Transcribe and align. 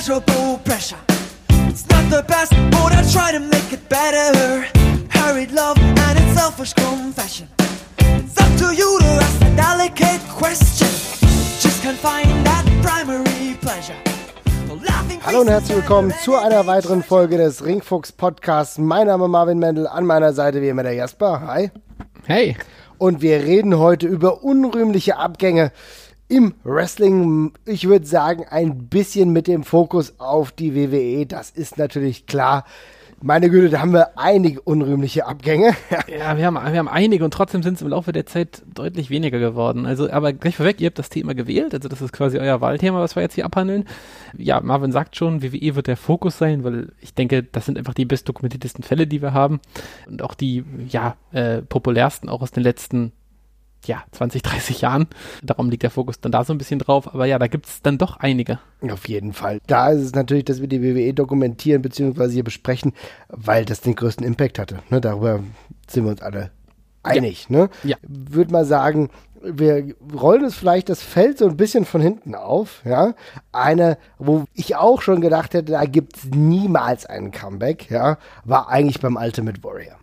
immeasurable 0.00 0.58
pressure. 0.64 0.96
It's 1.68 1.86
not 1.90 2.08
the 2.10 2.22
best, 2.26 2.52
but 2.70 2.92
I 2.92 3.02
try 3.12 3.32
to 3.32 3.40
make 3.40 3.70
it 3.70 3.86
better. 3.88 4.66
Hurried 5.10 5.52
love 5.52 5.76
and 5.78 6.18
its 6.18 6.40
selfish 6.40 6.72
confession. 6.72 7.48
It's 7.98 8.40
up 8.40 8.50
to 8.60 8.74
you 8.74 8.98
to 8.98 9.06
ask 9.06 9.42
a 9.42 9.56
delicate 9.56 10.22
question. 10.30 10.88
Just 11.60 11.82
can't 11.82 11.98
find 11.98 12.28
that 12.46 12.64
primary 12.82 13.58
pleasure. 13.60 13.96
Hallo 15.26 15.42
und 15.42 15.48
herzlich 15.48 15.76
willkommen 15.76 16.14
zu 16.24 16.34
einer 16.34 16.66
weiteren 16.66 17.02
Folge 17.02 17.36
des 17.36 17.62
Ringfuchs 17.62 18.10
Podcasts. 18.12 18.78
Mein 18.78 19.06
Name 19.06 19.26
ist 19.26 19.30
Marvin 19.30 19.58
Mendel, 19.58 19.86
an 19.86 20.06
meiner 20.06 20.32
Seite 20.32 20.62
wie 20.62 20.70
immer 20.70 20.82
der 20.82 20.94
Jasper. 20.94 21.42
Hi. 21.46 21.70
Hey. 22.26 22.56
Und 22.96 23.20
wir 23.20 23.42
reden 23.42 23.78
heute 23.78 24.06
über 24.06 24.42
unrühmliche 24.42 25.18
Abgänge 25.18 25.72
im 26.30 26.54
Wrestling. 26.64 27.52
Ich 27.66 27.88
würde 27.88 28.06
sagen, 28.06 28.46
ein 28.48 28.86
bisschen 28.88 29.32
mit 29.32 29.46
dem 29.46 29.64
Fokus 29.64 30.14
auf 30.18 30.52
die 30.52 30.74
WWE. 30.74 31.26
Das 31.26 31.50
ist 31.50 31.76
natürlich 31.76 32.26
klar. 32.26 32.64
Meine 33.22 33.50
Güte, 33.50 33.68
da 33.68 33.80
haben 33.80 33.92
wir 33.92 34.16
einige 34.16 34.62
unrühmliche 34.62 35.26
Abgänge. 35.26 35.74
ja, 36.06 36.38
wir 36.38 36.46
haben, 36.46 36.54
wir 36.54 36.78
haben 36.78 36.88
einige 36.88 37.22
und 37.22 37.34
trotzdem 37.34 37.62
sind 37.62 37.74
es 37.74 37.82
im 37.82 37.88
Laufe 37.88 38.12
der 38.12 38.24
Zeit 38.24 38.62
deutlich 38.72 39.10
weniger 39.10 39.38
geworden. 39.38 39.84
Also, 39.84 40.10
aber 40.10 40.32
gleich 40.32 40.56
vorweg, 40.56 40.80
ihr 40.80 40.86
habt 40.86 40.98
das 40.98 41.10
Thema 41.10 41.34
gewählt, 41.34 41.74
also 41.74 41.86
das 41.90 42.00
ist 42.00 42.14
quasi 42.14 42.38
euer 42.38 42.62
Wahlthema, 42.62 42.98
was 42.98 43.16
wir 43.16 43.22
jetzt 43.22 43.34
hier 43.34 43.44
abhandeln. 43.44 43.84
Ja, 44.38 44.62
Marvin 44.62 44.90
sagt 44.90 45.16
schon, 45.16 45.42
WWE 45.42 45.74
wird 45.74 45.88
der 45.88 45.98
Fokus 45.98 46.38
sein, 46.38 46.64
weil 46.64 46.92
ich 47.02 47.12
denke, 47.12 47.42
das 47.42 47.66
sind 47.66 47.76
einfach 47.76 47.92
die 47.92 48.06
bestdokumentiertesten 48.06 48.84
Fälle, 48.84 49.06
die 49.06 49.20
wir 49.20 49.34
haben 49.34 49.60
und 50.08 50.22
auch 50.22 50.34
die, 50.34 50.64
ja, 50.88 51.16
äh, 51.32 51.60
populärsten 51.60 52.30
auch 52.30 52.40
aus 52.40 52.52
den 52.52 52.62
letzten 52.62 53.12
ja, 53.86 54.02
20, 54.12 54.42
30 54.42 54.80
Jahren. 54.82 55.06
Darum 55.42 55.70
liegt 55.70 55.82
der 55.82 55.90
Fokus 55.90 56.20
dann 56.20 56.32
da 56.32 56.44
so 56.44 56.52
ein 56.52 56.58
bisschen 56.58 56.78
drauf. 56.78 57.12
Aber 57.12 57.26
ja, 57.26 57.38
da 57.38 57.46
gibt 57.46 57.66
es 57.66 57.82
dann 57.82 57.98
doch 57.98 58.16
einige. 58.18 58.58
Auf 58.90 59.08
jeden 59.08 59.32
Fall. 59.32 59.60
Da 59.66 59.90
ist 59.90 60.02
es 60.02 60.14
natürlich, 60.14 60.44
dass 60.44 60.60
wir 60.60 60.68
die 60.68 60.82
WWE 60.82 61.14
dokumentieren 61.14 61.82
bzw. 61.82 62.30
hier 62.30 62.44
besprechen, 62.44 62.92
weil 63.28 63.64
das 63.64 63.80
den 63.80 63.94
größten 63.94 64.26
Impact 64.26 64.58
hatte. 64.58 64.80
Ne, 64.90 65.00
darüber 65.00 65.40
sind 65.88 66.04
wir 66.04 66.10
uns 66.10 66.22
alle 66.22 66.50
einig. 67.02 67.46
Ja. 67.48 67.56
Ne? 67.56 67.70
Ja. 67.84 67.96
Würde 68.02 68.52
mal 68.52 68.64
sagen, 68.64 69.10
wir 69.42 69.94
rollen 70.14 70.44
es 70.44 70.54
vielleicht 70.54 70.88
das 70.88 71.02
Feld 71.02 71.38
so 71.38 71.48
ein 71.48 71.56
bisschen 71.56 71.84
von 71.84 72.00
hinten 72.00 72.34
auf. 72.34 72.82
Ja, 72.84 73.14
eine, 73.52 73.98
wo 74.18 74.44
ich 74.54 74.76
auch 74.76 75.00
schon 75.02 75.20
gedacht 75.20 75.54
hätte, 75.54 75.72
da 75.72 75.84
gibt 75.84 76.16
es 76.16 76.24
niemals 76.26 77.06
einen 77.06 77.30
Comeback. 77.30 77.90
Ja, 77.90 78.18
war 78.44 78.68
eigentlich 78.68 79.00
beim 79.00 79.16
Ultimate 79.16 79.62
Warrior. 79.62 79.99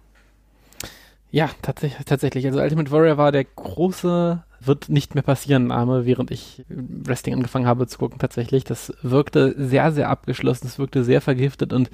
Ja, 1.29 1.49
tatsächlich, 1.61 2.05
tatsächlich. 2.05 2.45
Also 2.45 2.61
Ultimate 2.61 2.89
Warrior 2.91 3.17
war 3.17 3.31
der 3.33 3.43
große, 3.43 4.43
wird 4.61 4.89
nicht 4.89 5.13
mehr 5.13 5.23
passieren 5.23 5.67
Name, 5.67 6.05
während 6.05 6.31
ich 6.31 6.63
Wrestling 6.69 7.35
angefangen 7.35 7.67
habe 7.67 7.87
zu 7.87 7.97
gucken 7.97 8.17
tatsächlich. 8.17 8.63
Das 8.63 8.93
wirkte 9.01 9.53
sehr, 9.57 9.91
sehr 9.91 10.09
abgeschlossen, 10.09 10.67
es 10.67 10.79
wirkte 10.79 11.03
sehr 11.03 11.19
vergiftet 11.19 11.73
und 11.73 11.89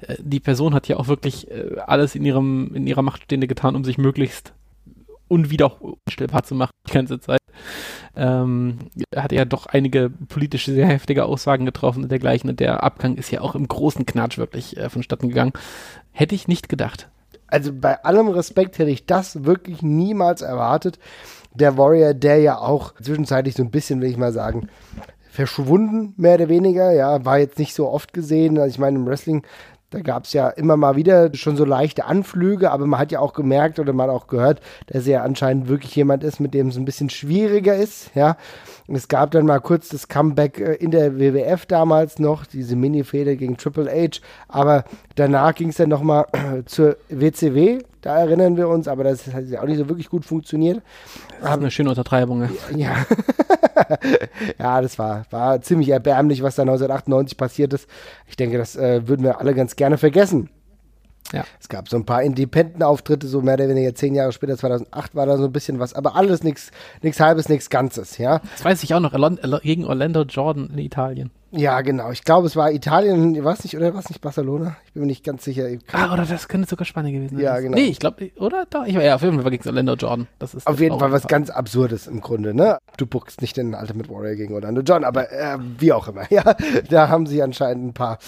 äh, 0.00 0.16
die 0.20 0.40
Person 0.40 0.74
hat 0.74 0.86
ja 0.86 0.96
auch 0.96 1.08
wirklich 1.08 1.50
äh, 1.50 1.78
alles 1.86 2.14
in 2.14 2.24
ihrem, 2.24 2.74
in 2.74 2.86
ihrer 2.86 3.02
Macht 3.02 3.24
Stehende 3.24 3.46
getan, 3.46 3.74
um 3.74 3.84
sich 3.84 3.96
möglichst 3.96 4.52
unwiederstellbar 5.28 6.42
zu 6.42 6.54
machen 6.54 6.72
die 6.86 6.92
ganze 6.92 7.18
Zeit. 7.20 7.38
Ähm, 8.14 8.90
hat 9.16 9.32
ja 9.32 9.46
doch 9.46 9.64
einige 9.66 10.10
politisch 10.28 10.66
sehr 10.66 10.86
heftige 10.86 11.24
Aussagen 11.24 11.64
getroffen 11.64 12.02
und 12.02 12.10
dergleichen 12.10 12.50
und 12.50 12.60
der 12.60 12.84
Abgang 12.84 13.16
ist 13.16 13.30
ja 13.30 13.40
auch 13.40 13.54
im 13.54 13.66
großen 13.66 14.04
Knatsch 14.04 14.36
wirklich 14.36 14.76
äh, 14.76 14.90
vonstatten 14.90 15.30
gegangen. 15.30 15.52
Hätte 16.12 16.34
ich 16.34 16.46
nicht 16.46 16.68
gedacht 16.68 17.08
also 17.54 17.72
bei 17.72 18.02
allem 18.02 18.26
Respekt 18.26 18.78
hätte 18.78 18.90
ich 18.90 19.06
das 19.06 19.44
wirklich 19.44 19.80
niemals 19.80 20.42
erwartet. 20.42 20.98
Der 21.54 21.78
Warrior, 21.78 22.12
der 22.12 22.40
ja 22.40 22.58
auch 22.58 22.94
zwischenzeitlich 23.00 23.54
so 23.54 23.62
ein 23.62 23.70
bisschen, 23.70 24.00
will 24.00 24.10
ich 24.10 24.16
mal 24.16 24.32
sagen, 24.32 24.68
verschwunden, 25.30 26.14
mehr 26.16 26.34
oder 26.34 26.48
weniger, 26.48 26.90
ja, 26.90 27.24
war 27.24 27.38
jetzt 27.38 27.60
nicht 27.60 27.72
so 27.72 27.88
oft 27.88 28.12
gesehen. 28.12 28.58
Also 28.58 28.70
ich 28.70 28.80
meine, 28.80 28.98
im 28.98 29.06
Wrestling, 29.06 29.44
da 29.90 30.00
gab 30.00 30.24
es 30.24 30.32
ja 30.32 30.48
immer 30.48 30.76
mal 30.76 30.96
wieder 30.96 31.32
schon 31.34 31.56
so 31.56 31.64
leichte 31.64 32.04
Anflüge, 32.04 32.70
aber 32.70 32.86
man 32.86 32.98
hat 32.98 33.12
ja 33.12 33.20
auch 33.20 33.32
gemerkt 33.32 33.78
oder 33.78 33.92
man 33.92 34.08
hat 34.08 34.16
auch 34.16 34.26
gehört, 34.26 34.60
dass 34.86 35.06
er 35.06 35.22
anscheinend 35.22 35.68
wirklich 35.68 35.94
jemand 35.94 36.24
ist, 36.24 36.40
mit 36.40 36.52
dem 36.52 36.68
es 36.68 36.76
ein 36.76 36.84
bisschen 36.84 37.10
schwieriger 37.10 37.76
ist, 37.76 38.10
ja. 38.14 38.36
Es 38.86 39.08
gab 39.08 39.30
dann 39.30 39.46
mal 39.46 39.60
kurz 39.60 39.88
das 39.88 40.08
Comeback 40.08 40.58
äh, 40.58 40.74
in 40.74 40.90
der 40.90 41.18
WWF 41.18 41.64
damals 41.66 42.18
noch, 42.18 42.44
diese 42.44 42.76
Mini-Fehde 42.76 43.36
gegen 43.36 43.56
Triple 43.56 43.90
H, 43.90 44.20
aber 44.48 44.84
danach 45.14 45.54
ging 45.54 45.68
es 45.68 45.76
dann 45.76 45.88
nochmal 45.88 46.26
zur 46.66 46.96
WCW, 47.08 47.78
da 48.04 48.18
erinnern 48.18 48.58
wir 48.58 48.68
uns, 48.68 48.86
aber 48.86 49.02
das 49.02 49.32
hat 49.32 49.46
ja 49.46 49.62
auch 49.62 49.66
nicht 49.66 49.78
so 49.78 49.88
wirklich 49.88 50.10
gut 50.10 50.26
funktioniert. 50.26 50.82
Das 51.40 51.52
ist 51.52 51.56
eine 51.56 51.70
schöne 51.70 51.88
Untertreibung, 51.88 52.42
ja. 52.42 52.50
Ja, 52.76 53.06
ja 54.58 54.82
das 54.82 54.98
war, 54.98 55.24
war 55.30 55.62
ziemlich 55.62 55.88
erbärmlich, 55.88 56.42
was 56.42 56.54
da 56.54 56.62
1998 56.62 57.38
passiert 57.38 57.72
ist. 57.72 57.88
Ich 58.26 58.36
denke, 58.36 58.58
das 58.58 58.76
äh, 58.76 59.08
würden 59.08 59.22
wir 59.22 59.40
alle 59.40 59.54
ganz 59.54 59.74
gerne 59.74 59.96
vergessen. 59.96 60.50
Ja. 61.32 61.44
Es 61.58 61.70
gab 61.70 61.88
so 61.88 61.96
ein 61.96 62.04
paar 62.04 62.22
Independent-Auftritte, 62.22 63.26
so 63.26 63.40
mehr 63.40 63.54
oder 63.54 63.70
weniger 63.70 63.94
zehn 63.94 64.14
Jahre 64.14 64.32
später, 64.32 64.58
2008 64.58 65.14
war 65.14 65.24
da 65.24 65.38
so 65.38 65.44
ein 65.44 65.52
bisschen 65.52 65.78
was, 65.78 65.94
aber 65.94 66.14
alles 66.14 66.42
nichts 66.42 66.70
halbes, 67.18 67.48
nichts 67.48 67.70
Ganzes, 67.70 68.18
ja. 68.18 68.40
Das 68.52 68.64
weiß 68.66 68.82
ich 68.82 68.92
auch 68.92 69.00
noch, 69.00 69.12
gegen 69.62 69.86
Orlando 69.86 70.22
Jordan 70.22 70.68
in 70.70 70.78
Italien. 70.78 71.30
Ja, 71.56 71.80
genau. 71.82 72.10
Ich 72.10 72.24
glaube, 72.24 72.48
es 72.48 72.56
war 72.56 72.72
Italien, 72.72 73.44
war 73.44 73.52
es 73.52 73.62
nicht, 73.62 73.76
oder 73.76 73.94
war 73.94 74.00
es 74.00 74.08
nicht 74.08 74.20
Barcelona? 74.20 74.76
Ich 74.86 74.92
bin 74.92 75.02
mir 75.02 75.06
nicht 75.06 75.24
ganz 75.24 75.44
sicher. 75.44 75.68
Ah, 75.92 76.12
oder 76.12 76.24
das 76.24 76.48
könnte 76.48 76.68
sogar 76.68 76.84
Spanien 76.84 77.14
gewesen 77.14 77.36
sein. 77.36 77.44
Ja, 77.44 77.60
genau. 77.60 77.76
Nee, 77.76 77.84
ich 77.84 78.00
glaube, 78.00 78.32
oder? 78.40 78.66
Doch, 78.68 78.84
ich 78.84 78.96
war 78.96 79.04
ja 79.04 79.14
auf 79.14 79.22
jeden 79.22 79.40
Fall 79.40 79.50
gegen 79.52 79.68
Orlando 79.68 79.94
Jordan. 79.94 80.26
Das 80.40 80.54
ist 80.54 80.66
auf 80.66 80.80
jeden 80.80 80.98
Fall 80.98 81.12
was 81.12 81.28
ganz 81.28 81.50
Absurdes 81.50 82.08
im 82.08 82.20
Grunde, 82.20 82.54
ne? 82.54 82.78
Du 82.96 83.06
buckst 83.06 83.40
nicht 83.40 83.56
den 83.56 83.74
Ultimate 83.74 84.10
Warrior 84.10 84.34
gegen 84.34 84.54
Orlando 84.54 84.80
Jordan, 84.80 85.04
aber 85.04 85.30
äh, 85.30 85.56
wie 85.78 85.92
auch 85.92 86.08
immer, 86.08 86.24
ja. 86.30 86.56
Da 86.90 87.08
haben 87.08 87.26
sie 87.26 87.40
anscheinend 87.40 87.86
ein 87.86 87.94
paar 87.94 88.18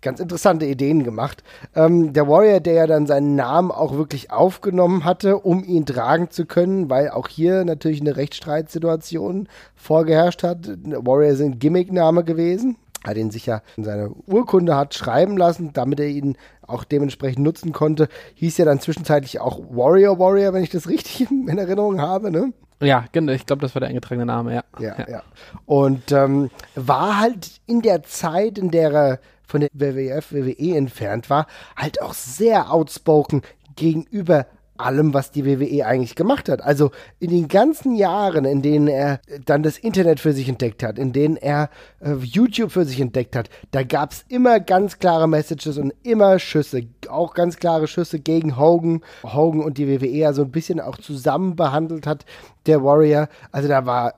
ganz 0.00 0.20
interessante 0.20 0.66
Ideen 0.66 1.02
gemacht. 1.02 1.42
Ähm, 1.74 2.12
der 2.12 2.28
Warrior, 2.28 2.60
der 2.60 2.74
ja 2.74 2.86
dann 2.86 3.06
seinen 3.06 3.34
Namen 3.34 3.72
auch 3.72 3.96
wirklich 3.96 4.30
aufgenommen 4.30 5.04
hatte, 5.04 5.38
um 5.38 5.64
ihn 5.64 5.86
tragen 5.86 6.30
zu 6.30 6.46
können, 6.46 6.88
weil 6.88 7.10
auch 7.10 7.26
hier 7.26 7.64
natürlich 7.64 8.00
eine 8.00 8.16
Rechtsstreitsituation 8.16 9.48
vorgeherrscht 9.74 10.44
hat. 10.44 10.68
Warrior 10.84 11.32
ist 11.32 11.40
ein 11.40 11.58
Gimmickname 11.58 12.22
gewesen 12.22 12.75
hat 13.06 13.16
ihn 13.16 13.30
sich 13.30 13.46
ja 13.46 13.62
in 13.76 13.84
seine 13.84 14.10
Urkunde 14.26 14.76
hat 14.76 14.94
schreiben 14.94 15.36
lassen, 15.36 15.72
damit 15.72 16.00
er 16.00 16.08
ihn 16.08 16.36
auch 16.62 16.84
dementsprechend 16.84 17.44
nutzen 17.44 17.72
konnte. 17.72 18.08
Hieß 18.34 18.58
ja 18.58 18.64
dann 18.64 18.80
zwischenzeitlich 18.80 19.40
auch 19.40 19.60
Warrior 19.70 20.18
Warrior, 20.18 20.52
wenn 20.52 20.62
ich 20.62 20.70
das 20.70 20.88
richtig 20.88 21.30
in 21.30 21.58
Erinnerung 21.58 22.00
habe, 22.00 22.30
ne? 22.30 22.52
Ja, 22.80 23.06
genau. 23.12 23.32
Ich 23.32 23.46
glaube, 23.46 23.62
das 23.62 23.74
war 23.74 23.80
der 23.80 23.88
eingetragene 23.88 24.26
Name, 24.26 24.54
ja. 24.54 24.64
Ja, 24.78 24.98
ja. 24.98 25.08
ja. 25.08 25.22
Und 25.64 26.12
ähm, 26.12 26.50
war 26.74 27.18
halt 27.18 27.60
in 27.66 27.80
der 27.80 28.02
Zeit, 28.02 28.58
in 28.58 28.70
der 28.70 28.92
er 28.92 29.20
von 29.46 29.60
der 29.60 29.70
WWF, 29.72 30.32
WWE 30.32 30.76
entfernt 30.76 31.30
war, 31.30 31.46
halt 31.76 32.02
auch 32.02 32.12
sehr 32.12 32.72
outspoken 32.72 33.42
gegenüber 33.76 34.46
allem, 34.78 35.14
was 35.14 35.30
die 35.30 35.44
WWE 35.44 35.86
eigentlich 35.86 36.14
gemacht 36.14 36.48
hat. 36.48 36.62
Also 36.62 36.90
in 37.18 37.30
den 37.30 37.48
ganzen 37.48 37.94
Jahren, 37.94 38.44
in 38.44 38.62
denen 38.62 38.88
er 38.88 39.20
dann 39.44 39.62
das 39.62 39.78
Internet 39.78 40.20
für 40.20 40.32
sich 40.32 40.48
entdeckt 40.48 40.82
hat, 40.82 40.98
in 40.98 41.12
denen 41.12 41.36
er 41.36 41.70
äh, 42.00 42.14
YouTube 42.14 42.72
für 42.72 42.84
sich 42.84 43.00
entdeckt 43.00 43.36
hat, 43.36 43.48
da 43.70 43.82
gab 43.82 44.12
es 44.12 44.24
immer 44.28 44.60
ganz 44.60 44.98
klare 44.98 45.28
Messages 45.28 45.78
und 45.78 45.92
immer 46.02 46.38
Schüsse, 46.38 46.82
auch 47.08 47.34
ganz 47.34 47.56
klare 47.56 47.86
Schüsse 47.86 48.18
gegen 48.18 48.56
Hogan, 48.56 49.02
Hogan 49.22 49.60
und 49.62 49.78
die 49.78 49.88
WWE 49.88 50.06
ja 50.06 50.32
so 50.32 50.42
ein 50.42 50.50
bisschen 50.50 50.80
auch 50.80 50.98
zusammen 50.98 51.56
behandelt 51.56 52.06
hat, 52.06 52.24
der 52.66 52.82
Warrior. 52.82 53.28
Also 53.52 53.68
da 53.68 53.86
war 53.86 54.14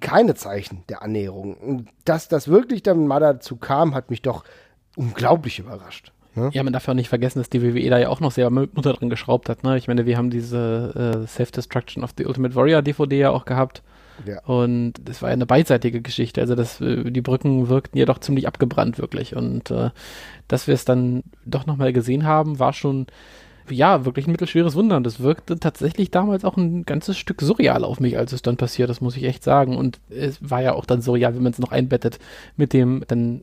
keine 0.00 0.34
Zeichen 0.34 0.84
der 0.88 1.02
Annäherung. 1.02 1.54
Und 1.54 1.88
dass 2.04 2.28
das 2.28 2.48
wirklich 2.48 2.82
dann 2.82 3.06
mal 3.06 3.20
dazu 3.20 3.56
kam, 3.56 3.94
hat 3.94 4.10
mich 4.10 4.22
doch 4.22 4.44
unglaublich 4.96 5.58
überrascht. 5.58 6.12
Ne? 6.38 6.50
Ja, 6.52 6.62
man 6.62 6.72
darf 6.72 6.86
ja 6.86 6.92
auch 6.92 6.96
nicht 6.96 7.08
vergessen, 7.08 7.38
dass 7.38 7.50
die 7.50 7.62
WWE 7.62 7.90
da 7.90 7.98
ja 7.98 8.08
auch 8.08 8.20
noch 8.20 8.32
sehr 8.32 8.48
munter 8.50 8.92
drin 8.92 9.10
geschraubt 9.10 9.48
hat. 9.48 9.64
Ne? 9.64 9.76
Ich 9.76 9.88
meine, 9.88 10.06
wir 10.06 10.16
haben 10.16 10.30
diese 10.30 11.22
äh, 11.24 11.26
Self-Destruction 11.26 12.04
of 12.04 12.10
the 12.16 12.26
Ultimate 12.26 12.54
Warrior 12.54 12.82
DVD 12.82 13.18
ja 13.18 13.30
auch 13.30 13.44
gehabt. 13.44 13.82
Ja. 14.26 14.42
Und 14.44 14.94
das 15.04 15.22
war 15.22 15.30
ja 15.30 15.34
eine 15.34 15.46
beidseitige 15.46 16.00
Geschichte. 16.00 16.40
Also 16.40 16.54
das, 16.54 16.80
äh, 16.80 17.10
die 17.10 17.20
Brücken 17.20 17.68
wirkten 17.68 17.98
ja 17.98 18.04
doch 18.04 18.18
ziemlich 18.18 18.46
abgebrannt, 18.46 18.98
wirklich. 18.98 19.36
Und 19.36 19.70
äh, 19.70 19.90
dass 20.48 20.66
wir 20.66 20.74
es 20.74 20.84
dann 20.84 21.22
doch 21.44 21.66
nochmal 21.66 21.92
gesehen 21.92 22.24
haben, 22.24 22.58
war 22.58 22.72
schon 22.72 23.06
ja, 23.74 24.04
wirklich 24.04 24.26
ein 24.26 24.32
mittelschweres 24.32 24.74
Wunder. 24.74 24.96
Und 24.96 25.04
das 25.04 25.20
wirkte 25.20 25.58
tatsächlich 25.58 26.10
damals 26.10 26.44
auch 26.44 26.56
ein 26.56 26.84
ganzes 26.84 27.18
Stück 27.18 27.40
surreal 27.40 27.84
auf 27.84 28.00
mich, 28.00 28.18
als 28.18 28.32
es 28.32 28.42
dann 28.42 28.56
passiert, 28.56 28.90
das 28.90 29.00
muss 29.00 29.16
ich 29.16 29.24
echt 29.24 29.44
sagen. 29.44 29.76
Und 29.76 30.00
es 30.10 30.38
war 30.40 30.62
ja 30.62 30.74
auch 30.74 30.84
dann 30.84 31.02
surreal, 31.02 31.34
wenn 31.34 31.42
man 31.42 31.52
es 31.52 31.58
noch 31.58 31.72
einbettet 31.72 32.18
mit 32.56 32.72
dem 32.72 33.04
dann 33.08 33.42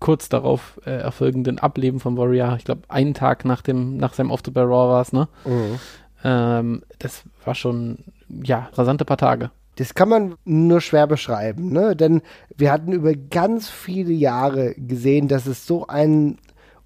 kurz 0.00 0.28
darauf 0.28 0.80
äh, 0.84 0.90
erfolgenden 0.90 1.58
Ableben 1.58 2.00
von 2.00 2.16
Warrior. 2.16 2.56
Ich 2.56 2.64
glaube, 2.64 2.82
einen 2.88 3.14
Tag 3.14 3.44
nach 3.44 3.62
dem, 3.62 3.96
nach 3.96 4.14
seinem 4.14 4.30
Auftritt 4.30 4.54
bei 4.54 4.62
Raw 4.62 4.92
war 4.92 5.02
es, 5.02 5.12
ne? 5.12 5.28
Mhm. 5.44 5.78
Ähm, 6.24 6.82
das 6.98 7.24
war 7.44 7.54
schon, 7.54 7.98
ja, 8.28 8.70
rasante 8.74 9.04
paar 9.04 9.16
Tage. 9.16 9.50
Das 9.76 9.94
kann 9.94 10.10
man 10.10 10.34
nur 10.44 10.82
schwer 10.82 11.06
beschreiben, 11.06 11.72
ne? 11.72 11.96
Denn 11.96 12.20
wir 12.56 12.70
hatten 12.70 12.92
über 12.92 13.14
ganz 13.14 13.70
viele 13.70 14.12
Jahre 14.12 14.74
gesehen, 14.74 15.28
dass 15.28 15.46
es 15.46 15.66
so 15.66 15.86
einen 15.86 16.38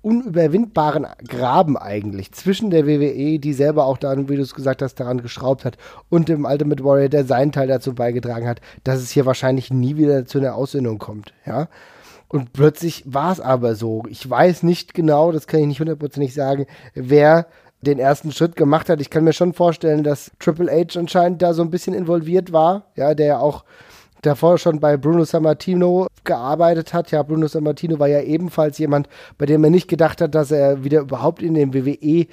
unüberwindbaren 0.06 1.04
Graben 1.26 1.76
eigentlich 1.76 2.30
zwischen 2.30 2.70
der 2.70 2.86
WWE, 2.86 3.40
die 3.40 3.52
selber 3.52 3.86
auch 3.86 3.98
dann, 3.98 4.28
wie 4.28 4.36
du 4.36 4.42
es 4.42 4.54
gesagt 4.54 4.80
hast, 4.80 5.00
daran 5.00 5.20
geschraubt 5.20 5.64
hat, 5.64 5.78
und 6.08 6.28
dem 6.28 6.44
Ultimate 6.44 6.84
Warrior, 6.84 7.08
der 7.08 7.24
seinen 7.24 7.50
Teil 7.50 7.66
dazu 7.66 7.92
beigetragen 7.92 8.46
hat, 8.46 8.60
dass 8.84 9.00
es 9.00 9.10
hier 9.10 9.26
wahrscheinlich 9.26 9.72
nie 9.72 9.96
wieder 9.96 10.24
zu 10.24 10.38
einer 10.38 10.54
Aussöhnung 10.54 10.98
kommt, 10.98 11.34
ja. 11.44 11.66
Und 12.28 12.52
plötzlich 12.52 13.02
war 13.04 13.32
es 13.32 13.40
aber 13.40 13.74
so. 13.74 14.04
Ich 14.08 14.28
weiß 14.28 14.62
nicht 14.62 14.94
genau, 14.94 15.32
das 15.32 15.48
kann 15.48 15.60
ich 15.60 15.66
nicht 15.66 15.80
hundertprozentig 15.80 16.34
sagen, 16.34 16.66
wer 16.94 17.46
den 17.80 17.98
ersten 17.98 18.30
Schritt 18.30 18.54
gemacht 18.54 18.88
hat. 18.88 19.00
Ich 19.00 19.10
kann 19.10 19.24
mir 19.24 19.32
schon 19.32 19.54
vorstellen, 19.54 20.04
dass 20.04 20.30
Triple 20.38 20.70
H 20.70 20.98
anscheinend 20.98 21.42
da 21.42 21.52
so 21.52 21.62
ein 21.62 21.70
bisschen 21.70 21.94
involviert 21.94 22.52
war, 22.52 22.86
ja, 22.94 23.14
der 23.14 23.26
ja 23.26 23.38
auch 23.38 23.64
davor 24.26 24.58
schon 24.58 24.80
bei 24.80 24.96
Bruno 24.96 25.24
Sammartino 25.24 26.06
gearbeitet 26.24 26.92
hat. 26.92 27.10
Ja, 27.10 27.22
Bruno 27.22 27.46
Sammartino 27.46 27.98
war 27.98 28.08
ja 28.08 28.20
ebenfalls 28.20 28.78
jemand, 28.78 29.08
bei 29.38 29.46
dem 29.46 29.64
er 29.64 29.70
nicht 29.70 29.88
gedacht 29.88 30.20
hat, 30.20 30.34
dass 30.34 30.50
er 30.50 30.84
wieder 30.84 31.00
überhaupt 31.00 31.42
in 31.42 31.54
den 31.54 31.72
WWE 31.72 32.26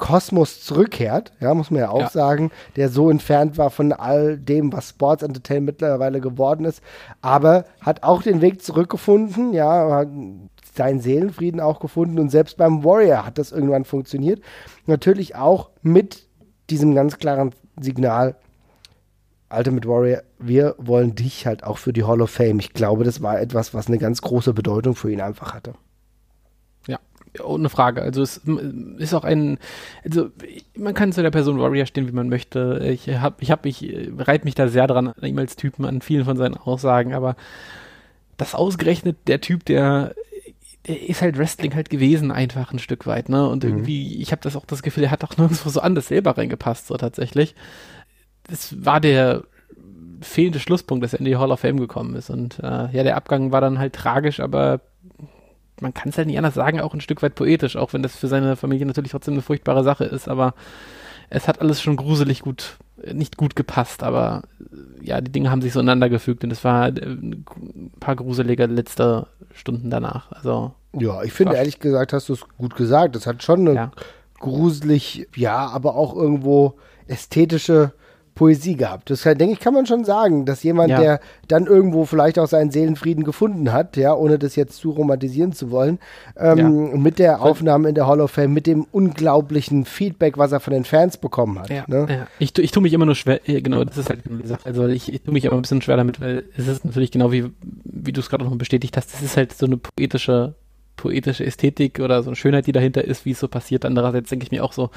Kosmos 0.00 0.62
zurückkehrt, 0.64 1.32
ja, 1.40 1.52
muss 1.52 1.70
man 1.70 1.80
ja 1.80 1.90
auch 1.90 2.00
ja. 2.00 2.08
sagen, 2.08 2.50
der 2.76 2.88
so 2.88 3.10
entfernt 3.10 3.58
war 3.58 3.68
von 3.68 3.92
all 3.92 4.38
dem, 4.38 4.72
was 4.72 4.88
Sports 4.88 5.22
Entertainment 5.22 5.80
mittlerweile 5.80 6.22
geworden 6.22 6.64
ist, 6.64 6.82
aber 7.20 7.66
hat 7.82 8.02
auch 8.02 8.22
den 8.22 8.40
Weg 8.40 8.62
zurückgefunden, 8.62 9.52
ja, 9.52 9.90
hat 9.90 10.08
seinen 10.74 11.00
Seelenfrieden 11.00 11.60
auch 11.60 11.80
gefunden 11.80 12.18
und 12.18 12.30
selbst 12.30 12.56
beim 12.56 12.82
Warrior 12.82 13.26
hat 13.26 13.36
das 13.36 13.52
irgendwann 13.52 13.84
funktioniert. 13.84 14.40
Natürlich 14.86 15.36
auch 15.36 15.68
mit 15.82 16.26
diesem 16.70 16.94
ganz 16.94 17.18
klaren 17.18 17.50
Signal, 17.78 18.36
Ultimate 19.50 19.88
Warrior, 19.88 20.22
wir 20.38 20.74
wollen 20.78 21.14
dich 21.14 21.46
halt 21.46 21.64
auch 21.64 21.78
für 21.78 21.92
die 21.92 22.04
Hall 22.04 22.22
of 22.22 22.30
Fame. 22.30 22.60
Ich 22.60 22.72
glaube, 22.72 23.04
das 23.04 23.20
war 23.22 23.40
etwas, 23.40 23.74
was 23.74 23.88
eine 23.88 23.98
ganz 23.98 24.22
große 24.22 24.54
Bedeutung 24.54 24.94
für 24.94 25.10
ihn 25.10 25.20
einfach 25.20 25.54
hatte. 25.54 25.74
Ja, 26.86 26.98
ohne 27.42 27.68
Frage. 27.68 28.02
Also 28.02 28.22
es 28.22 28.40
ist 28.98 29.14
auch 29.14 29.24
ein, 29.24 29.58
also 30.04 30.30
man 30.76 30.94
kann 30.94 31.12
zu 31.12 31.22
der 31.22 31.30
Person 31.30 31.58
Warrior 31.58 31.86
stehen, 31.86 32.06
wie 32.08 32.12
man 32.12 32.28
möchte. 32.28 32.80
Ich 32.84 33.08
habe, 33.08 33.36
ich 33.40 33.50
habe 33.50 33.62
mich, 33.64 34.10
reiht 34.18 34.44
mich 34.44 34.54
da 34.54 34.68
sehr 34.68 34.86
dran 34.86 35.08
an 35.08 35.24
ihm 35.24 35.38
als 35.38 35.56
Typen, 35.56 35.84
an 35.84 36.00
vielen 36.00 36.24
von 36.24 36.36
seinen 36.36 36.56
Aussagen, 36.56 37.12
aber 37.12 37.36
das 38.36 38.54
ausgerechnet 38.54 39.16
der 39.26 39.40
Typ, 39.40 39.64
der 39.64 40.14
der 40.86 41.08
ist 41.08 41.20
halt 41.20 41.36
Wrestling 41.36 41.74
halt 41.74 41.90
gewesen, 41.90 42.30
einfach 42.30 42.72
ein 42.72 42.78
Stück 42.78 43.06
weit, 43.06 43.28
ne? 43.28 43.46
Und 43.46 43.64
mhm. 43.64 43.70
irgendwie, 43.70 44.20
ich 44.22 44.32
habe 44.32 44.40
das 44.42 44.56
auch 44.56 44.64
das 44.64 44.82
Gefühl, 44.82 45.04
er 45.04 45.10
hat 45.10 45.22
auch 45.24 45.36
nirgendwo 45.36 45.68
so 45.68 45.80
anders 45.80 46.08
selber 46.08 46.38
reingepasst, 46.38 46.86
so 46.86 46.96
tatsächlich 46.96 47.54
das 48.50 48.84
war 48.84 49.00
der 49.00 49.44
fehlende 50.20 50.60
Schlusspunkt, 50.60 51.02
dass 51.02 51.14
er 51.14 51.20
in 51.20 51.24
die 51.24 51.36
Hall 51.36 51.50
of 51.50 51.60
Fame 51.60 51.80
gekommen 51.80 52.14
ist. 52.14 52.30
Und 52.30 52.58
äh, 52.58 52.88
ja, 52.92 53.02
der 53.02 53.16
Abgang 53.16 53.52
war 53.52 53.60
dann 53.60 53.78
halt 53.78 53.94
tragisch, 53.94 54.40
aber 54.40 54.80
man 55.80 55.94
kann 55.94 56.10
es 56.10 56.18
halt 56.18 56.26
nicht 56.26 56.38
anders 56.38 56.54
sagen, 56.54 56.80
auch 56.80 56.92
ein 56.92 57.00
Stück 57.00 57.22
weit 57.22 57.34
poetisch, 57.34 57.76
auch 57.76 57.92
wenn 57.92 58.02
das 58.02 58.16
für 58.16 58.28
seine 58.28 58.56
Familie 58.56 58.86
natürlich 58.86 59.12
trotzdem 59.12 59.34
eine 59.34 59.42
furchtbare 59.42 59.82
Sache 59.82 60.04
ist, 60.04 60.28
aber 60.28 60.54
es 61.30 61.48
hat 61.48 61.60
alles 61.60 61.80
schon 61.80 61.96
gruselig 61.96 62.40
gut, 62.40 62.76
nicht 63.12 63.36
gut 63.36 63.56
gepasst, 63.56 64.02
aber 64.02 64.42
ja, 65.00 65.20
die 65.20 65.32
Dinge 65.32 65.50
haben 65.50 65.62
sich 65.62 65.72
so 65.72 65.80
ineinander 65.80 66.10
gefügt 66.10 66.44
und 66.44 66.50
es 66.50 66.64
war 66.64 66.88
äh, 66.88 67.00
ein 67.00 67.44
paar 68.00 68.16
gruselige 68.16 68.66
letzte 68.66 69.26
Stunden 69.54 69.90
danach. 69.90 70.30
Also 70.32 70.74
ja, 70.98 71.22
ich 71.22 71.32
finde 71.32 71.54
ehrlich 71.54 71.78
gesagt, 71.78 72.12
hast 72.12 72.28
du 72.28 72.32
es 72.32 72.46
gut 72.58 72.74
gesagt. 72.74 73.14
Es 73.14 73.26
hat 73.26 73.42
schon 73.42 73.60
eine 73.60 73.74
ja. 73.74 73.90
gruselig, 74.38 75.28
ja, 75.36 75.68
aber 75.68 75.94
auch 75.94 76.16
irgendwo 76.16 76.74
ästhetische 77.06 77.92
Poesie 78.40 78.74
gehabt. 78.74 79.10
Das 79.10 79.20
denke 79.24 79.50
ich, 79.50 79.60
kann 79.60 79.74
man 79.74 79.84
schon 79.84 80.06
sagen, 80.06 80.46
dass 80.46 80.62
jemand, 80.62 80.88
ja. 80.88 80.98
der 80.98 81.20
dann 81.46 81.66
irgendwo 81.66 82.06
vielleicht 82.06 82.38
auch 82.38 82.46
seinen 82.46 82.70
Seelenfrieden 82.70 83.22
gefunden 83.22 83.70
hat, 83.70 83.98
ja, 83.98 84.14
ohne 84.14 84.38
das 84.38 84.56
jetzt 84.56 84.78
zu 84.78 84.92
romantisieren 84.92 85.52
zu 85.52 85.70
wollen, 85.70 85.98
ähm, 86.38 86.58
ja. 86.58 86.96
mit 86.96 87.18
der 87.18 87.42
Aufnahme 87.42 87.90
in 87.90 87.94
der 87.94 88.06
Hall 88.06 88.18
of 88.22 88.30
Fame, 88.30 88.54
mit 88.54 88.66
dem 88.66 88.86
unglaublichen 88.92 89.84
Feedback, 89.84 90.38
was 90.38 90.52
er 90.52 90.60
von 90.60 90.72
den 90.72 90.84
Fans 90.84 91.18
bekommen 91.18 91.58
hat. 91.58 91.68
Ja. 91.68 91.84
Ne? 91.86 92.26
Ich, 92.38 92.58
ich 92.58 92.70
tue 92.70 92.82
mich 92.82 92.94
immer 92.94 93.04
nur 93.04 93.14
schwer, 93.14 93.40
genau, 93.44 93.84
das 93.84 93.98
ist 93.98 94.08
halt 94.08 94.22
die 94.24 94.46
Sache. 94.46 94.64
Also 94.64 94.86
ich, 94.86 95.12
ich 95.12 95.20
tue 95.20 95.34
mich 95.34 95.44
immer 95.44 95.56
ein 95.56 95.60
bisschen 95.60 95.82
schwer 95.82 95.98
damit, 95.98 96.18
weil 96.22 96.44
es 96.56 96.66
ist 96.66 96.86
natürlich 96.86 97.10
genau 97.10 97.32
wie, 97.32 97.44
wie 97.84 98.12
du 98.12 98.22
es 98.22 98.30
gerade 98.30 98.44
noch 98.44 98.56
bestätigt 98.56 98.96
hast, 98.96 99.12
das 99.12 99.20
ist 99.20 99.36
halt 99.36 99.52
so 99.52 99.66
eine 99.66 99.76
poetische, 99.76 100.54
poetische 100.96 101.44
Ästhetik 101.44 102.00
oder 102.00 102.22
so 102.22 102.30
eine 102.30 102.36
Schönheit, 102.36 102.66
die 102.66 102.72
dahinter 102.72 103.04
ist, 103.04 103.26
wie 103.26 103.32
es 103.32 103.38
so 103.38 103.48
passiert. 103.48 103.84
Andererseits 103.84 104.30
denke 104.30 104.44
ich 104.44 104.50
mir 104.50 104.64
auch 104.64 104.72
so, 104.72 104.88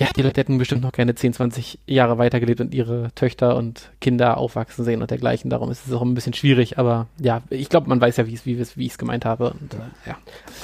ja, 0.00 0.08
die 0.16 0.22
Leute 0.22 0.40
hätten 0.40 0.56
bestimmt 0.56 0.80
noch 0.80 0.92
gerne 0.92 1.14
10, 1.14 1.34
20 1.34 1.78
Jahre 1.86 2.16
weitergelebt 2.16 2.62
und 2.62 2.72
ihre 2.72 3.10
Töchter 3.14 3.54
und 3.54 3.90
Kinder 4.00 4.38
aufwachsen 4.38 4.82
sehen 4.82 5.02
und 5.02 5.10
dergleichen. 5.10 5.50
Darum 5.50 5.70
ist 5.70 5.86
es 5.86 5.92
auch 5.92 6.00
ein 6.00 6.14
bisschen 6.14 6.32
schwierig, 6.32 6.78
aber 6.78 7.06
ja, 7.20 7.42
ich 7.50 7.68
glaube, 7.68 7.90
man 7.90 8.00
weiß 8.00 8.16
ja, 8.16 8.26
wie 8.26 8.40
wie, 8.44 8.58
wie 8.58 8.86
ich 8.86 8.92
es 8.92 8.98
gemeint 8.98 9.26
habe. 9.26 9.50
Und, 9.50 9.74
äh, 9.74 10.08
ja. 10.08 10.16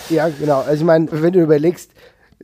ja, 0.08 0.28
genau. 0.30 0.60
Also 0.60 0.76
ich 0.76 0.84
meine, 0.84 1.08
wenn 1.10 1.34
du 1.34 1.42
überlegst, 1.42 1.92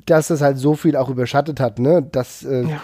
dass 0.04 0.28
das 0.28 0.42
halt 0.42 0.58
so 0.58 0.74
viel 0.74 0.96
auch 0.96 1.08
überschattet 1.08 1.60
hat, 1.60 1.78
ne? 1.78 2.02
Dass, 2.02 2.42
äh, 2.42 2.64
ja. 2.64 2.82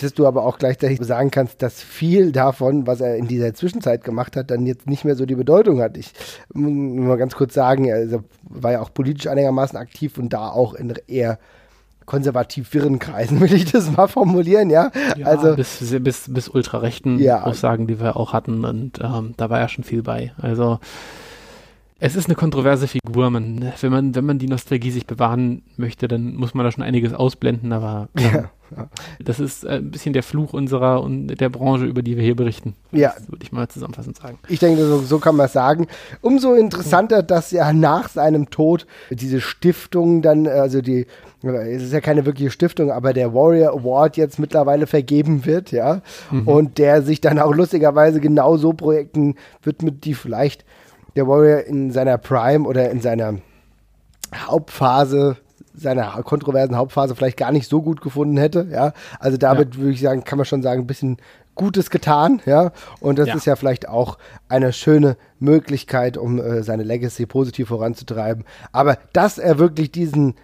dass 0.00 0.14
du 0.14 0.26
aber 0.26 0.44
auch 0.44 0.58
gleichzeitig 0.58 1.00
sagen 1.02 1.32
kannst, 1.32 1.60
dass 1.60 1.82
viel 1.82 2.30
davon, 2.30 2.86
was 2.86 3.00
er 3.00 3.16
in 3.16 3.26
dieser 3.26 3.54
Zwischenzeit 3.54 4.04
gemacht 4.04 4.36
hat, 4.36 4.52
dann 4.52 4.66
jetzt 4.66 4.86
nicht 4.86 5.04
mehr 5.04 5.16
so 5.16 5.26
die 5.26 5.34
Bedeutung 5.34 5.80
hat. 5.80 5.96
Ich 5.96 6.12
muss 6.52 7.06
mal 7.06 7.16
ganz 7.16 7.34
kurz 7.34 7.54
sagen, 7.54 7.86
er 7.86 8.22
war 8.42 8.72
ja 8.72 8.80
auch 8.80 8.94
politisch 8.94 9.26
einigermaßen 9.26 9.76
aktiv 9.76 10.16
und 10.16 10.32
da 10.32 10.48
auch 10.50 10.74
in 10.74 10.94
eher 11.08 11.40
konservativ 12.08 12.74
wirren 12.74 12.98
Kreisen, 12.98 13.40
will 13.42 13.52
ich 13.52 13.70
das 13.70 13.94
mal 13.96 14.08
formulieren, 14.08 14.70
ja. 14.70 14.90
ja 15.16 15.26
also 15.26 15.54
bis, 15.54 15.78
bis, 16.00 16.24
bis 16.28 16.48
ultrarechten 16.48 17.20
ja. 17.20 17.42
Aussagen, 17.42 17.86
die 17.86 18.00
wir 18.00 18.16
auch 18.16 18.32
hatten 18.32 18.64
und 18.64 18.98
ähm, 19.00 19.34
da 19.36 19.50
war 19.50 19.60
ja 19.60 19.68
schon 19.68 19.84
viel 19.84 20.02
bei. 20.02 20.32
Also 20.38 20.80
es 22.00 22.14
ist 22.14 22.26
eine 22.26 22.36
kontroverse 22.36 22.86
Figur. 22.86 23.28
Man, 23.28 23.72
wenn 23.80 23.90
man, 23.90 24.14
wenn 24.14 24.24
man 24.24 24.38
die 24.38 24.46
Nostalgie 24.46 24.92
sich 24.92 25.06
bewahren 25.06 25.62
möchte, 25.76 26.06
dann 26.06 26.36
muss 26.36 26.54
man 26.54 26.64
da 26.64 26.70
schon 26.70 26.84
einiges 26.84 27.12
ausblenden, 27.12 27.72
aber 27.72 28.08
ähm, 28.16 28.44
ja. 28.76 28.88
das 29.18 29.40
ist 29.40 29.64
äh, 29.64 29.78
ein 29.78 29.90
bisschen 29.90 30.12
der 30.12 30.22
Fluch 30.22 30.52
unserer 30.52 31.02
und 31.02 31.26
der 31.26 31.48
Branche, 31.48 31.86
über 31.86 32.02
die 32.02 32.16
wir 32.16 32.22
hier 32.22 32.36
berichten. 32.36 32.76
Ja. 32.92 33.14
Das 33.16 33.28
würde 33.28 33.42
ich 33.42 33.50
mal 33.50 33.66
zusammenfassend 33.66 34.16
sagen. 34.16 34.38
Ich 34.48 34.60
denke, 34.60 34.86
so, 34.86 35.00
so 35.00 35.18
kann 35.18 35.34
man 35.34 35.46
es 35.46 35.52
sagen. 35.52 35.88
Umso 36.20 36.54
interessanter, 36.54 37.24
dass 37.24 37.50
ja 37.50 37.72
nach 37.72 38.08
seinem 38.08 38.48
Tod 38.48 38.86
diese 39.10 39.40
Stiftung 39.40 40.22
dann, 40.22 40.46
also 40.46 40.80
die 40.80 41.06
es 41.42 41.82
ist 41.82 41.92
ja 41.92 42.00
keine 42.00 42.26
wirkliche 42.26 42.50
Stiftung, 42.50 42.90
aber 42.90 43.12
der 43.12 43.32
Warrior 43.32 43.72
Award 43.72 44.16
jetzt 44.16 44.38
mittlerweile 44.38 44.86
vergeben 44.86 45.46
wird, 45.46 45.70
ja. 45.70 46.02
Mhm. 46.30 46.48
Und 46.48 46.78
der 46.78 47.02
sich 47.02 47.20
dann 47.20 47.38
auch 47.38 47.54
lustigerweise 47.54 48.20
genau 48.20 48.56
so 48.56 48.72
Projekten 48.72 49.36
widmet, 49.62 50.04
die 50.04 50.14
vielleicht 50.14 50.64
der 51.14 51.28
Warrior 51.28 51.64
in 51.64 51.92
seiner 51.92 52.18
Prime 52.18 52.66
oder 52.66 52.90
in 52.90 53.00
seiner 53.00 53.36
Hauptphase 54.34 55.36
seiner 55.74 56.20
kontroversen 56.24 56.76
Hauptphase 56.76 57.14
vielleicht 57.14 57.36
gar 57.36 57.52
nicht 57.52 57.68
so 57.68 57.82
gut 57.82 58.00
gefunden 58.00 58.36
hätte, 58.36 58.66
ja. 58.70 58.92
Also 59.20 59.36
damit 59.36 59.76
ja. 59.76 59.80
würde 59.80 59.92
ich 59.92 60.00
sagen, 60.00 60.24
kann 60.24 60.38
man 60.38 60.44
schon 60.44 60.62
sagen, 60.62 60.82
ein 60.82 60.86
bisschen 60.88 61.18
Gutes 61.54 61.90
getan, 61.90 62.40
ja. 62.46 62.72
Und 63.00 63.18
das 63.18 63.28
ja. 63.28 63.34
ist 63.34 63.44
ja 63.46 63.56
vielleicht 63.56 63.88
auch 63.88 64.18
eine 64.48 64.72
schöne 64.72 65.16
Möglichkeit, 65.38 66.16
um 66.16 66.40
äh, 66.40 66.62
seine 66.62 66.82
Legacy 66.82 67.26
positiv 67.26 67.68
voranzutreiben. 67.68 68.44
Aber 68.72 68.98
dass 69.12 69.38
er 69.38 69.58
wirklich 69.58 69.92
diesen 69.92 70.34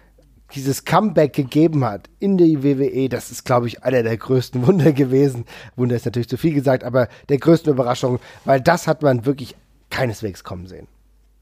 dieses 0.53 0.85
Comeback 0.85 1.33
gegeben 1.33 1.83
hat 1.83 2.09
in 2.19 2.37
die 2.37 2.63
WWE, 2.63 3.09
das 3.09 3.31
ist, 3.31 3.45
glaube 3.45 3.67
ich, 3.67 3.83
einer 3.83 4.03
der 4.03 4.17
größten 4.17 4.65
Wunder 4.67 4.91
gewesen. 4.91 5.45
Wunder 5.75 5.95
ist 5.95 6.05
natürlich 6.05 6.29
zu 6.29 6.37
viel 6.37 6.53
gesagt, 6.53 6.83
aber 6.83 7.07
der 7.29 7.37
größten 7.37 7.71
Überraschung, 7.71 8.19
weil 8.43 8.61
das 8.61 8.87
hat 8.87 9.01
man 9.01 9.25
wirklich 9.25 9.55
keineswegs 9.89 10.43
kommen 10.43 10.67
sehen. 10.67 10.87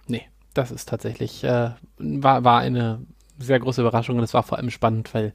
Nee, 0.08 0.28
das 0.54 0.72
ist 0.72 0.88
tatsächlich, 0.88 1.44
äh, 1.44 1.72
war, 1.98 2.44
war 2.44 2.60
eine 2.60 3.02
sehr 3.40 3.60
große 3.60 3.82
Überraschung 3.82 4.18
und 4.18 4.24
es 4.24 4.34
war 4.34 4.44
vor 4.44 4.58
allem 4.58 4.70
spannend, 4.70 5.14
weil 5.14 5.34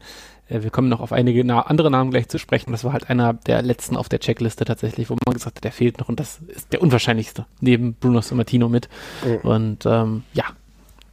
äh, 0.49 0.63
wir 0.63 0.71
kommen 0.71 0.89
noch 0.89 1.01
auf 1.01 1.13
einige 1.13 1.45
na 1.45 1.63
andere 1.63 1.91
Namen 1.91 2.11
gleich 2.11 2.29
zu 2.29 2.39
sprechen. 2.39 2.71
Das 2.71 2.85
war 2.85 2.93
halt 2.93 3.11
einer 3.11 3.35
der 3.35 3.61
letzten 3.61 3.97
auf 3.97 4.09
der 4.09 4.21
Checkliste 4.21 4.65
tatsächlich, 4.65 5.11
wo 5.11 5.17
man 5.27 5.35
gesagt 5.35 5.57
hat, 5.57 5.65
der 5.65 5.73
fehlt 5.73 5.99
noch 5.99 6.09
und 6.09 6.21
das 6.21 6.39
ist 6.47 6.73
der 6.73 6.81
unwahrscheinlichste, 6.81 7.47
neben 7.61 7.95
Bruno 7.95 8.21
Sammartino 8.21 8.69
mit. 8.69 8.89
Mhm. 9.25 9.49
Und 9.49 9.87
ähm, 9.87 10.23
ja, 10.33 10.45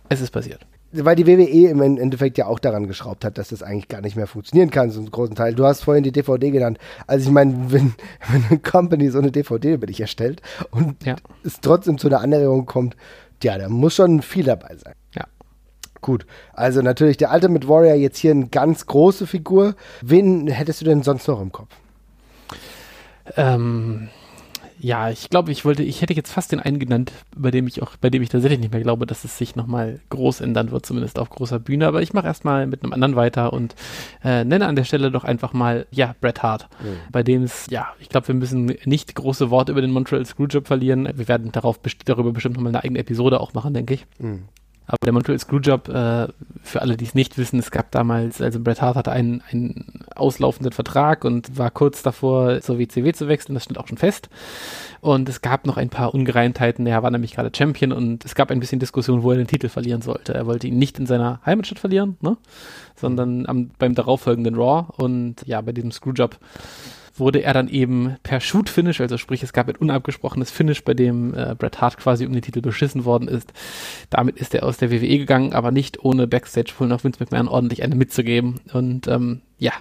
es 0.09 0.21
ist 0.21 0.31
passiert 0.31 0.65
weil 1.03 1.15
die 1.15 1.27
WWE 1.27 1.69
im 1.69 1.81
Endeffekt 1.81 2.37
ja 2.37 2.47
auch 2.47 2.59
daran 2.59 2.87
geschraubt 2.87 3.25
hat, 3.25 3.37
dass 3.37 3.49
das 3.49 3.63
eigentlich 3.63 3.87
gar 3.87 4.01
nicht 4.01 4.15
mehr 4.15 4.27
funktionieren 4.27 4.69
kann, 4.69 4.91
so 4.91 4.99
einen 4.99 5.11
großen 5.11 5.35
Teil. 5.35 5.55
Du 5.55 5.65
hast 5.65 5.81
vorhin 5.81 6.03
die 6.03 6.11
DVD 6.11 6.51
genannt. 6.51 6.77
Also 7.07 7.27
ich 7.27 7.33
meine, 7.33 7.71
wenn, 7.71 7.93
wenn 8.31 8.43
eine 8.49 8.59
Company 8.59 9.09
so 9.09 9.19
eine 9.19 9.31
DVD 9.31 9.73
über 9.73 9.87
dich 9.87 9.99
erstellt 9.99 10.41
und 10.71 11.03
ja. 11.05 11.15
es 11.43 11.59
trotzdem 11.61 11.97
zu 11.97 12.07
einer 12.07 12.21
Annäherung 12.21 12.65
kommt, 12.65 12.95
ja, 13.43 13.57
da 13.57 13.69
muss 13.69 13.95
schon 13.95 14.21
viel 14.21 14.45
dabei 14.45 14.75
sein. 14.77 14.95
Ja. 15.13 15.25
Gut, 16.01 16.25
also 16.53 16.81
natürlich 16.81 17.17
der 17.17 17.31
Ultimate 17.31 17.67
Warrior 17.67 17.95
jetzt 17.95 18.17
hier 18.17 18.31
eine 18.31 18.47
ganz 18.47 18.85
große 18.85 19.27
Figur. 19.27 19.75
Wen 20.01 20.47
hättest 20.47 20.81
du 20.81 20.85
denn 20.85 21.03
sonst 21.03 21.27
noch 21.27 21.41
im 21.41 21.51
Kopf? 21.51 21.69
Ähm, 23.35 24.09
ja, 24.85 25.09
ich 25.09 25.31
glaube, 25.31 25.51
ich 25.51 25.65
wollte, 25.65 25.81
ich 25.81 26.03
hätte 26.03 26.13
jetzt 26.13 26.31
fast 26.31 26.51
den 26.51 26.59
einen 26.59 26.77
genannt, 26.77 27.11
bei 27.35 27.49
dem 27.49 27.65
ich 27.65 27.81
auch, 27.81 27.95
bei 27.97 28.11
dem 28.11 28.21
ich 28.21 28.29
tatsächlich 28.29 28.59
nicht 28.59 28.71
mehr 28.71 28.83
glaube, 28.83 29.07
dass 29.07 29.23
es 29.23 29.35
sich 29.35 29.55
nochmal 29.55 29.99
groß 30.09 30.41
ändern 30.41 30.69
wird, 30.69 30.85
zumindest 30.85 31.17
auf 31.17 31.31
großer 31.31 31.57
Bühne. 31.57 31.87
Aber 31.87 32.03
ich 32.03 32.13
mache 32.13 32.27
erstmal 32.27 32.67
mit 32.67 32.83
einem 32.83 32.93
anderen 32.93 33.15
weiter 33.15 33.51
und 33.51 33.73
äh, 34.23 34.43
nenne 34.43 34.67
an 34.67 34.75
der 34.75 34.83
Stelle 34.83 35.09
doch 35.09 35.23
einfach 35.23 35.53
mal, 35.53 35.87
ja, 35.89 36.13
Bret 36.21 36.43
Hart. 36.43 36.69
Mhm. 36.83 36.97
Bei 37.11 37.23
dem 37.23 37.41
es, 37.41 37.65
ja, 37.71 37.87
ich 37.99 38.09
glaube, 38.09 38.27
wir 38.27 38.35
müssen 38.35 38.75
nicht 38.85 39.15
große 39.15 39.49
Worte 39.49 39.71
über 39.71 39.81
den 39.81 39.89
Montreal 39.89 40.23
Screwjob 40.23 40.67
verlieren. 40.67 41.09
Wir 41.15 41.27
werden 41.27 41.51
darauf, 41.51 41.79
darüber 42.05 42.31
bestimmt 42.31 42.55
nochmal 42.55 42.69
eine 42.69 42.83
eigene 42.83 42.99
Episode 42.99 43.39
auch 43.39 43.55
machen, 43.55 43.73
denke 43.73 43.95
ich. 43.95 44.05
Mhm. 44.19 44.43
Aber 44.87 44.97
der 45.03 45.13
Montreal 45.13 45.39
Screwjob, 45.39 45.89
äh, 45.89 46.27
für 46.61 46.81
alle, 46.81 46.97
die 46.97 47.05
es 47.05 47.15
nicht 47.15 47.37
wissen, 47.37 47.59
es 47.59 47.71
gab 47.71 47.91
damals, 47.91 48.41
also 48.41 48.59
Bret 48.59 48.81
Hart 48.81 48.95
hatte 48.95 49.11
einen, 49.11 49.41
einen 49.51 50.03
auslaufenden 50.15 50.71
Vertrag 50.71 51.25
und 51.25 51.57
war 51.57 51.71
kurz 51.71 52.03
davor, 52.03 52.61
zur 52.61 52.77
WCW 52.77 53.11
zu 53.13 53.27
wechseln, 53.27 53.55
das 53.55 53.63
stand 53.63 53.79
auch 53.79 53.87
schon 53.87 53.97
fest. 53.97 54.29
Und 55.01 55.29
es 55.29 55.41
gab 55.41 55.65
noch 55.65 55.77
ein 55.77 55.89
paar 55.89 56.13
Ungereimtheiten. 56.13 56.87
Er 56.87 57.03
war 57.03 57.11
nämlich 57.11 57.35
gerade 57.35 57.51
Champion 57.55 57.91
und 57.91 58.25
es 58.25 58.35
gab 58.35 58.51
ein 58.51 58.59
bisschen 58.59 58.79
Diskussion, 58.79 59.23
wo 59.23 59.31
er 59.31 59.37
den 59.37 59.47
Titel 59.47 59.69
verlieren 59.69 60.01
sollte. 60.01 60.33
Er 60.33 60.45
wollte 60.45 60.67
ihn 60.67 60.77
nicht 60.77 60.97
in 60.99 61.05
seiner 61.05 61.39
Heimatstadt 61.45 61.79
verlieren, 61.79 62.17
ne? 62.21 62.37
sondern 62.95 63.45
am, 63.45 63.69
beim 63.77 63.93
darauffolgenden 63.93 64.55
Raw. 64.55 64.85
Und 64.97 65.45
ja, 65.45 65.61
bei 65.61 65.73
diesem 65.73 65.91
Screwjob 65.91 66.37
wurde 67.17 67.43
er 67.43 67.53
dann 67.53 67.67
eben 67.67 68.17
per 68.23 68.39
Shoot-Finish, 68.39 69.01
also 69.01 69.17
sprich, 69.17 69.43
es 69.43 69.53
gab 69.53 69.69
ein 69.69 69.75
unabgesprochenes 69.75 70.51
Finish, 70.51 70.83
bei 70.83 70.93
dem 70.93 71.33
äh, 71.33 71.55
Bret 71.57 71.81
Hart 71.81 71.97
quasi 71.97 72.25
um 72.25 72.33
den 72.33 72.41
Titel 72.41 72.61
beschissen 72.61 73.05
worden 73.05 73.27
ist. 73.27 73.53
Damit 74.09 74.37
ist 74.37 74.53
er 74.53 74.63
aus 74.63 74.77
der 74.77 74.91
WWE 74.91 75.17
gegangen, 75.17 75.53
aber 75.53 75.71
nicht 75.71 76.03
ohne 76.03 76.27
Backstage 76.27 76.73
wohl 76.77 76.87
noch 76.87 77.03
Vince 77.03 77.19
McMahon 77.19 77.47
ordentlich 77.47 77.83
eine 77.83 77.95
mitzugeben. 77.95 78.59
Und 78.73 79.07
ähm, 79.07 79.41
ja, 79.57 79.71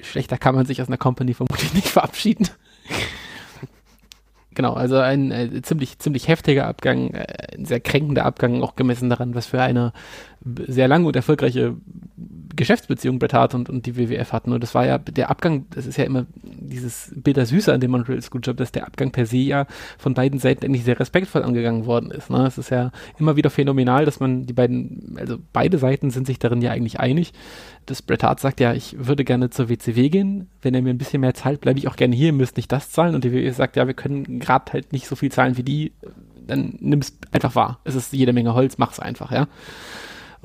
schlechter 0.00 0.38
kann 0.38 0.54
man 0.54 0.66
sich 0.66 0.82
aus 0.82 0.88
einer 0.88 0.98
Company 0.98 1.34
vermutlich 1.34 1.74
nicht 1.74 1.88
verabschieden. 1.88 2.48
Genau, 4.56 4.72
also 4.72 4.96
ein 4.96 5.30
äh, 5.30 5.60
ziemlich, 5.62 5.98
ziemlich 5.98 6.28
heftiger 6.28 6.66
Abgang, 6.66 7.10
äh, 7.10 7.56
ein 7.58 7.66
sehr 7.66 7.78
kränkender 7.78 8.24
Abgang, 8.24 8.62
auch 8.62 8.74
gemessen 8.74 9.10
daran, 9.10 9.34
was 9.34 9.46
für 9.46 9.60
eine 9.60 9.92
sehr 10.44 10.88
lange 10.88 11.06
und 11.06 11.16
erfolgreiche 11.16 11.76
Geschäftsbeziehung 12.56 13.18
Bret 13.18 13.34
Hart 13.34 13.54
und, 13.54 13.68
und 13.68 13.86
die 13.86 13.96
WWF 13.96 14.32
hatten. 14.32 14.52
Und 14.52 14.62
das 14.62 14.74
war 14.74 14.86
ja, 14.86 14.98
der 14.98 15.30
Abgang, 15.30 15.66
das 15.70 15.86
ist 15.86 15.98
ja 15.98 16.04
immer 16.04 16.26
dieses 16.42 17.12
Bittersüße 17.14 17.72
an 17.72 17.80
dem 17.80 17.90
Montreal 17.90 18.20
Screwjob, 18.20 18.56
dass 18.56 18.72
der 18.72 18.86
Abgang 18.86 19.12
per 19.12 19.26
se 19.26 19.36
ja 19.36 19.66
von 19.98 20.14
beiden 20.14 20.38
Seiten 20.38 20.64
eigentlich 20.64 20.84
sehr 20.84 20.98
respektvoll 20.98 21.42
angegangen 21.42 21.86
worden 21.86 22.10
ist. 22.10 22.30
Ne? 22.30 22.46
Es 22.46 22.58
ist 22.58 22.70
ja 22.70 22.90
immer 23.18 23.36
wieder 23.36 23.50
phänomenal, 23.50 24.04
dass 24.04 24.20
man 24.20 24.46
die 24.46 24.52
beiden, 24.52 25.16
also 25.18 25.36
beide 25.52 25.78
Seiten 25.78 26.10
sind 26.10 26.26
sich 26.26 26.38
darin 26.38 26.62
ja 26.62 26.72
eigentlich 26.72 26.98
einig. 26.98 27.32
Das 27.84 28.02
Bret 28.02 28.22
Hart 28.22 28.40
sagt 28.40 28.60
ja, 28.60 28.72
ich 28.72 28.96
würde 28.98 29.24
gerne 29.24 29.50
zur 29.50 29.68
WCW 29.68 30.08
gehen. 30.08 30.48
Wenn 30.62 30.74
er 30.74 30.82
mir 30.82 30.90
ein 30.90 30.98
bisschen 30.98 31.20
mehr 31.20 31.34
zahlt, 31.34 31.60
bleibe 31.60 31.78
ich 31.78 31.88
auch 31.88 31.96
gerne 31.96 32.16
hier, 32.16 32.28
ihr 32.28 32.32
müsst 32.32 32.56
nicht 32.56 32.72
das 32.72 32.90
zahlen. 32.90 33.14
Und 33.14 33.24
die 33.24 33.32
WWF 33.32 33.54
sagt, 33.54 33.76
ja, 33.76 33.86
wir 33.86 33.94
können 33.94 34.40
gerade 34.40 34.72
halt 34.72 34.92
nicht 34.92 35.06
so 35.06 35.14
viel 35.16 35.30
zahlen 35.30 35.56
wie 35.56 35.62
die. 35.62 35.92
Dann 36.46 36.76
nimm 36.80 37.00
es 37.00 37.16
einfach 37.32 37.54
wahr. 37.54 37.80
Es 37.84 37.94
ist 37.94 38.12
jede 38.12 38.32
Menge 38.32 38.54
Holz, 38.54 38.78
mach's 38.78 39.00
einfach, 39.00 39.30
ja. 39.32 39.48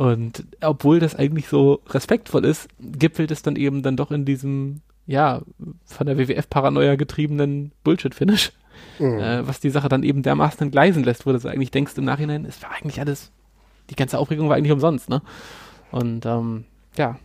Und 0.01 0.45
obwohl 0.61 0.99
das 0.99 1.13
eigentlich 1.15 1.47
so 1.47 1.79
respektvoll 1.87 2.43
ist, 2.45 2.67
gipfelt 2.79 3.29
es 3.29 3.43
dann 3.43 3.55
eben 3.55 3.83
dann 3.83 3.97
doch 3.97 4.09
in 4.09 4.25
diesem, 4.25 4.81
ja, 5.05 5.43
von 5.85 6.07
der 6.07 6.17
WWF-Paranoia 6.17 6.95
getriebenen 6.95 7.71
Bullshit-Finish. 7.83 8.51
Mhm. 8.97 9.19
Äh, 9.19 9.47
was 9.47 9.59
die 9.59 9.69
Sache 9.69 9.89
dann 9.89 10.01
eben 10.01 10.23
dermaßen 10.23 10.59
entgleisen 10.59 11.03
lässt, 11.03 11.27
wo 11.27 11.31
du 11.31 11.47
eigentlich 11.47 11.69
denkst 11.69 11.99
im 11.99 12.05
Nachhinein, 12.05 12.45
es 12.45 12.63
war 12.63 12.71
eigentlich 12.71 12.99
alles, 12.99 13.31
die 13.91 13.95
ganze 13.95 14.17
Aufregung 14.17 14.49
war 14.49 14.55
eigentlich 14.55 14.71
umsonst, 14.71 15.07
ne? 15.07 15.21
Und 15.91 16.25
ähm, 16.25 16.63
ja. 16.97 17.19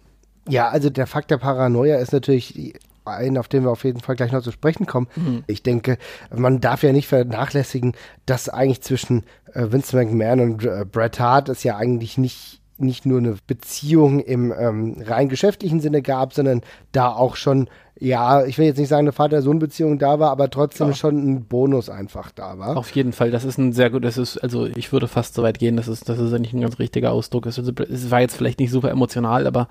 Ja, 0.47 0.69
also 0.69 0.91
der 0.91 1.07
Fakt 1.07 1.31
der 1.31 1.39
Paranoia 1.39 1.97
ist 1.97 2.13
natürlich 2.13 2.75
ein, 3.07 3.39
auf 3.39 3.49
den 3.49 3.63
wir 3.63 3.71
auf 3.71 3.85
jeden 3.85 4.01
Fall 4.01 4.17
gleich 4.17 4.33
noch 4.33 4.43
zu 4.43 4.53
sprechen 4.53 4.85
kommen. 4.85 5.09
Mhm. 5.17 5.45
Ich 5.47 5.63
denke, 5.63 5.97
man 6.31 6.61
darf 6.61 6.83
ja 6.83 6.93
nicht 6.93 7.09
vernachlässigen, 7.09 7.95
dass 8.27 8.51
eigentlich 8.51 8.83
zwischen 8.83 9.25
äh, 9.55 9.73
Vince 9.73 9.97
McMahon 9.97 10.41
und 10.41 10.65
äh, 10.67 10.85
Bret 10.85 11.19
Hart 11.19 11.49
es 11.49 11.65
ja 11.65 11.79
eigentlich 11.79 12.19
nicht 12.19 12.61
nicht 12.79 13.07
nur 13.07 13.19
eine 13.19 13.37
Beziehung 13.47 14.21
im 14.21 14.53
ähm, 14.57 15.03
rein 15.05 15.29
geschäftlichen 15.29 15.81
Sinne 15.81 16.03
gab, 16.03 16.33
sondern 16.35 16.63
da 16.93 17.11
auch 17.11 17.37
schon, 17.37 17.69
ja, 17.99 18.45
ich 18.45 18.59
will 18.59 18.67
jetzt 18.67 18.79
nicht 18.79 18.89
sagen, 18.89 19.01
eine 19.01 19.13
Vater-Sohn-Beziehung 19.13 19.99
da 19.99 20.19
war, 20.19 20.31
aber 20.31 20.51
trotzdem 20.51 20.89
ja. 20.89 20.95
schon 20.95 21.17
ein 21.17 21.45
Bonus 21.45 21.89
einfach 21.89 22.31
da 22.33 22.59
war. 22.59 22.77
Auf 22.77 22.91
jeden 22.91 23.13
Fall, 23.13 23.31
das 23.31 23.45
ist 23.45 23.59
ein 23.59 23.73
sehr 23.73 23.91
gut, 23.91 24.05
das 24.05 24.19
ist, 24.19 24.39
also 24.39 24.67
ich 24.67 24.93
würde 24.93 25.09
fast 25.09 25.35
so 25.35 25.43
weit 25.43 25.59
gehen, 25.59 25.77
dass 25.77 25.89
es, 25.89 26.01
dass 26.01 26.19
es 26.19 26.33
eigentlich 26.33 26.53
ein 26.53 26.61
ganz 26.61 26.79
richtiger 26.79 27.13
Ausdruck 27.13 27.47
ist. 27.47 27.59
Also, 27.59 27.73
es 27.73 28.11
war 28.11 28.21
jetzt 28.21 28.37
vielleicht 28.37 28.61
nicht 28.61 28.71
super 28.71 28.91
emotional, 28.91 29.47
aber 29.47 29.69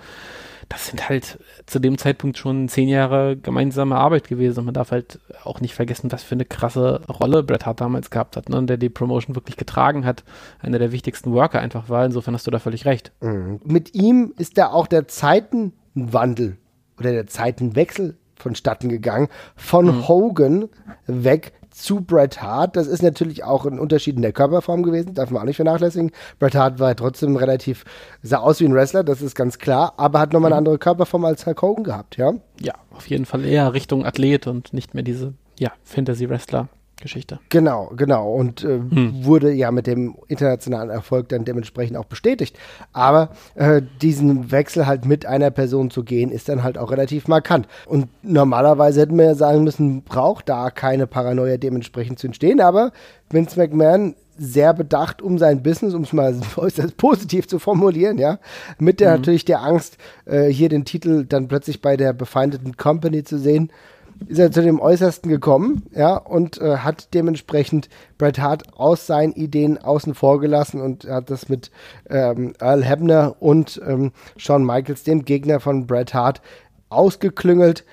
das 0.69 0.87
sind 0.87 1.09
halt 1.09 1.39
zu 1.65 1.79
dem 1.79 1.97
Zeitpunkt 1.97 2.37
schon 2.37 2.67
zehn 2.67 2.89
Jahre 2.89 3.37
gemeinsame 3.37 3.95
Arbeit 3.95 4.27
gewesen. 4.27 4.59
Und 4.59 4.65
man 4.65 4.73
darf 4.73 4.91
halt 4.91 5.19
auch 5.43 5.61
nicht 5.61 5.73
vergessen, 5.73 6.11
was 6.11 6.23
für 6.23 6.35
eine 6.35 6.45
krasse 6.45 7.01
Rolle 7.07 7.43
Bret 7.43 7.65
Hart 7.65 7.81
damals 7.81 8.09
gehabt 8.09 8.37
hat, 8.37 8.49
ne? 8.49 8.63
der 8.63 8.77
die 8.77 8.89
Promotion 8.89 9.35
wirklich 9.35 9.57
getragen 9.57 10.05
hat, 10.05 10.23
einer 10.59 10.79
der 10.79 10.91
wichtigsten 10.91 11.33
Worker 11.33 11.59
einfach 11.59 11.89
war. 11.89 12.05
Insofern 12.05 12.33
hast 12.33 12.47
du 12.47 12.51
da 12.51 12.59
völlig 12.59 12.85
recht. 12.85 13.11
Mhm. 13.21 13.59
Mit 13.63 13.95
ihm 13.95 14.33
ist 14.37 14.57
da 14.57 14.67
auch 14.67 14.87
der 14.87 15.07
Zeitenwandel 15.07 16.57
oder 16.99 17.11
der 17.11 17.27
Zeitenwechsel 17.27 18.17
vonstatten 18.37 18.89
gegangen. 18.89 19.27
Von 19.55 19.85
mhm. 19.85 20.07
Hogan 20.07 20.69
weg 21.07 21.53
zu 21.75 22.01
Bret 22.01 22.41
Hart. 22.41 22.75
Das 22.75 22.87
ist 22.87 23.03
natürlich 23.03 23.43
auch 23.43 23.65
ein 23.65 23.79
Unterschied 23.79 24.15
in 24.15 24.21
der 24.21 24.31
Körperform 24.31 24.83
gewesen, 24.83 25.13
darf 25.13 25.29
man 25.29 25.41
auch 25.41 25.45
nicht 25.45 25.57
vernachlässigen. 25.57 26.11
Bret 26.39 26.55
Hart 26.55 26.79
war 26.79 26.95
trotzdem 26.95 27.35
relativ, 27.35 27.83
sah 28.21 28.37
aus 28.37 28.59
wie 28.59 28.65
ein 28.65 28.73
Wrestler, 28.73 29.03
das 29.03 29.21
ist 29.21 29.35
ganz 29.35 29.59
klar, 29.59 29.93
aber 29.97 30.19
hat 30.19 30.33
nochmal 30.33 30.51
eine 30.51 30.55
mhm. 30.55 30.67
andere 30.67 30.77
Körperform 30.79 31.25
als 31.25 31.45
Hulk 31.45 31.61
Hogan 31.61 31.83
gehabt, 31.83 32.17
ja? 32.17 32.33
Ja, 32.59 32.73
auf 32.91 33.07
jeden 33.07 33.25
Fall 33.25 33.45
eher 33.45 33.73
Richtung 33.73 34.05
Athlet 34.05 34.47
und 34.47 34.73
nicht 34.73 34.93
mehr 34.93 35.03
diese, 35.03 35.33
ja, 35.59 35.71
Fantasy-Wrestler. 35.83 36.69
Geschichte. 37.01 37.39
Genau, 37.49 37.91
genau. 37.95 38.31
Und 38.33 38.63
äh, 38.63 38.79
hm. 38.79 39.25
wurde 39.25 39.51
ja 39.51 39.71
mit 39.71 39.87
dem 39.87 40.15
internationalen 40.27 40.89
Erfolg 40.89 41.29
dann 41.29 41.45
dementsprechend 41.45 41.97
auch 41.97 42.05
bestätigt. 42.05 42.57
Aber 42.93 43.29
äh, 43.55 43.81
diesen 44.01 44.51
Wechsel 44.51 44.87
halt 44.87 45.05
mit 45.05 45.25
einer 45.25 45.51
Person 45.51 45.91
zu 45.91 46.03
gehen, 46.03 46.31
ist 46.31 46.49
dann 46.49 46.63
halt 46.63 46.77
auch 46.77 46.91
relativ 46.91 47.27
markant. 47.27 47.67
Und 47.85 48.07
normalerweise 48.23 49.01
hätten 49.01 49.17
wir 49.17 49.25
ja 49.25 49.35
sagen 49.35 49.63
müssen, 49.63 50.03
braucht 50.03 50.49
da 50.49 50.69
keine 50.69 51.07
Paranoia 51.07 51.57
dementsprechend 51.57 52.19
zu 52.19 52.27
entstehen. 52.27 52.61
Aber 52.61 52.91
Vince 53.29 53.59
McMahon 53.59 54.15
sehr 54.37 54.73
bedacht 54.73 55.21
um 55.21 55.37
sein 55.37 55.63
Business, 55.63 55.93
um 55.93 56.03
es 56.03 56.13
mal 56.13 56.35
äußerst 56.55 56.97
positiv 56.97 57.47
zu 57.47 57.59
formulieren, 57.59 58.17
ja, 58.17 58.39
mit 58.79 58.99
der 58.99 59.11
mhm. 59.11 59.17
natürlich 59.17 59.45
der 59.45 59.61
Angst, 59.61 59.97
äh, 60.25 60.47
hier 60.47 60.69
den 60.69 60.85
Titel 60.85 61.25
dann 61.25 61.47
plötzlich 61.47 61.81
bei 61.81 61.97
der 61.97 62.13
befeindeten 62.13 62.77
Company 62.77 63.23
zu 63.23 63.37
sehen, 63.37 63.71
ist 64.27 64.39
er 64.39 64.51
zu 64.51 64.61
dem 64.61 64.79
Äußersten 64.79 65.29
gekommen, 65.29 65.83
ja, 65.93 66.15
und 66.15 66.59
äh, 66.59 66.77
hat 66.77 67.13
dementsprechend 67.13 67.89
Bret 68.17 68.39
Hart 68.39 68.77
aus 68.77 69.05
seinen 69.07 69.33
Ideen 69.33 69.77
außen 69.77 70.13
vor 70.13 70.39
gelassen 70.39 70.81
und 70.81 71.05
hat 71.05 71.29
das 71.29 71.49
mit 71.49 71.71
ähm, 72.09 72.53
Earl 72.59 72.83
Hebner 72.83 73.35
und 73.39 73.81
ähm, 73.85 74.11
Shawn 74.37 74.65
Michaels, 74.65 75.03
dem 75.03 75.25
Gegner 75.25 75.59
von 75.59 75.87
Bret 75.87 76.13
Hart, 76.13 76.41
ausgeklüngelt, 76.89 77.83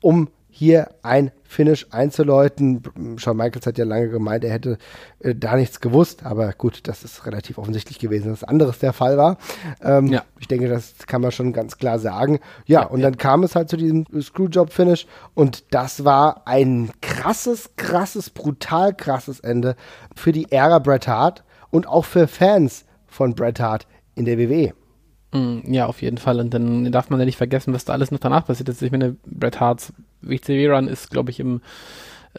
um 0.00 0.28
hier 0.60 0.90
ein 1.02 1.30
Finish 1.42 1.86
einzuläuten. 1.90 2.82
Shawn 3.16 3.38
Michaels 3.38 3.66
hat 3.66 3.78
ja 3.78 3.86
lange 3.86 4.10
gemeint, 4.10 4.44
er 4.44 4.52
hätte 4.52 4.76
äh, 5.20 5.34
da 5.34 5.56
nichts 5.56 5.80
gewusst, 5.80 6.26
aber 6.26 6.52
gut, 6.52 6.80
das 6.86 7.02
ist 7.02 7.24
relativ 7.24 7.56
offensichtlich 7.56 7.98
gewesen, 7.98 8.28
dass 8.28 8.44
anderes 8.44 8.78
der 8.78 8.92
Fall 8.92 9.16
war. 9.16 9.38
Ähm, 9.82 10.08
ja. 10.08 10.22
Ich 10.38 10.48
denke, 10.48 10.68
das 10.68 11.06
kann 11.06 11.22
man 11.22 11.32
schon 11.32 11.54
ganz 11.54 11.78
klar 11.78 11.98
sagen. 11.98 12.40
Ja, 12.66 12.82
ja 12.82 12.86
und 12.88 13.00
ja. 13.00 13.06
dann 13.06 13.16
kam 13.16 13.42
es 13.42 13.56
halt 13.56 13.70
zu 13.70 13.78
diesem 13.78 14.04
Screwjob-Finish 14.20 15.06
und 15.32 15.64
das 15.72 16.04
war 16.04 16.46
ein 16.46 16.90
krasses, 17.00 17.70
krasses, 17.76 18.28
brutal 18.28 18.94
krasses 18.94 19.40
Ende 19.40 19.76
für 20.14 20.32
die 20.32 20.52
Ära 20.52 20.78
Bret 20.78 21.08
Hart 21.08 21.42
und 21.70 21.88
auch 21.88 22.04
für 22.04 22.28
Fans 22.28 22.84
von 23.06 23.34
Bret 23.34 23.60
Hart 23.60 23.86
in 24.14 24.26
der 24.26 24.36
WWE. 24.36 24.74
Mm, 25.32 25.72
ja, 25.72 25.86
auf 25.86 26.02
jeden 26.02 26.18
Fall. 26.18 26.38
Und 26.38 26.52
dann 26.52 26.92
darf 26.92 27.08
man 27.08 27.18
ja 27.18 27.24
nicht 27.24 27.38
vergessen, 27.38 27.72
was 27.72 27.86
da 27.86 27.94
alles 27.94 28.10
noch 28.10 28.18
danach 28.18 28.44
passiert 28.44 28.68
ist. 28.68 28.82
Ich 28.82 28.92
meine, 28.92 29.16
Bret 29.24 29.58
Harts 29.58 29.94
WCW-Run 30.22 30.88
ist, 30.88 31.10
glaube 31.10 31.30
ich, 31.30 31.40
im 31.40 31.60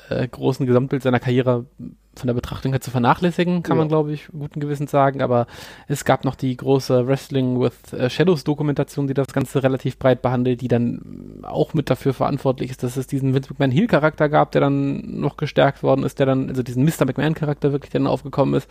äh, 0.10 0.28
großen 0.28 0.66
Gesamtbild 0.66 1.04
seiner 1.04 1.20
Karriere 1.20 1.66
von 2.16 2.28
der 2.28 2.34
Betrachtung 2.34 2.74
her 2.74 2.82
zu 2.82 2.92
vernachlässigen, 2.92 3.64
kann 3.64 3.78
ja. 3.78 3.82
man, 3.82 3.88
glaube 3.88 4.12
ich, 4.12 4.28
guten 4.28 4.60
Gewissens 4.60 4.92
sagen. 4.92 5.22
Aber 5.22 5.48
es 5.88 6.04
gab 6.04 6.26
noch 6.26 6.36
die 6.36 6.56
große 6.58 7.08
Wrestling 7.08 7.60
with 7.60 7.94
äh, 7.94 8.10
Shadows 8.10 8.44
Dokumentation, 8.44 9.08
die 9.08 9.14
das 9.14 9.28
Ganze 9.28 9.64
relativ 9.64 9.98
breit 9.98 10.22
behandelt, 10.22 10.62
die 10.62 10.68
dann 10.68 11.40
auch 11.44 11.74
mit 11.74 11.90
dafür 11.90 12.14
verantwortlich 12.14 12.70
ist, 12.70 12.84
dass 12.84 12.98
es 12.98 13.08
diesen 13.08 13.34
Vince 13.34 13.50
McMahon 13.50 13.72
Heel 13.72 13.88
Charakter 13.88 14.28
gab, 14.28 14.52
der 14.52 14.62
dann 14.62 15.20
noch 15.22 15.38
gestärkt 15.38 15.84
worden 15.84 16.04
ist, 16.04 16.20
der 16.20 16.26
dann, 16.26 16.50
also 16.50 16.64
diesen 16.64 16.84
Mr. 16.84 17.06
McMahon 17.06 17.34
Charakter 17.34 17.72
wirklich 17.72 17.92
dann 17.92 18.08
aufgekommen 18.08 18.56
ist. 18.56 18.70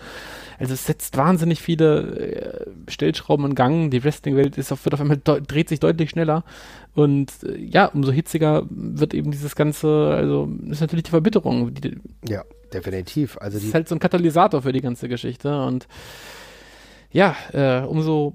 Also 0.59 0.75
es 0.75 0.85
setzt 0.85 1.17
wahnsinnig 1.17 1.63
viele 1.63 2.01
äh, 2.01 2.67
Stellschrauben 2.89 3.47
in 3.47 3.55
Gang. 3.55 3.91
Die 3.91 4.05
Wrestling-Welt 4.05 4.59
ist 4.59 4.71
auf, 4.71 4.85
wird 4.85 4.95
auf 4.95 5.01
einmal 5.01 5.19
dreht 5.19 5.71
sich 5.71 5.81
deutlich 5.81 6.11
schneller. 6.11 6.45
Und 6.95 7.33
äh, 7.43 7.57
ja, 7.57 7.87
umso 7.87 8.13
hitziger 8.13 8.65
wird 8.69 9.15
eben 9.15 9.31
dieses 9.31 9.57
Ganze, 9.57 9.89
also 10.15 10.51
ist 10.69 10.83
natürlich 10.83 11.05
die 11.05 11.11
Verbitterung. 11.11 11.73
Die, 11.73 11.97
ja 12.29 12.45
definitiv. 12.71 13.39
Also 13.39 13.59
das 13.59 13.67
ist 13.67 13.75
halt 13.75 13.89
so 13.89 13.95
ein 13.95 13.99
Katalysator 13.99 14.63
für 14.63 14.73
die 14.73 14.81
ganze 14.81 15.09
Geschichte 15.09 15.63
und 15.65 15.87
ja, 17.13 17.35
äh, 17.53 17.81
umso 17.85 18.35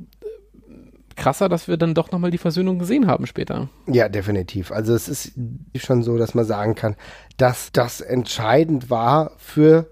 krasser, 1.16 1.50
dass 1.50 1.68
wir 1.68 1.78
dann 1.78 1.94
doch 1.94 2.12
nochmal 2.12 2.32
die 2.32 2.38
Versöhnung 2.38 2.78
gesehen 2.78 3.08
haben 3.08 3.26
später. 3.26 3.70
Ja, 3.88 4.10
definitiv. 4.10 4.72
Also 4.72 4.94
es 4.94 5.08
ist 5.08 5.34
schon 5.76 6.04
so, 6.04 6.18
dass 6.18 6.34
man 6.34 6.46
sagen 6.46 6.76
kann, 6.76 6.96
dass 7.38 7.72
das 7.72 8.02
entscheidend 8.02 8.90
war 8.90 9.32
für 9.38 9.88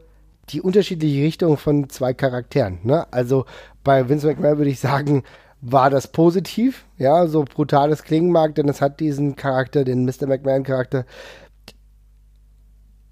die 0.50 0.62
unterschiedliche 0.62 1.24
Richtung 1.24 1.58
von 1.58 1.90
zwei 1.90 2.14
Charakteren. 2.14 2.80
Ne? 2.84 3.08
Also 3.12 3.46
bei 3.84 4.10
Vince 4.10 4.28
McMahon 4.28 4.58
würde 4.58 4.72
ich 4.72 4.80
sagen, 4.80 5.24
war 5.62 5.90
das 5.90 6.10
positiv, 6.10 6.86
ja, 6.98 7.26
so 7.28 7.46
brutales 7.46 8.04
klingen 8.04 8.32
mag, 8.32 8.54
denn 8.56 8.68
es 8.68 8.82
hat 8.82 9.00
diesen 9.00 9.38
Charakter, 9.38 9.86
den 9.86 10.04
Mr. 10.04 10.28
McMahon-Charakter, 10.28 11.06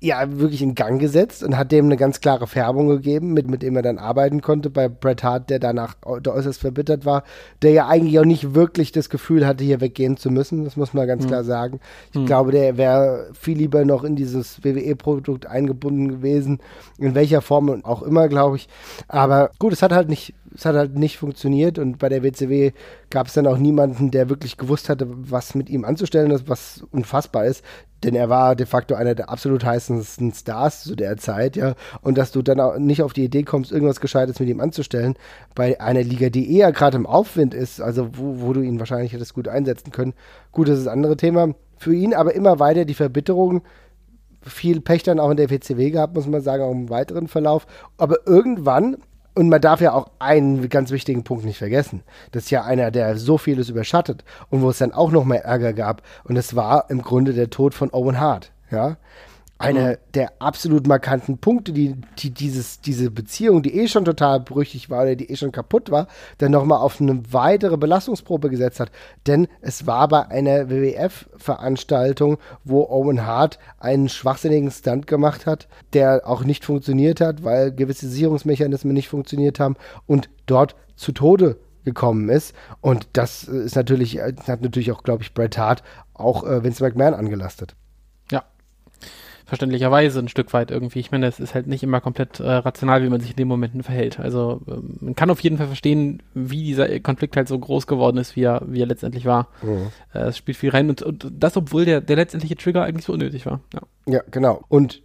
ja 0.01 0.39
wirklich 0.39 0.63
in 0.63 0.73
Gang 0.73 0.99
gesetzt 0.99 1.43
und 1.43 1.57
hat 1.57 1.71
dem 1.71 1.85
eine 1.85 1.95
ganz 1.95 2.21
klare 2.21 2.47
Färbung 2.47 2.87
gegeben, 2.87 3.33
mit, 3.33 3.47
mit 3.47 3.61
dem 3.61 3.75
er 3.75 3.83
dann 3.83 3.99
arbeiten 3.99 4.41
konnte. 4.41 4.71
Bei 4.71 4.89
Bret 4.89 5.23
Hart, 5.23 5.51
der 5.51 5.59
danach 5.59 5.95
äußerst 6.03 6.59
verbittert 6.59 7.05
war, 7.05 7.23
der 7.61 7.71
ja 7.71 7.87
eigentlich 7.87 8.19
auch 8.19 8.25
nicht 8.25 8.55
wirklich 8.55 8.91
das 8.91 9.09
Gefühl 9.09 9.45
hatte, 9.45 9.63
hier 9.63 9.79
weggehen 9.79 10.17
zu 10.17 10.31
müssen. 10.31 10.65
Das 10.65 10.75
muss 10.75 10.95
man 10.95 11.05
ganz 11.05 11.23
mhm. 11.23 11.27
klar 11.27 11.43
sagen. 11.43 11.79
Ich 12.11 12.19
mhm. 12.19 12.25
glaube, 12.25 12.51
der 12.51 12.77
wäre 12.77 13.29
viel 13.33 13.59
lieber 13.59 13.85
noch 13.85 14.03
in 14.03 14.15
dieses 14.15 14.63
WWE-Produkt 14.63 15.45
eingebunden 15.45 16.09
gewesen, 16.09 16.59
in 16.97 17.13
welcher 17.13 17.41
Form 17.41 17.85
auch 17.85 18.01
immer, 18.01 18.27
glaube 18.27 18.55
ich. 18.55 18.67
Aber 19.07 19.51
gut, 19.59 19.71
es 19.71 19.83
hat 19.83 19.91
halt 19.91 20.09
nicht, 20.09 20.33
es 20.55 20.65
hat 20.65 20.75
halt 20.75 20.97
nicht 20.97 21.19
funktioniert 21.19 21.77
und 21.77 21.99
bei 21.99 22.09
der 22.09 22.23
WCW 22.23 22.71
gab 23.11 23.27
es 23.27 23.33
dann 23.33 23.47
auch 23.47 23.57
niemanden, 23.57 24.09
der 24.09 24.29
wirklich 24.29 24.57
gewusst 24.57 24.89
hatte, 24.89 25.07
was 25.09 25.53
mit 25.53 25.69
ihm 25.69 25.85
anzustellen 25.85 26.31
ist, 26.31 26.49
was 26.49 26.83
unfassbar 26.91 27.45
ist 27.45 27.63
denn 28.03 28.15
er 28.15 28.29
war 28.29 28.55
de 28.55 28.65
facto 28.65 28.95
einer 28.95 29.15
der 29.15 29.29
absolut 29.29 29.63
heißesten 29.63 30.33
Stars 30.33 30.83
zu 30.83 30.95
der 30.95 31.17
Zeit, 31.17 31.55
ja, 31.55 31.75
und 32.01 32.17
dass 32.17 32.31
du 32.31 32.41
dann 32.41 32.59
auch 32.59 32.77
nicht 32.77 33.03
auf 33.03 33.13
die 33.13 33.23
Idee 33.23 33.43
kommst, 33.43 33.71
irgendwas 33.71 34.01
Gescheites 34.01 34.39
mit 34.39 34.49
ihm 34.49 34.59
anzustellen, 34.59 35.15
bei 35.53 35.79
einer 35.79 36.03
Liga, 36.03 36.29
die 36.29 36.55
eher 36.57 36.71
gerade 36.71 36.97
im 36.97 37.05
Aufwind 37.05 37.53
ist, 37.53 37.81
also 37.81 38.09
wo, 38.17 38.41
wo 38.41 38.53
du 38.53 38.61
ihn 38.61 38.79
wahrscheinlich 38.79 39.13
hättest 39.13 39.33
gut 39.33 39.47
einsetzen 39.47 39.91
können. 39.91 40.13
Gut, 40.51 40.67
das 40.67 40.79
ist 40.79 40.87
ein 40.87 40.93
anderes 40.93 41.17
Thema. 41.17 41.53
Für 41.77 41.93
ihn 41.93 42.13
aber 42.13 42.33
immer 42.33 42.59
weiter 42.59 42.85
die 42.85 42.93
Verbitterung, 42.93 43.61
viel 44.41 44.81
Pech 44.81 45.03
dann 45.03 45.19
auch 45.19 45.29
in 45.29 45.37
der 45.37 45.51
WCW 45.51 45.91
gehabt, 45.91 46.15
muss 46.15 46.27
man 46.27 46.41
sagen, 46.41 46.63
auch 46.63 46.71
im 46.71 46.89
weiteren 46.89 47.27
Verlauf. 47.27 47.67
Aber 47.97 48.25
irgendwann 48.25 48.97
und 49.33 49.49
man 49.49 49.61
darf 49.61 49.81
ja 49.81 49.93
auch 49.93 50.11
einen 50.19 50.67
ganz 50.69 50.91
wichtigen 50.91 51.23
Punkt 51.23 51.45
nicht 51.45 51.57
vergessen. 51.57 52.03
Das 52.31 52.43
ist 52.43 52.49
ja 52.51 52.63
einer, 52.63 52.91
der 52.91 53.17
so 53.17 53.37
vieles 53.37 53.69
überschattet 53.69 54.23
und 54.49 54.61
wo 54.61 54.69
es 54.69 54.77
dann 54.77 54.93
auch 54.93 55.11
noch 55.11 55.25
mehr 55.25 55.45
Ärger 55.45 55.73
gab. 55.73 56.01
Und 56.23 56.35
es 56.35 56.55
war 56.55 56.89
im 56.89 57.01
Grunde 57.01 57.33
der 57.33 57.49
Tod 57.49 57.73
von 57.73 57.93
Owen 57.93 58.19
Hart. 58.19 58.51
Ja, 58.71 58.97
eine 59.61 59.99
der 60.13 60.33
absolut 60.39 60.87
markanten 60.87 61.37
Punkte, 61.37 61.71
die, 61.71 61.95
die 62.19 62.31
dieses, 62.31 62.81
diese 62.81 63.11
Beziehung, 63.11 63.61
die 63.63 63.79
eh 63.79 63.87
schon 63.87 64.05
total 64.05 64.39
brüchig 64.39 64.89
war 64.89 65.03
oder 65.03 65.15
die 65.15 65.29
eh 65.29 65.35
schon 65.35 65.51
kaputt 65.51 65.91
war, 65.91 66.07
dann 66.39 66.51
nochmal 66.51 66.79
auf 66.79 66.99
eine 66.99 67.21
weitere 67.31 67.77
Belastungsprobe 67.77 68.49
gesetzt 68.49 68.79
hat. 68.79 68.91
Denn 69.27 69.47
es 69.61 69.85
war 69.87 70.07
bei 70.07 70.27
einer 70.27 70.69
WWF-Veranstaltung, 70.69 72.37
wo 72.63 72.83
Owen 72.83 73.25
Hart 73.25 73.59
einen 73.79 74.09
schwachsinnigen 74.09 74.71
Stunt 74.71 75.07
gemacht 75.07 75.45
hat, 75.45 75.67
der 75.93 76.23
auch 76.25 76.43
nicht 76.43 76.65
funktioniert 76.65 77.21
hat, 77.21 77.43
weil 77.43 77.71
gewisse 77.71 78.07
Sicherungsmechanismen 78.07 78.93
nicht 78.93 79.09
funktioniert 79.09 79.59
haben 79.59 79.75
und 80.07 80.29
dort 80.45 80.75
zu 80.95 81.11
Tode 81.11 81.57
gekommen 81.85 82.29
ist. 82.29 82.53
Und 82.81 83.07
das 83.13 83.43
ist 83.43 83.75
natürlich, 83.75 84.19
hat 84.19 84.61
natürlich 84.61 84.91
auch, 84.91 85.03
glaube 85.03 85.23
ich, 85.23 85.33
Bret 85.33 85.57
Hart 85.57 85.83
auch 86.13 86.43
äh, 86.43 86.63
Vince 86.63 86.83
McMahon 86.83 87.13
angelastet 87.13 87.75
verständlicherweise 89.51 90.19
ein 90.19 90.29
Stück 90.29 90.53
weit 90.53 90.71
irgendwie. 90.71 90.99
Ich 90.99 91.11
meine, 91.11 91.27
es 91.27 91.37
ist 91.41 91.53
halt 91.53 91.67
nicht 91.67 91.83
immer 91.83 91.99
komplett 91.99 92.39
äh, 92.39 92.49
rational, 92.49 93.03
wie 93.03 93.09
man 93.09 93.19
sich 93.19 93.31
in 93.31 93.35
den 93.35 93.49
Momenten 93.49 93.83
verhält. 93.83 94.17
Also 94.17 94.61
ähm, 94.65 94.97
man 95.01 95.13
kann 95.13 95.29
auf 95.29 95.41
jeden 95.41 95.57
Fall 95.57 95.67
verstehen, 95.67 96.23
wie 96.33 96.63
dieser 96.63 97.01
Konflikt 97.01 97.35
halt 97.35 97.49
so 97.49 97.59
groß 97.59 97.85
geworden 97.85 98.15
ist, 98.15 98.37
wie 98.37 98.43
er, 98.43 98.61
wie 98.65 98.81
er 98.81 98.85
letztendlich 98.85 99.25
war. 99.25 99.49
Mhm. 99.61 99.89
Äh, 100.13 100.19
es 100.19 100.37
spielt 100.37 100.57
viel 100.57 100.69
rein 100.69 100.87
und, 100.87 101.01
und 101.01 101.29
das, 101.37 101.57
obwohl 101.57 101.83
der, 101.83 101.99
der 101.99 102.15
letztendliche 102.15 102.55
Trigger 102.55 102.85
eigentlich 102.85 103.03
so 103.03 103.11
unnötig 103.11 103.45
war. 103.45 103.59
Ja, 103.73 103.81
ja 104.05 104.21
genau. 104.31 104.63
Und 104.69 105.01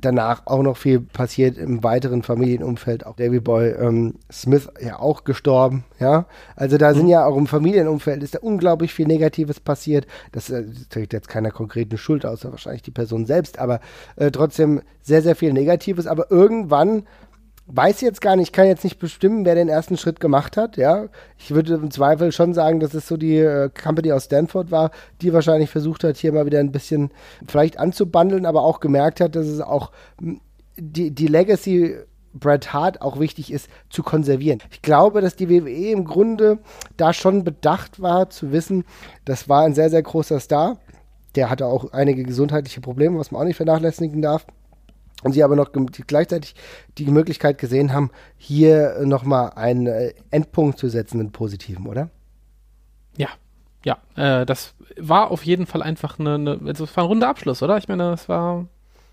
danach 0.00 0.46
auch 0.46 0.62
noch 0.62 0.76
viel 0.76 1.00
passiert 1.00 1.56
im 1.58 1.82
weiteren 1.82 2.22
Familienumfeld. 2.22 3.06
Auch 3.06 3.16
Davy 3.16 3.40
Boy 3.40 3.70
ähm, 3.70 4.14
Smith 4.30 4.68
ja 4.80 4.98
auch 4.98 5.24
gestorben, 5.24 5.84
ja. 5.98 6.26
Also 6.56 6.78
da 6.78 6.92
mhm. 6.92 6.96
sind 6.96 7.08
ja 7.08 7.24
auch 7.24 7.36
im 7.36 7.46
Familienumfeld 7.46 8.22
ist 8.22 8.34
da 8.34 8.38
unglaublich 8.40 8.94
viel 8.94 9.06
Negatives 9.06 9.60
passiert. 9.60 10.06
Das 10.32 10.50
äh, 10.50 10.64
trägt 10.90 11.12
jetzt 11.12 11.28
keiner 11.28 11.50
konkreten 11.50 11.98
Schuld, 11.98 12.24
außer 12.24 12.50
wahrscheinlich 12.50 12.82
die 12.82 12.90
Person 12.90 13.26
selbst, 13.26 13.58
aber 13.58 13.80
äh, 14.16 14.30
trotzdem 14.30 14.82
sehr, 15.02 15.22
sehr 15.22 15.36
viel 15.36 15.52
Negatives. 15.52 16.06
Aber 16.06 16.30
irgendwann 16.30 17.04
weiß 17.68 18.00
jetzt 18.00 18.20
gar 18.20 18.34
nicht, 18.34 18.48
ich 18.48 18.52
kann 18.52 18.66
jetzt 18.66 18.84
nicht 18.84 18.98
bestimmen, 18.98 19.44
wer 19.44 19.54
den 19.54 19.68
ersten 19.68 19.96
Schritt 19.96 20.20
gemacht 20.20 20.56
hat, 20.56 20.76
ja. 20.76 21.06
Ich 21.36 21.50
würde 21.50 21.74
im 21.74 21.90
Zweifel 21.90 22.32
schon 22.32 22.54
sagen, 22.54 22.80
dass 22.80 22.94
es 22.94 23.06
so 23.06 23.16
die 23.16 23.36
äh, 23.36 23.68
Company 23.70 24.12
aus 24.12 24.24
Stanford 24.24 24.70
war, 24.70 24.90
die 25.20 25.32
wahrscheinlich 25.32 25.68
versucht 25.70 26.02
hat, 26.02 26.16
hier 26.16 26.32
mal 26.32 26.46
wieder 26.46 26.60
ein 26.60 26.72
bisschen 26.72 27.10
vielleicht 27.46 27.78
anzubandeln, 27.78 28.46
aber 28.46 28.62
auch 28.62 28.80
gemerkt 28.80 29.20
hat, 29.20 29.36
dass 29.36 29.46
es 29.46 29.60
auch 29.60 29.92
die, 30.78 31.10
die 31.10 31.26
Legacy 31.26 31.96
Bret 32.32 32.72
Hart 32.72 33.02
auch 33.02 33.18
wichtig 33.18 33.52
ist, 33.52 33.68
zu 33.90 34.02
konservieren. 34.02 34.60
Ich 34.70 34.82
glaube, 34.82 35.20
dass 35.20 35.36
die 35.36 35.48
WWE 35.48 35.90
im 35.90 36.04
Grunde 36.04 36.58
da 36.96 37.12
schon 37.12 37.44
bedacht 37.44 38.00
war, 38.00 38.30
zu 38.30 38.52
wissen, 38.52 38.84
das 39.24 39.48
war 39.48 39.64
ein 39.64 39.74
sehr, 39.74 39.90
sehr 39.90 40.02
großer 40.02 40.40
Star. 40.40 40.78
Der 41.34 41.50
hatte 41.50 41.66
auch 41.66 41.92
einige 41.92 42.22
gesundheitliche 42.22 42.80
Probleme, 42.80 43.18
was 43.18 43.30
man 43.30 43.42
auch 43.42 43.46
nicht 43.46 43.56
vernachlässigen 43.56 44.22
darf 44.22 44.46
und 45.22 45.32
sie 45.32 45.42
aber 45.42 45.56
noch 45.56 45.70
gleichzeitig 46.06 46.54
die 46.96 47.06
Möglichkeit 47.06 47.58
gesehen 47.58 47.92
haben, 47.92 48.10
hier 48.36 49.00
nochmal 49.04 49.52
einen 49.56 49.86
äh, 49.86 50.14
Endpunkt 50.30 50.78
zu 50.78 50.88
setzen, 50.88 51.20
einen 51.20 51.32
positiven, 51.32 51.86
oder? 51.86 52.10
Ja, 53.16 53.28
ja, 53.84 53.98
äh, 54.16 54.46
das 54.46 54.74
war 54.96 55.30
auf 55.30 55.44
jeden 55.44 55.66
Fall 55.66 55.82
einfach 55.82 56.18
eine, 56.18 56.34
eine, 56.34 56.60
also 56.66 56.84
es 56.84 56.96
war 56.96 57.04
ein 57.04 57.08
runder 57.08 57.28
Abschluss, 57.28 57.62
oder? 57.62 57.78
Ich 57.78 57.88
meine, 57.88 58.12
es 58.12 58.28
war 58.28 58.66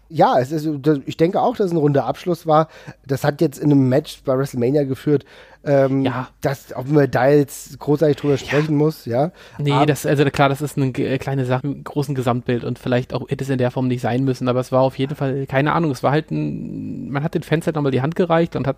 ja, 0.10 0.40
es 0.40 0.52
ist, 0.52 0.68
ich 1.06 1.18
denke 1.18 1.42
auch, 1.42 1.56
dass 1.56 1.68
es 1.68 1.72
ein 1.72 1.78
runder 1.78 2.06
Abschluss 2.06 2.46
war. 2.46 2.68
Das 3.06 3.24
hat 3.24 3.42
jetzt 3.42 3.58
in 3.58 3.72
einem 3.72 3.90
Match 3.90 4.22
bei 4.24 4.38
WrestleMania 4.38 4.84
geführt, 4.84 5.26
ähm, 5.66 6.04
ja. 6.04 6.28
dass, 6.42 6.76
ob 6.76 6.88
man 6.90 7.10
da 7.10 7.28
jetzt 7.30 7.80
großartig 7.80 8.18
drüber 8.18 8.38
sprechen 8.38 8.74
ja. 8.74 8.78
muss, 8.78 9.06
ja. 9.06 9.32
Nee, 9.58 9.72
aber, 9.72 9.86
das, 9.86 10.06
also 10.06 10.24
klar, 10.26 10.50
das 10.50 10.62
ist 10.62 10.78
eine 10.78 10.92
kleine 10.92 11.46
Sache 11.46 11.68
im 11.68 11.84
großen 11.84 12.14
Gesamtbild 12.14 12.64
und 12.64 12.78
vielleicht 12.78 13.14
auch 13.14 13.30
hätte 13.30 13.44
es 13.44 13.50
in 13.50 13.58
der 13.58 13.72
Form 13.72 13.88
nicht 13.88 14.02
sein 14.02 14.24
müssen, 14.24 14.48
aber 14.48 14.60
es 14.60 14.72
war 14.72 14.82
auf 14.82 14.98
jeden 14.98 15.16
Fall, 15.16 15.48
keine 15.48 15.74
Ahnung, 15.74 15.92
es 15.92 16.04
war 16.04 16.12
halt 16.12 16.32
ein, 16.32 17.10
man 17.10 17.24
hat 17.24 17.34
den 17.34 17.44
Fans 17.44 17.66
halt 17.66 17.76
nochmal 17.76 17.92
die 17.92 18.02
Hand 18.02 18.16
gereicht 18.16 18.56
und 18.56 18.68
hat 18.68 18.78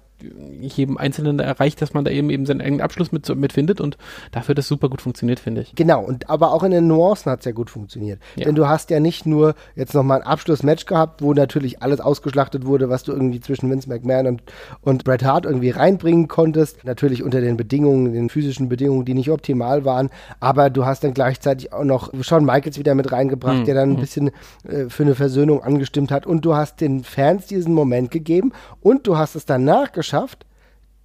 jedem 0.60 0.98
Einzelnen 0.98 1.40
erreicht, 1.40 1.82
dass 1.82 1.94
man 1.94 2.06
da 2.06 2.12
eben 2.12 2.30
eben 2.30 2.46
seinen 2.46 2.62
eigenen 2.62 2.82
Abschluss 2.82 3.12
mit, 3.12 3.28
mit 3.36 3.54
findet 3.54 3.82
und 3.82 3.98
dafür 4.32 4.54
hat 4.54 4.58
das 4.58 4.68
super 4.68 4.90
gut 4.90 5.02
funktioniert, 5.02 5.40
finde 5.40 5.62
ich. 5.62 5.76
Genau, 5.76 6.02
und 6.04 6.30
aber 6.30 6.54
auch 6.54 6.64
in 6.64 6.72
den 6.72 6.88
Nuancen 6.88 7.32
hat 7.32 7.40
es 7.40 7.46
ja 7.46 7.52
gut 7.52 7.70
funktioniert. 7.70 8.20
Ja. 8.36 8.46
Denn 8.46 8.56
du 8.56 8.68
hast 8.68 8.90
ja 8.90 9.00
nicht 9.00 9.26
nur 9.26 9.56
jetzt 9.76 9.94
nochmal 9.94 10.22
ein 10.22 10.28
Abschlussmatch 10.28 10.86
gehabt, 10.86 11.22
wo 11.22 11.34
natürlich 11.34 11.82
alles 11.82 12.00
ausgeschlachtet 12.00 12.66
wurde, 12.66 12.90
was 12.90 13.04
du 13.04 13.12
irgendwie 13.12 13.42
zwischen 13.42 13.70
Vince 13.70 13.90
McMahon 13.90 14.28
und, 14.28 14.44
und 14.82 15.04
Bret 15.04 15.24
Hart 15.24 15.46
irgendwie 15.46 15.70
reinbringen 15.70 16.28
konntest 16.28 16.77
natürlich 16.84 17.24
unter 17.24 17.42
den 17.42 17.58
Bedingungen, 17.58 18.14
den 18.14 18.30
physischen 18.30 18.70
Bedingungen, 18.70 19.06
die 19.06 19.14
nicht 19.14 19.30
optimal 19.30 19.86
waren. 19.86 20.10
Aber 20.40 20.70
du 20.70 20.86
hast 20.86 21.04
dann 21.04 21.14
gleichzeitig 21.14 21.74
auch 21.74 21.84
noch 21.84 22.12
Shawn 22.22 22.46
Michaels 22.46 22.80
wieder 22.80 22.96
mit 22.96 23.12
reingebracht, 23.12 23.60
mhm. 23.60 23.66
der 23.66 23.76
dann 23.76 23.90
ein 23.92 23.96
mhm. 23.96 24.00
bisschen 24.00 24.32
äh, 24.68 24.90
für 24.90 25.04
eine 25.04 25.16
Versöhnung 25.16 25.64
angestimmt 25.64 26.12
hat. 26.12 26.26
Und 26.26 26.46
du 26.46 26.56
hast 26.56 26.82
den 26.82 27.04
Fans 27.04 27.48
diesen 27.48 27.74
Moment 27.74 28.12
gegeben 28.12 28.52
und 28.82 29.08
du 29.08 29.18
hast 29.18 29.36
es 29.36 29.46
danach 29.46 29.92
geschafft, 29.92 30.46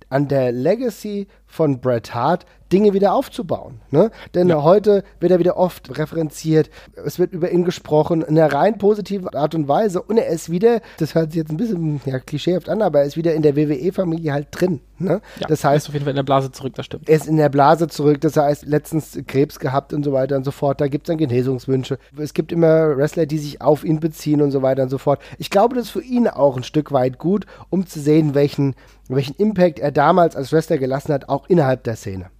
an 0.08 0.28
der 0.28 0.52
Legacy 0.52 1.26
von 1.52 1.80
Bret 1.80 2.14
Hart 2.14 2.46
Dinge 2.72 2.94
wieder 2.94 3.14
aufzubauen. 3.14 3.80
Ne? 3.90 4.10
Denn 4.34 4.48
ja. 4.48 4.62
heute 4.62 5.04
wird 5.20 5.30
er 5.30 5.38
wieder 5.38 5.56
oft 5.58 5.98
referenziert, 5.98 6.70
es 7.04 7.18
wird 7.18 7.32
über 7.32 7.50
ihn 7.50 7.64
gesprochen, 7.64 8.22
in 8.22 8.38
einer 8.38 8.52
rein 8.52 8.78
positiven 8.78 9.28
Art 9.28 9.54
und 9.54 9.68
Weise. 9.68 10.00
Und 10.00 10.16
er 10.16 10.28
ist 10.28 10.50
wieder, 10.50 10.80
das 10.98 11.14
hört 11.14 11.32
sich 11.32 11.38
jetzt 11.38 11.50
ein 11.50 11.58
bisschen 11.58 12.00
ja, 12.06 12.18
klischeehaft 12.18 12.68
an, 12.68 12.80
aber 12.80 13.00
er 13.00 13.04
ist 13.04 13.16
wieder 13.16 13.34
in 13.34 13.42
der 13.42 13.56
WWE-Familie 13.56 14.32
halt 14.32 14.48
drin. 14.50 14.80
Ne? 14.98 15.20
Ja, 15.40 15.48
das 15.48 15.64
heißt, 15.64 15.64
er 15.64 15.76
ist 15.76 15.88
auf 15.88 15.94
jeden 15.94 16.04
Fall 16.04 16.12
in 16.12 16.16
der 16.16 16.22
Blase 16.22 16.50
zurück, 16.50 16.74
das 16.76 16.86
stimmt. 16.86 17.08
Er 17.08 17.16
ist 17.16 17.26
in 17.26 17.36
der 17.36 17.48
Blase 17.48 17.88
zurück, 17.88 18.20
das 18.20 18.36
heißt, 18.36 18.64
letztens 18.64 19.18
Krebs 19.26 19.58
gehabt 19.58 19.92
und 19.92 20.04
so 20.04 20.12
weiter 20.12 20.36
und 20.36 20.44
so 20.44 20.50
fort. 20.50 20.80
Da 20.80 20.88
gibt 20.88 21.06
es 21.06 21.08
dann 21.08 21.18
Genesungswünsche. 21.18 21.98
Es 22.16 22.32
gibt 22.32 22.52
immer 22.52 22.96
Wrestler, 22.96 23.26
die 23.26 23.38
sich 23.38 23.60
auf 23.60 23.84
ihn 23.84 24.00
beziehen 24.00 24.40
und 24.40 24.50
so 24.50 24.62
weiter 24.62 24.84
und 24.84 24.88
so 24.88 24.98
fort. 24.98 25.20
Ich 25.38 25.50
glaube, 25.50 25.74
das 25.74 25.86
ist 25.86 25.90
für 25.90 26.02
ihn 26.02 26.28
auch 26.28 26.56
ein 26.56 26.62
Stück 26.62 26.92
weit 26.92 27.18
gut, 27.18 27.46
um 27.68 27.86
zu 27.86 28.00
sehen, 28.00 28.34
welchen, 28.34 28.74
welchen 29.08 29.34
Impact 29.36 29.80
er 29.80 29.92
damals 29.92 30.36
als 30.36 30.52
Wrestler 30.52 30.78
gelassen 30.78 31.12
hat, 31.12 31.28
auch 31.28 31.41
innerhalb 31.48 31.84
der 31.84 31.96
Szene. 31.96 32.30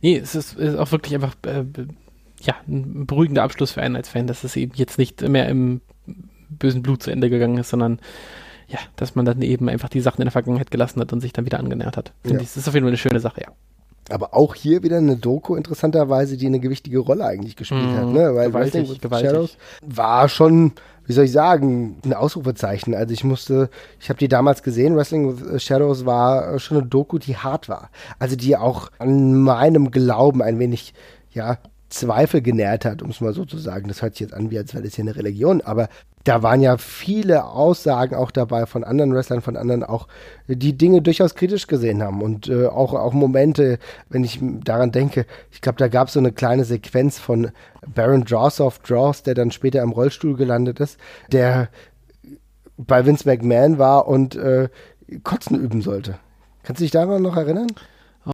Nee, 0.00 0.16
es 0.16 0.34
ist, 0.34 0.54
ist 0.54 0.76
auch 0.76 0.92
wirklich 0.92 1.14
einfach 1.14 1.34
äh, 1.46 1.64
ja, 2.40 2.54
ein 2.66 3.06
beruhigender 3.06 3.42
Abschluss 3.42 3.72
für 3.72 3.82
einen 3.82 3.96
als 3.96 4.08
Fan, 4.08 4.26
dass 4.26 4.44
es 4.44 4.56
eben 4.56 4.72
jetzt 4.74 4.98
nicht 4.98 5.20
mehr 5.22 5.48
im 5.48 5.80
bösen 6.48 6.82
Blut 6.82 7.02
zu 7.02 7.10
Ende 7.10 7.30
gegangen 7.30 7.58
ist, 7.58 7.70
sondern 7.70 8.00
ja, 8.68 8.78
dass 8.96 9.14
man 9.14 9.24
dann 9.24 9.42
eben 9.42 9.68
einfach 9.68 9.88
die 9.88 10.00
Sachen 10.00 10.20
in 10.20 10.26
der 10.26 10.32
Vergangenheit 10.32 10.70
gelassen 10.70 11.00
hat 11.00 11.12
und 11.12 11.20
sich 11.20 11.32
dann 11.32 11.46
wieder 11.46 11.58
angenähert 11.58 11.96
hat. 11.96 12.12
Ja. 12.24 12.36
Das 12.36 12.56
ist 12.56 12.68
auf 12.68 12.74
jeden 12.74 12.84
Fall 12.84 12.90
eine 12.90 12.98
schöne 12.98 13.20
Sache, 13.20 13.42
ja. 13.42 13.52
Aber 14.10 14.34
auch 14.34 14.54
hier 14.54 14.82
wieder 14.82 14.96
eine 14.98 15.16
Doku, 15.16 15.54
interessanterweise, 15.54 16.38
die 16.38 16.46
eine 16.46 16.60
gewichtige 16.60 16.98
Rolle 16.98 17.26
eigentlich 17.26 17.56
gespielt 17.56 17.82
mm, 17.82 17.96
hat, 17.96 18.06
ne? 18.06 18.34
Weil 18.34 18.48
gewaltig, 18.48 18.88
with 18.88 19.00
gewaltig. 19.00 19.30
Shadows 19.30 19.56
war 19.82 20.28
schon, 20.30 20.72
wie 21.08 21.14
soll 21.14 21.24
ich 21.24 21.32
sagen, 21.32 21.96
ein 22.04 22.12
Ausrufezeichen. 22.12 22.94
Also 22.94 23.14
ich 23.14 23.24
musste, 23.24 23.70
ich 23.98 24.10
habe 24.10 24.18
die 24.18 24.28
damals 24.28 24.62
gesehen, 24.62 24.94
Wrestling 24.94 25.26
with 25.26 25.62
Shadows 25.62 26.04
war 26.04 26.58
schon 26.58 26.76
eine 26.76 26.86
Doku, 26.86 27.18
die 27.18 27.36
hart 27.36 27.68
war. 27.68 27.88
Also 28.18 28.36
die 28.36 28.56
auch 28.56 28.90
an 28.98 29.34
meinem 29.34 29.90
Glauben 29.90 30.42
ein 30.42 30.58
wenig, 30.58 30.92
ja, 31.32 31.56
Zweifel 31.88 32.42
genährt 32.42 32.84
hat, 32.84 33.02
um 33.02 33.10
es 33.10 33.20
mal 33.20 33.32
so 33.32 33.44
zu 33.44 33.58
sagen. 33.58 33.88
Das 33.88 34.02
hört 34.02 34.14
sich 34.14 34.20
jetzt 34.20 34.34
an, 34.34 34.50
wie 34.50 34.58
als 34.58 34.74
wäre 34.74 34.84
das 34.84 34.94
hier 34.94 35.04
eine 35.04 35.16
Religion, 35.16 35.60
aber 35.62 35.88
da 36.24 36.42
waren 36.42 36.60
ja 36.60 36.76
viele 36.76 37.44
Aussagen 37.44 38.14
auch 38.14 38.30
dabei 38.30 38.66
von 38.66 38.84
anderen 38.84 39.14
Wrestlern, 39.14 39.40
von 39.40 39.56
anderen 39.56 39.82
auch, 39.82 40.08
die 40.46 40.76
Dinge 40.76 41.00
durchaus 41.00 41.34
kritisch 41.34 41.66
gesehen 41.66 42.02
haben 42.02 42.20
und 42.20 42.48
äh, 42.48 42.66
auch, 42.66 42.92
auch 42.92 43.14
Momente, 43.14 43.78
wenn 44.10 44.24
ich 44.24 44.38
daran 44.42 44.92
denke, 44.92 45.24
ich 45.50 45.62
glaube, 45.62 45.78
da 45.78 45.88
gab 45.88 46.08
es 46.08 46.14
so 46.14 46.20
eine 46.20 46.32
kleine 46.32 46.64
Sequenz 46.64 47.18
von 47.18 47.50
Baron 47.94 48.24
Drawsoft 48.24 48.88
Draws, 48.90 49.22
der 49.22 49.34
dann 49.34 49.50
später 49.50 49.80
im 49.80 49.92
Rollstuhl 49.92 50.36
gelandet 50.36 50.80
ist, 50.80 50.98
der 51.32 51.68
bei 52.76 53.06
Vince 53.06 53.26
McMahon 53.26 53.78
war 53.78 54.06
und 54.06 54.36
äh, 54.36 54.68
Kotzen 55.22 55.58
üben 55.58 55.80
sollte. 55.80 56.18
Kannst 56.62 56.80
du 56.80 56.84
dich 56.84 56.90
daran 56.90 57.22
noch 57.22 57.36
erinnern? 57.36 57.68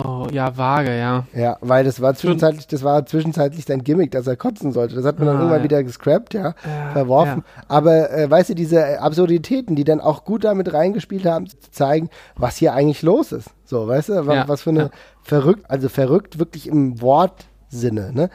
Oh, 0.03 0.27
ja, 0.33 0.57
vage, 0.57 0.99
ja. 0.99 1.25
Ja, 1.35 1.57
weil 1.61 1.85
das 1.85 2.01
war 2.01 2.15
zwischenzeitlich, 2.15 2.67
das 2.67 2.83
war 2.83 3.07
zwischenzeitlich 3.07 3.65
sein 3.65 3.85
Gimmick, 3.85 4.11
dass 4.11 4.27
er 4.27 4.37
kotzen 4.37 4.73
sollte. 4.73 4.97
Das 4.97 5.05
hat 5.05 5.19
man 5.21 5.29
ah, 5.29 5.33
dann 5.33 5.41
irgendwann 5.41 5.61
ja. 5.61 5.65
wieder 5.65 5.85
gescrapped, 5.85 6.35
ja, 6.35 6.55
ja 6.65 6.91
verworfen. 6.93 7.45
Ja. 7.47 7.63
Aber 7.69 8.11
äh, 8.11 8.29
weißt 8.29 8.51
du, 8.51 8.55
diese 8.55 9.01
Absurditäten, 9.01 9.77
die 9.77 9.85
dann 9.85 10.01
auch 10.01 10.25
gut 10.25 10.45
damit 10.45 10.73
reingespielt 10.73 11.27
haben, 11.27 11.49
zu 11.49 11.71
zeigen, 11.71 12.11
was 12.37 12.57
hier 12.57 12.75
eigentlich 12.75 13.03
los 13.03 13.31
ist. 13.31 13.51
So, 13.65 13.87
weißt 13.87 14.09
du, 14.09 14.27
was, 14.27 14.49
was 14.49 14.63
für 14.63 14.71
eine 14.71 14.91
verrückt, 15.23 15.65
also 15.69 15.89
verrückt 15.89 16.39
wirklich 16.39 16.67
im 16.67 17.01
Wortsinne, 17.01 18.13
ne? 18.13 18.31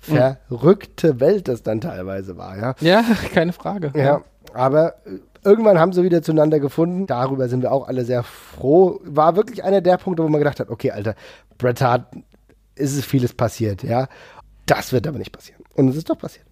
Verrückte 0.00 1.20
Welt 1.20 1.48
das 1.48 1.62
dann 1.62 1.80
teilweise 1.80 2.36
war, 2.36 2.56
ja. 2.56 2.74
Ja, 2.80 3.04
keine 3.34 3.52
Frage. 3.52 3.92
Ja, 3.94 4.22
aber 4.54 4.94
äh, 5.06 5.18
Irgendwann 5.42 5.78
haben 5.78 5.92
sie 5.92 6.02
wieder 6.02 6.22
zueinander 6.22 6.60
gefunden. 6.60 7.06
Darüber 7.06 7.48
sind 7.48 7.62
wir 7.62 7.72
auch 7.72 7.88
alle 7.88 8.04
sehr 8.04 8.22
froh. 8.22 9.00
War 9.04 9.36
wirklich 9.36 9.64
einer 9.64 9.80
der 9.80 9.96
Punkte, 9.96 10.22
wo 10.22 10.28
man 10.28 10.40
gedacht 10.40 10.60
hat, 10.60 10.68
okay, 10.68 10.90
Alter, 10.90 11.14
Bret 11.56 11.80
Hart, 11.80 12.06
ist 12.74 12.96
es 12.96 13.04
vieles 13.04 13.32
passiert, 13.32 13.82
ja. 13.82 14.08
Das 14.66 14.92
wird 14.92 15.06
aber 15.06 15.18
nicht 15.18 15.32
passieren. 15.32 15.62
Und 15.74 15.88
es 15.88 15.96
ist 15.96 16.10
doch 16.10 16.18
passiert. 16.18 16.46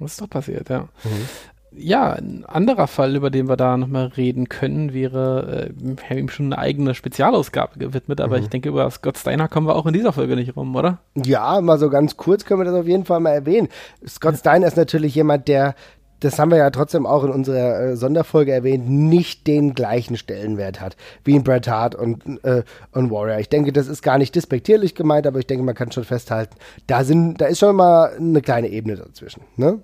Es 0.00 0.12
ist 0.12 0.20
doch 0.20 0.30
passiert, 0.30 0.68
ja. 0.68 0.88
Mhm. 1.04 1.28
Ja, 1.74 2.12
ein 2.12 2.44
anderer 2.44 2.86
Fall, 2.86 3.16
über 3.16 3.30
den 3.30 3.48
wir 3.48 3.56
da 3.56 3.78
nochmal 3.78 4.06
reden 4.06 4.50
können, 4.50 4.92
wäre, 4.92 5.70
äh, 5.70 5.72
wir 5.74 6.10
haben 6.10 6.18
ihm 6.18 6.28
schon 6.28 6.52
eine 6.52 6.58
eigene 6.58 6.94
Spezialausgabe 6.94 7.78
gewidmet, 7.78 8.20
aber 8.20 8.36
mhm. 8.36 8.42
ich 8.42 8.50
denke, 8.50 8.68
über 8.68 8.90
Scott 8.90 9.16
Steiner 9.16 9.48
kommen 9.48 9.66
wir 9.66 9.76
auch 9.76 9.86
in 9.86 9.94
dieser 9.94 10.12
Folge 10.12 10.36
nicht 10.36 10.54
rum, 10.54 10.76
oder? 10.76 10.98
Ja, 11.14 11.60
mal 11.62 11.78
so 11.78 11.88
ganz 11.88 12.18
kurz 12.18 12.44
können 12.44 12.60
wir 12.60 12.64
das 12.66 12.74
auf 12.74 12.86
jeden 12.86 13.06
Fall 13.06 13.20
mal 13.20 13.30
erwähnen. 13.30 13.68
Scott 14.06 14.36
Steiner 14.36 14.66
ist 14.66 14.76
natürlich 14.76 15.14
jemand, 15.14 15.48
der 15.48 15.74
das 16.24 16.38
haben 16.38 16.50
wir 16.50 16.58
ja 16.58 16.70
trotzdem 16.70 17.06
auch 17.06 17.24
in 17.24 17.30
unserer 17.30 17.80
äh, 17.80 17.96
Sonderfolge 17.96 18.52
erwähnt, 18.52 18.88
nicht 18.88 19.46
den 19.46 19.74
gleichen 19.74 20.16
Stellenwert 20.16 20.80
hat 20.80 20.96
wie 21.24 21.34
in 21.34 21.44
Bret 21.44 21.68
Hart 21.68 21.94
und, 21.94 22.44
äh, 22.44 22.62
und 22.92 23.10
Warrior. 23.10 23.38
Ich 23.38 23.48
denke, 23.48 23.72
das 23.72 23.88
ist 23.88 24.02
gar 24.02 24.18
nicht 24.18 24.34
despektierlich 24.34 24.94
gemeint, 24.94 25.26
aber 25.26 25.38
ich 25.38 25.46
denke, 25.46 25.64
man 25.64 25.74
kann 25.74 25.90
schon 25.90 26.04
festhalten, 26.04 26.56
da 26.86 27.04
sind, 27.04 27.40
da 27.40 27.46
ist 27.46 27.58
schon 27.58 27.76
mal 27.76 28.14
eine 28.16 28.40
kleine 28.40 28.68
Ebene 28.68 28.96
dazwischen. 28.96 29.42
Ne? 29.56 29.80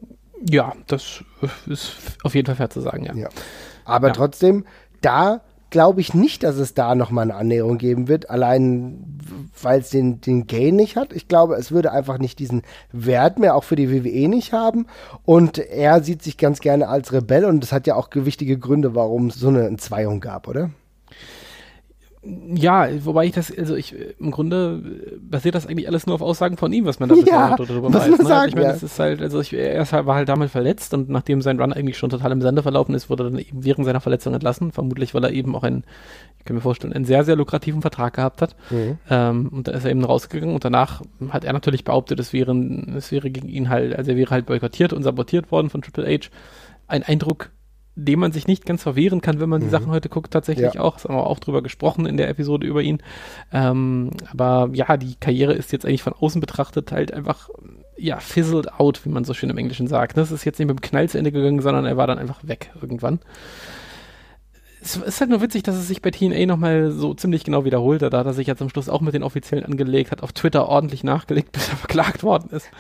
Ja, 0.49 0.75
das 0.87 1.25
ist 1.67 1.97
auf 2.23 2.35
jeden 2.35 2.47
Fall 2.47 2.57
fair 2.57 2.71
zu 2.71 2.81
sagen, 2.81 3.05
ja. 3.05 3.15
ja. 3.15 3.29
Aber 3.85 4.09
ja. 4.09 4.15
trotzdem, 4.15 4.65
da 5.01 5.41
glaube 5.71 6.01
ich 6.01 6.15
nicht, 6.15 6.43
dass 6.43 6.57
es 6.57 6.75
da 6.75 6.95
nochmal 6.95 7.25
eine 7.25 7.35
Annäherung 7.35 7.79
geben 7.79 8.09
wird, 8.09 8.31
allein 8.31 9.19
weil 9.63 9.81
es 9.81 9.91
den, 9.91 10.21
den 10.21 10.47
Gain 10.47 10.77
nicht 10.77 10.97
hat. 10.97 11.13
Ich 11.13 11.29
glaube, 11.29 11.57
es 11.57 11.73
würde 11.73 11.93
einfach 11.93 12.19
nicht 12.19 12.39
diesen 12.39 12.63
Wert 12.93 13.39
mehr 13.39 13.55
auch 13.55 13.65
für 13.65 13.77
die 13.77 13.91
WWE 13.91 14.29
nicht 14.29 14.53
haben. 14.53 14.87
Und 15.25 15.59
er 15.59 16.03
sieht 16.03 16.23
sich 16.23 16.39
ganz 16.39 16.61
gerne 16.61 16.89
als 16.89 17.13
Rebell 17.13 17.45
und 17.45 17.61
das 17.61 17.73
hat 17.73 17.87
ja 17.87 17.95
auch 17.97 18.11
gewichtige 18.11 18.59
Gründe, 18.59 18.95
warum 18.95 19.27
es 19.27 19.37
so 19.37 19.49
eine 19.49 19.67
Entzweiung 19.67 20.21
gab, 20.21 20.49
oder? 20.49 20.71
Ja, 22.55 22.89
wobei 23.05 23.27
ich 23.27 23.33
das, 23.33 23.57
also 23.57 23.75
ich, 23.75 23.95
im 24.19 24.31
Grunde 24.31 24.83
basiert 25.21 25.55
das 25.55 25.67
eigentlich 25.67 25.89
alles 25.89 26.07
nur 26.07 26.15
auf 26.15 26.21
Aussagen 26.21 26.59
von 26.59 26.73
ihm, 26.73 26.85
was 26.85 27.01
man 27.01 27.09
da 27.09 27.15
bisher 27.15 27.33
ja, 27.33 27.57
darüber 27.57 27.93
weiß. 27.93 28.19
Ne? 28.19 28.25
Sagen, 28.27 28.49
ich 28.49 28.55
meine, 28.55 28.67
ja. 28.67 28.73
das 28.73 28.83
ist 28.83 28.99
halt, 28.99 29.23
also 29.23 29.41
ich, 29.41 29.55
er 29.55 29.91
halt, 29.91 30.07
war 30.07 30.17
halt 30.17 30.29
damit 30.29 30.51
verletzt 30.51 30.93
und 30.93 31.09
nachdem 31.09 31.41
sein 31.41 31.59
Run 31.59 31.73
eigentlich 31.73 31.97
schon 31.97 32.11
total 32.11 32.33
im 32.33 32.43
Sande 32.43 32.63
verlaufen 32.63 32.95
ist, 32.95 33.09
wurde 33.09 33.25
er 33.25 33.31
dann 33.31 33.39
eben 33.39 33.65
während 33.65 33.87
seiner 33.87 34.01
Verletzung 34.01 34.35
entlassen, 34.35 34.73
vermutlich 34.73 35.15
weil 35.15 35.25
er 35.25 35.31
eben 35.31 35.57
auch 35.57 35.63
ein, 35.63 35.85
ich 36.39 36.45
kann 36.45 36.55
mir 36.55 36.61
vorstellen, 36.63 36.93
einen 36.93 37.07
sehr, 37.07 37.25
sehr 37.25 37.37
lukrativen 37.37 37.81
Vertrag 37.81 38.15
gehabt 38.15 38.43
hat. 38.43 38.57
Mhm. 38.71 38.99
Ähm, 39.09 39.49
und 39.49 39.69
da 39.69 39.73
ist 39.73 39.85
er 39.85 39.91
eben 39.91 40.05
rausgegangen 40.05 40.55
und 40.55 40.65
danach 40.65 41.03
hat 41.31 41.45
er 41.45 41.53
natürlich 41.55 41.85
behauptet, 41.85 42.21
es 42.21 42.33
wäre, 42.35 42.55
es 42.97 43.11
wäre 43.11 43.31
gegen 43.31 43.49
ihn 43.49 43.71
halt, 43.71 43.97
also 43.97 44.11
er 44.11 44.17
wäre 44.19 44.31
halt 44.31 44.47
boykottiert 44.47 44.93
und 44.93 45.03
sabotiert 45.03 45.51
worden 45.51 45.71
von 45.71 45.81
Triple 45.81 46.07
H. 46.07 46.29
Ein 46.89 47.03
Eindruck, 47.03 47.51
dem 47.99 48.21
man 48.21 48.31
sich 48.31 48.47
nicht 48.47 48.65
ganz 48.65 48.85
verwehren 48.85 49.21
kann, 49.21 49.41
wenn 49.41 49.49
man 49.49 49.61
mhm. 49.61 49.65
die 49.65 49.71
Sachen 49.71 49.91
heute 49.91 50.09
guckt, 50.09 50.31
tatsächlich 50.33 50.75
ja. 50.75 50.81
auch. 50.81 50.95
Das 50.95 51.05
haben 51.05 51.17
wir 51.17 51.27
auch 51.27 51.41
drüber 51.41 51.63
gesprochen 51.63 52.07
in 52.07 52.17
der 52.17 52.29
Episode 52.29 52.67
über 52.67 52.81
ihn. 52.81 53.03
Ähm, 53.53 54.11
aber 54.31 54.71
ja, 54.73 54.97
die 54.97 55.17
Karriere 55.17 55.53
ist 55.53 55.73
jetzt 55.73 55.85
eigentlich 55.85 56.05
von 56.05 56.13
außen 56.13 56.41
betrachtet 56.41 56.93
halt 56.93 57.13
einfach, 57.13 57.51
ja, 57.97 58.21
fizzled 58.21 58.73
out, 58.75 59.05
wie 59.05 59.09
man 59.09 59.25
so 59.25 59.35
schön 59.35 59.51
im 59.51 59.59
Englischen 59.59 59.89
sagt. 59.89 60.17
Das 60.17 60.31
ist 60.31 60.45
jetzt 60.45 60.61
nicht 60.61 60.69
mit 60.69 60.79
dem 60.79 60.81
Knall 60.81 61.09
zu 61.09 61.19
Ende 61.19 61.33
gegangen, 61.33 61.61
sondern 61.61 61.87
er 61.87 61.97
war 61.97 62.07
dann 62.07 62.19
einfach 62.19 62.47
weg 62.47 62.71
irgendwann. 62.81 63.19
Es 64.81 64.97
ist 64.97 65.21
halt 65.21 65.31
nur 65.31 65.43
witzig, 65.43 65.65
dass 65.65 65.75
es 65.75 65.89
sich 65.89 66.01
bei 66.01 66.13
TNA 66.13 66.47
nochmal 66.47 66.93
so 66.93 67.13
ziemlich 67.13 67.43
genau 67.43 67.65
wiederholt 67.65 68.01
hat. 68.03 68.13
Da 68.13 68.19
hat 68.19 68.27
er 68.27 68.33
sich 68.33 68.47
ja 68.47 68.55
zum 68.55 68.69
Schluss 68.69 68.89
auch 68.89 69.01
mit 69.01 69.13
den 69.13 69.25
Offiziellen 69.25 69.65
angelegt, 69.65 70.13
hat 70.13 70.23
auf 70.23 70.33
Twitter 70.33 70.69
ordentlich 70.69 71.03
nachgelegt, 71.03 71.51
bis 71.53 71.69
er 71.69 71.77
verklagt 71.77 72.23
worden 72.23 72.51
ist. 72.51 72.71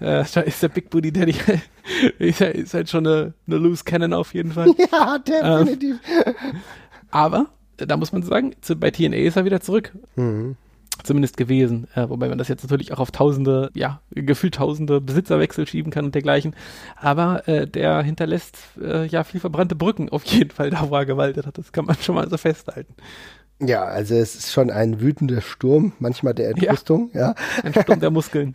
Äh, 0.00 0.24
da 0.34 0.40
ist 0.40 0.62
der 0.62 0.68
Big 0.68 0.90
Booty 0.90 1.12
Daddy 1.12 1.34
ist, 2.18 2.40
ist 2.40 2.74
halt 2.74 2.88
schon 2.88 3.06
eine, 3.06 3.34
eine 3.46 3.56
Loose 3.56 3.84
Cannon 3.84 4.12
auf 4.12 4.34
jeden 4.34 4.52
Fall. 4.52 4.74
Ja, 4.92 5.18
definitiv. 5.18 5.96
Ähm, 6.08 6.34
aber, 7.10 7.46
da 7.76 7.96
muss 7.96 8.12
man 8.12 8.22
sagen, 8.22 8.54
zu, 8.60 8.76
bei 8.76 8.90
TNA 8.90 9.16
ist 9.16 9.36
er 9.36 9.44
wieder 9.44 9.60
zurück. 9.60 9.92
Mhm. 10.16 10.56
Zumindest 11.02 11.36
gewesen. 11.36 11.86
Äh, 11.94 12.08
wobei 12.10 12.28
man 12.28 12.36
das 12.36 12.48
jetzt 12.48 12.62
natürlich 12.62 12.92
auch 12.92 12.98
auf 12.98 13.10
tausende, 13.10 13.70
ja, 13.74 14.00
gefühlt 14.10 14.56
tausende 14.56 15.00
Besitzerwechsel 15.00 15.66
schieben 15.66 15.90
kann 15.90 16.04
und 16.04 16.14
dergleichen. 16.14 16.54
Aber 16.96 17.48
äh, 17.48 17.66
der 17.66 18.02
hinterlässt 18.02 18.58
äh, 18.80 19.06
ja 19.06 19.24
viel 19.24 19.40
verbrannte 19.40 19.76
Brücken 19.76 20.10
auf 20.10 20.24
jeden 20.24 20.50
Fall 20.50 20.70
da, 20.70 20.90
wo 20.90 20.96
er 20.96 21.06
gewaltet 21.06 21.46
hat. 21.46 21.56
Das 21.56 21.72
kann 21.72 21.86
man 21.86 21.96
schon 21.96 22.16
mal 22.16 22.28
so 22.28 22.36
festhalten. 22.36 22.94
Ja, 23.60 23.84
also 23.84 24.14
es 24.14 24.34
ist 24.34 24.52
schon 24.52 24.70
ein 24.70 25.00
wütender 25.00 25.42
Sturm, 25.42 25.92
manchmal 25.98 26.32
der 26.32 26.50
Entrüstung, 26.50 27.10
ja. 27.12 27.20
ja. 27.20 27.34
Ein 27.62 27.74
Sturm 27.74 28.00
der 28.00 28.10
Muskeln. 28.10 28.54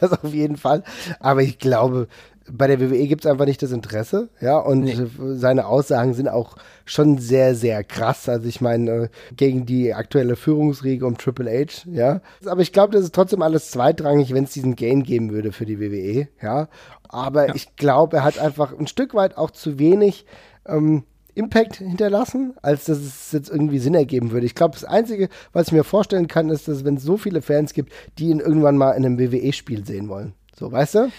das 0.00 0.12
auf 0.12 0.34
jeden 0.34 0.56
Fall. 0.56 0.82
Aber 1.20 1.42
ich 1.42 1.58
glaube, 1.58 2.08
bei 2.50 2.66
der 2.66 2.80
WWE 2.80 3.06
gibt 3.06 3.24
es 3.24 3.30
einfach 3.30 3.46
nicht 3.46 3.62
das 3.62 3.70
Interesse, 3.72 4.28
ja, 4.40 4.58
und 4.58 4.80
nee. 4.80 4.96
seine 5.34 5.66
Aussagen 5.66 6.14
sind 6.14 6.28
auch 6.28 6.56
schon 6.84 7.18
sehr, 7.18 7.54
sehr 7.54 7.84
krass. 7.84 8.28
Also 8.28 8.48
ich 8.48 8.60
meine, 8.60 8.90
äh, 8.90 9.08
gegen 9.36 9.66
die 9.66 9.94
aktuelle 9.94 10.36
Führungsriege 10.36 11.06
um 11.06 11.16
Triple 11.16 11.50
H, 11.50 11.88
ja. 11.90 12.20
Aber 12.44 12.60
ich 12.60 12.72
glaube, 12.72 12.92
das 12.92 13.04
ist 13.04 13.14
trotzdem 13.14 13.40
alles 13.40 13.70
zweitrangig, 13.70 14.34
wenn 14.34 14.44
es 14.44 14.52
diesen 14.52 14.76
Gain 14.76 15.04
geben 15.04 15.30
würde 15.30 15.52
für 15.52 15.64
die 15.64 15.80
WWE, 15.80 16.28
ja. 16.42 16.68
Aber 17.08 17.48
ja. 17.48 17.54
ich 17.54 17.76
glaube, 17.76 18.18
er 18.18 18.24
hat 18.24 18.38
einfach 18.38 18.76
ein 18.76 18.88
Stück 18.88 19.14
weit 19.14 19.38
auch 19.38 19.52
zu 19.52 19.78
wenig 19.78 20.26
ähm, 20.66 21.04
Impact 21.34 21.76
hinterlassen, 21.76 22.54
als 22.62 22.84
dass 22.84 22.98
es 22.98 23.32
jetzt 23.32 23.50
irgendwie 23.50 23.78
Sinn 23.78 23.94
ergeben 23.94 24.30
würde. 24.30 24.46
Ich 24.46 24.54
glaube, 24.54 24.74
das 24.74 24.84
Einzige, 24.84 25.28
was 25.52 25.68
ich 25.68 25.72
mir 25.72 25.84
vorstellen 25.84 26.28
kann, 26.28 26.48
ist, 26.48 26.68
dass 26.68 26.84
wenn 26.84 26.96
es 26.96 27.02
so 27.02 27.16
viele 27.16 27.42
Fans 27.42 27.72
gibt, 27.72 27.92
die 28.18 28.28
ihn 28.28 28.40
irgendwann 28.40 28.76
mal 28.76 28.92
in 28.92 29.04
einem 29.04 29.18
WWE-Spiel 29.18 29.84
sehen 29.84 30.08
wollen. 30.08 30.34
So, 30.56 30.70
weißt 30.70 30.94
du? 30.94 31.10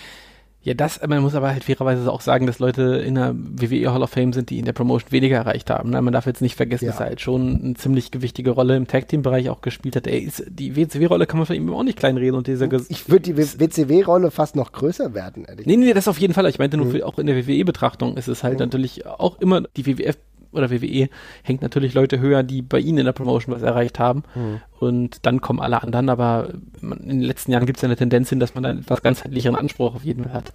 Ja, 0.65 0.73
das, 0.73 0.99
man 1.05 1.21
muss 1.21 1.35
aber 1.35 1.49
halt 1.51 1.63
fairerweise 1.63 2.11
auch 2.11 2.21
sagen, 2.21 2.47
dass 2.47 2.57
Leute 2.57 2.95
in 2.95 3.13
der 3.13 3.35
WWE 3.35 3.93
Hall 3.93 4.01
of 4.01 4.09
Fame 4.09 4.33
sind, 4.33 4.49
die 4.49 4.57
in 4.57 4.65
der 4.65 4.73
Promotion 4.73 5.11
weniger 5.11 5.37
erreicht 5.37 5.69
haben. 5.69 5.91
Ne? 5.91 6.01
Man 6.01 6.11
darf 6.11 6.25
jetzt 6.25 6.41
nicht 6.41 6.55
vergessen, 6.55 6.85
ja. 6.85 6.91
dass 6.91 7.01
er 7.01 7.05
halt 7.05 7.21
schon 7.21 7.61
eine 7.63 7.73
ziemlich 7.75 8.09
gewichtige 8.09 8.49
Rolle 8.49 8.75
im 8.75 8.87
Tag-Team-Bereich 8.87 9.51
auch 9.51 9.61
gespielt 9.61 9.95
hat. 9.95 10.07
Ey, 10.07 10.27
die 10.47 10.75
WCW-Rolle 10.75 11.27
kann 11.27 11.37
man 11.37 11.45
von 11.45 11.55
ihm 11.55 11.71
auch 11.71 11.83
nicht 11.83 11.99
kleinreden 11.99 12.35
und 12.35 12.47
dieser 12.47 12.67
Ich 12.89 13.07
würde 13.09 13.31
die 13.31 13.37
WCW-Rolle 13.37 14.31
fast 14.31 14.55
noch 14.55 14.71
größer 14.71 15.13
werden, 15.13 15.45
ehrlich. 15.45 15.67
Nee, 15.67 15.77
nee, 15.77 15.93
das 15.93 16.07
auf 16.07 16.17
jeden 16.17 16.33
Fall. 16.33 16.49
Ich 16.49 16.57
meinte 16.57 16.77
nur, 16.77 16.87
mhm. 16.87 17.03
auch 17.03 17.19
in 17.19 17.27
der 17.27 17.35
WWE-Betrachtung 17.45 18.17
ist 18.17 18.27
es 18.27 18.43
halt 18.43 18.55
mhm. 18.55 18.61
natürlich 18.61 19.05
auch 19.05 19.39
immer 19.39 19.61
die 19.77 19.85
WWF 19.85 20.17
oder 20.55 20.71
WWE 20.71 21.09
hängt 21.43 21.61
natürlich 21.61 21.93
Leute 21.93 22.19
höher, 22.19 22.43
die 22.43 22.61
bei 22.61 22.79
ihnen 22.79 22.99
in 22.99 23.05
der 23.05 23.13
Promotion 23.13 23.53
was 23.53 23.61
erreicht 23.61 23.99
haben. 23.99 24.23
Mhm. 24.35 24.61
Und 24.79 25.25
dann 25.25 25.41
kommen 25.41 25.59
alle 25.59 25.81
anderen, 25.81 26.09
aber 26.09 26.49
man, 26.81 26.99
in 26.99 27.09
den 27.09 27.21
letzten 27.21 27.51
Jahren 27.51 27.65
gibt 27.65 27.77
es 27.77 27.81
ja 27.81 27.87
eine 27.87 27.95
Tendenz 27.95 28.29
hin, 28.29 28.39
dass 28.39 28.55
man 28.55 28.63
da 28.63 28.71
etwas 28.71 29.01
ganzheitlicheren 29.01 29.55
Anspruch 29.55 29.95
auf 29.95 30.03
jeden 30.03 30.23
Fall 30.23 30.33
hat. 30.33 30.53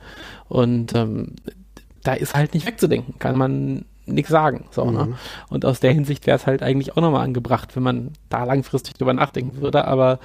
Und 0.49 0.95
ähm, 0.95 1.35
da 2.03 2.15
ist 2.15 2.35
halt 2.35 2.55
nicht 2.55 2.67
wegzudenken, 2.67 3.19
kann 3.19 3.37
man 3.37 3.85
nichts 4.07 4.31
sagen. 4.31 4.65
So, 4.71 4.85
ne? 4.85 5.05
mhm. 5.05 5.11
ne? 5.11 5.17
Und 5.49 5.65
aus 5.65 5.81
der 5.81 5.93
Hinsicht 5.93 6.27
wäre 6.27 6.37
es 6.37 6.47
halt 6.47 6.63
eigentlich 6.63 6.97
auch 6.97 7.03
nochmal 7.03 7.25
angebracht, 7.25 7.77
wenn 7.77 7.83
man 7.83 8.13
da 8.29 8.45
langfristig 8.45 8.95
drüber 8.95 9.13
nachdenken 9.13 9.61
würde, 9.61 9.87
aber. 9.87 10.19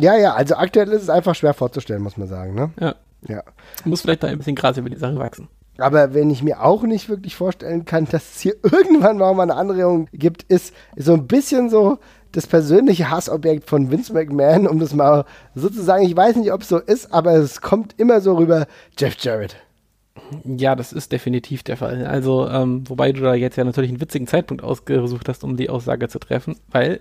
Ja, 0.00 0.16
ja, 0.16 0.34
also 0.34 0.56
aktuell 0.56 0.88
ist 0.88 1.02
es 1.02 1.10
einfach 1.10 1.34
schwer 1.34 1.54
vorzustellen, 1.54 2.02
muss 2.02 2.16
man 2.16 2.28
sagen, 2.28 2.54
ne? 2.54 2.70
Ja. 2.80 2.94
Ja. 3.28 3.42
Muss 3.84 4.02
vielleicht 4.02 4.22
da 4.22 4.28
ein 4.28 4.38
bisschen 4.38 4.54
Gras 4.54 4.76
über 4.76 4.90
die 4.90 4.96
Sache 4.96 5.18
wachsen. 5.18 5.48
Aber 5.78 6.14
wenn 6.14 6.30
ich 6.30 6.42
mir 6.42 6.62
auch 6.62 6.82
nicht 6.82 7.08
wirklich 7.08 7.36
vorstellen 7.36 7.84
kann, 7.84 8.06
dass 8.10 8.34
es 8.34 8.40
hier 8.40 8.56
irgendwann 8.62 9.18
mal 9.18 9.38
eine 9.40 9.54
Anregung 9.54 10.08
gibt, 10.12 10.42
ist 10.44 10.74
so 10.96 11.14
ein 11.14 11.26
bisschen 11.26 11.70
so 11.70 11.98
das 12.32 12.46
persönliche 12.46 13.10
Hassobjekt 13.10 13.68
von 13.68 13.90
Vince 13.90 14.12
McMahon, 14.12 14.66
um 14.66 14.78
das 14.78 14.94
mal 14.94 15.24
sozusagen, 15.54 16.04
ich 16.04 16.16
weiß 16.16 16.36
nicht, 16.36 16.52
ob 16.52 16.62
es 16.62 16.68
so 16.68 16.78
ist, 16.78 17.12
aber 17.12 17.34
es 17.34 17.60
kommt 17.62 17.94
immer 17.98 18.20
so 18.20 18.36
rüber, 18.36 18.66
Jeff 18.98 19.16
Jarrett. 19.18 19.56
Ja, 20.44 20.74
das 20.74 20.92
ist 20.92 21.12
definitiv 21.12 21.62
der 21.62 21.76
Fall. 21.76 22.04
Also, 22.06 22.48
ähm, 22.48 22.88
wobei 22.88 23.12
du 23.12 23.20
da 23.22 23.34
jetzt 23.34 23.56
ja 23.56 23.64
natürlich 23.64 23.90
einen 23.90 24.00
witzigen 24.00 24.26
Zeitpunkt 24.26 24.62
ausgesucht 24.62 25.28
hast, 25.28 25.44
um 25.44 25.56
die 25.56 25.70
Aussage 25.70 26.08
zu 26.08 26.18
treffen, 26.18 26.56
weil 26.70 27.00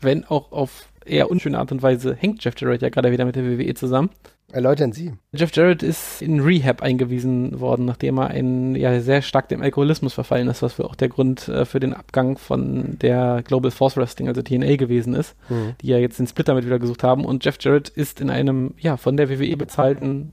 wenn 0.00 0.24
auch 0.24 0.52
auf 0.52 0.88
eher 1.06 1.30
unschöne 1.30 1.58
Art 1.58 1.72
und 1.72 1.82
Weise 1.82 2.14
hängt 2.14 2.44
Jeff 2.44 2.54
Jarrett 2.58 2.82
ja 2.82 2.88
gerade 2.88 3.12
wieder 3.12 3.24
mit 3.24 3.36
der 3.36 3.44
WWE 3.44 3.74
zusammen. 3.74 4.10
Erläutern 4.52 4.92
Sie. 4.92 5.12
Jeff 5.32 5.54
Jarrett 5.54 5.82
ist 5.82 6.22
in 6.22 6.38
Rehab 6.38 6.80
eingewiesen 6.80 7.58
worden, 7.58 7.84
nachdem 7.84 8.18
er 8.18 8.28
ein, 8.28 8.76
ja, 8.76 9.00
sehr 9.00 9.20
stark 9.22 9.48
dem 9.48 9.60
Alkoholismus 9.60 10.14
verfallen 10.14 10.46
ist, 10.46 10.62
was 10.62 10.78
auch 10.78 10.94
der 10.94 11.08
Grund 11.08 11.48
äh, 11.48 11.64
für 11.64 11.80
den 11.80 11.92
Abgang 11.92 12.38
von 12.38 12.96
der 13.00 13.42
Global 13.44 13.72
Force 13.72 13.96
Wrestling, 13.96 14.28
also 14.28 14.42
TNA, 14.42 14.76
gewesen 14.76 15.14
ist, 15.14 15.34
mhm. 15.48 15.74
die 15.80 15.88
ja 15.88 15.98
jetzt 15.98 16.20
den 16.20 16.28
Split 16.28 16.46
damit 16.46 16.64
wieder 16.64 16.78
gesucht 16.78 17.02
haben. 17.02 17.24
Und 17.24 17.44
Jeff 17.44 17.56
Jarrett 17.60 17.88
ist 17.88 18.20
in 18.20 18.30
einem, 18.30 18.74
ja, 18.78 18.96
von 18.96 19.16
der 19.16 19.28
WWE 19.28 19.56
bezahlten 19.56 20.32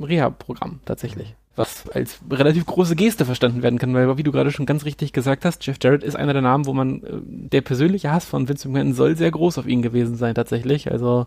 Reha-Programm 0.00 0.78
tatsächlich. 0.84 1.34
Was 1.58 1.88
als 1.90 2.20
relativ 2.30 2.66
große 2.66 2.94
Geste 2.94 3.24
verstanden 3.24 3.62
werden 3.62 3.80
kann, 3.80 3.92
weil, 3.92 4.16
wie 4.16 4.22
du 4.22 4.30
gerade 4.30 4.52
schon 4.52 4.64
ganz 4.64 4.84
richtig 4.84 5.12
gesagt 5.12 5.44
hast, 5.44 5.66
Jeff 5.66 5.76
Jarrett 5.82 6.04
ist 6.04 6.14
einer 6.14 6.32
der 6.32 6.42
Namen, 6.42 6.66
wo 6.66 6.72
man, 6.72 7.02
äh, 7.02 7.08
der 7.24 7.62
persönliche 7.62 8.12
Hass 8.12 8.24
von 8.24 8.48
Vince 8.48 8.68
McMahon 8.68 8.94
soll 8.94 9.16
sehr 9.16 9.32
groß 9.32 9.58
auf 9.58 9.66
ihn 9.66 9.82
gewesen 9.82 10.14
sein, 10.14 10.36
tatsächlich. 10.36 10.90
Also, 10.92 11.26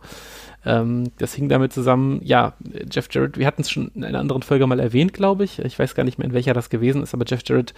ähm, 0.66 1.12
das 1.18 1.34
hing 1.34 1.50
damit 1.50 1.74
zusammen, 1.74 2.22
ja, 2.24 2.54
Jeff 2.90 3.10
Jarrett, 3.12 3.38
wir 3.38 3.46
hatten 3.46 3.64
es 3.64 3.70
schon 3.70 3.92
in 3.94 4.06
einer 4.06 4.20
anderen 4.20 4.42
Folge 4.42 4.66
mal 4.68 4.80
erwähnt, 4.80 5.14
glaube 5.14 5.44
ich. 5.44 5.60
Ich 5.60 5.78
weiß 5.78 5.96
gar 5.96 6.04
nicht 6.04 6.18
mehr, 6.18 6.28
in 6.28 6.34
welcher 6.34 6.54
das 6.54 6.70
gewesen 6.70 7.04
ist, 7.04 7.14
aber 7.14 7.26
Jeff 7.28 7.42
Jarrett 7.46 7.74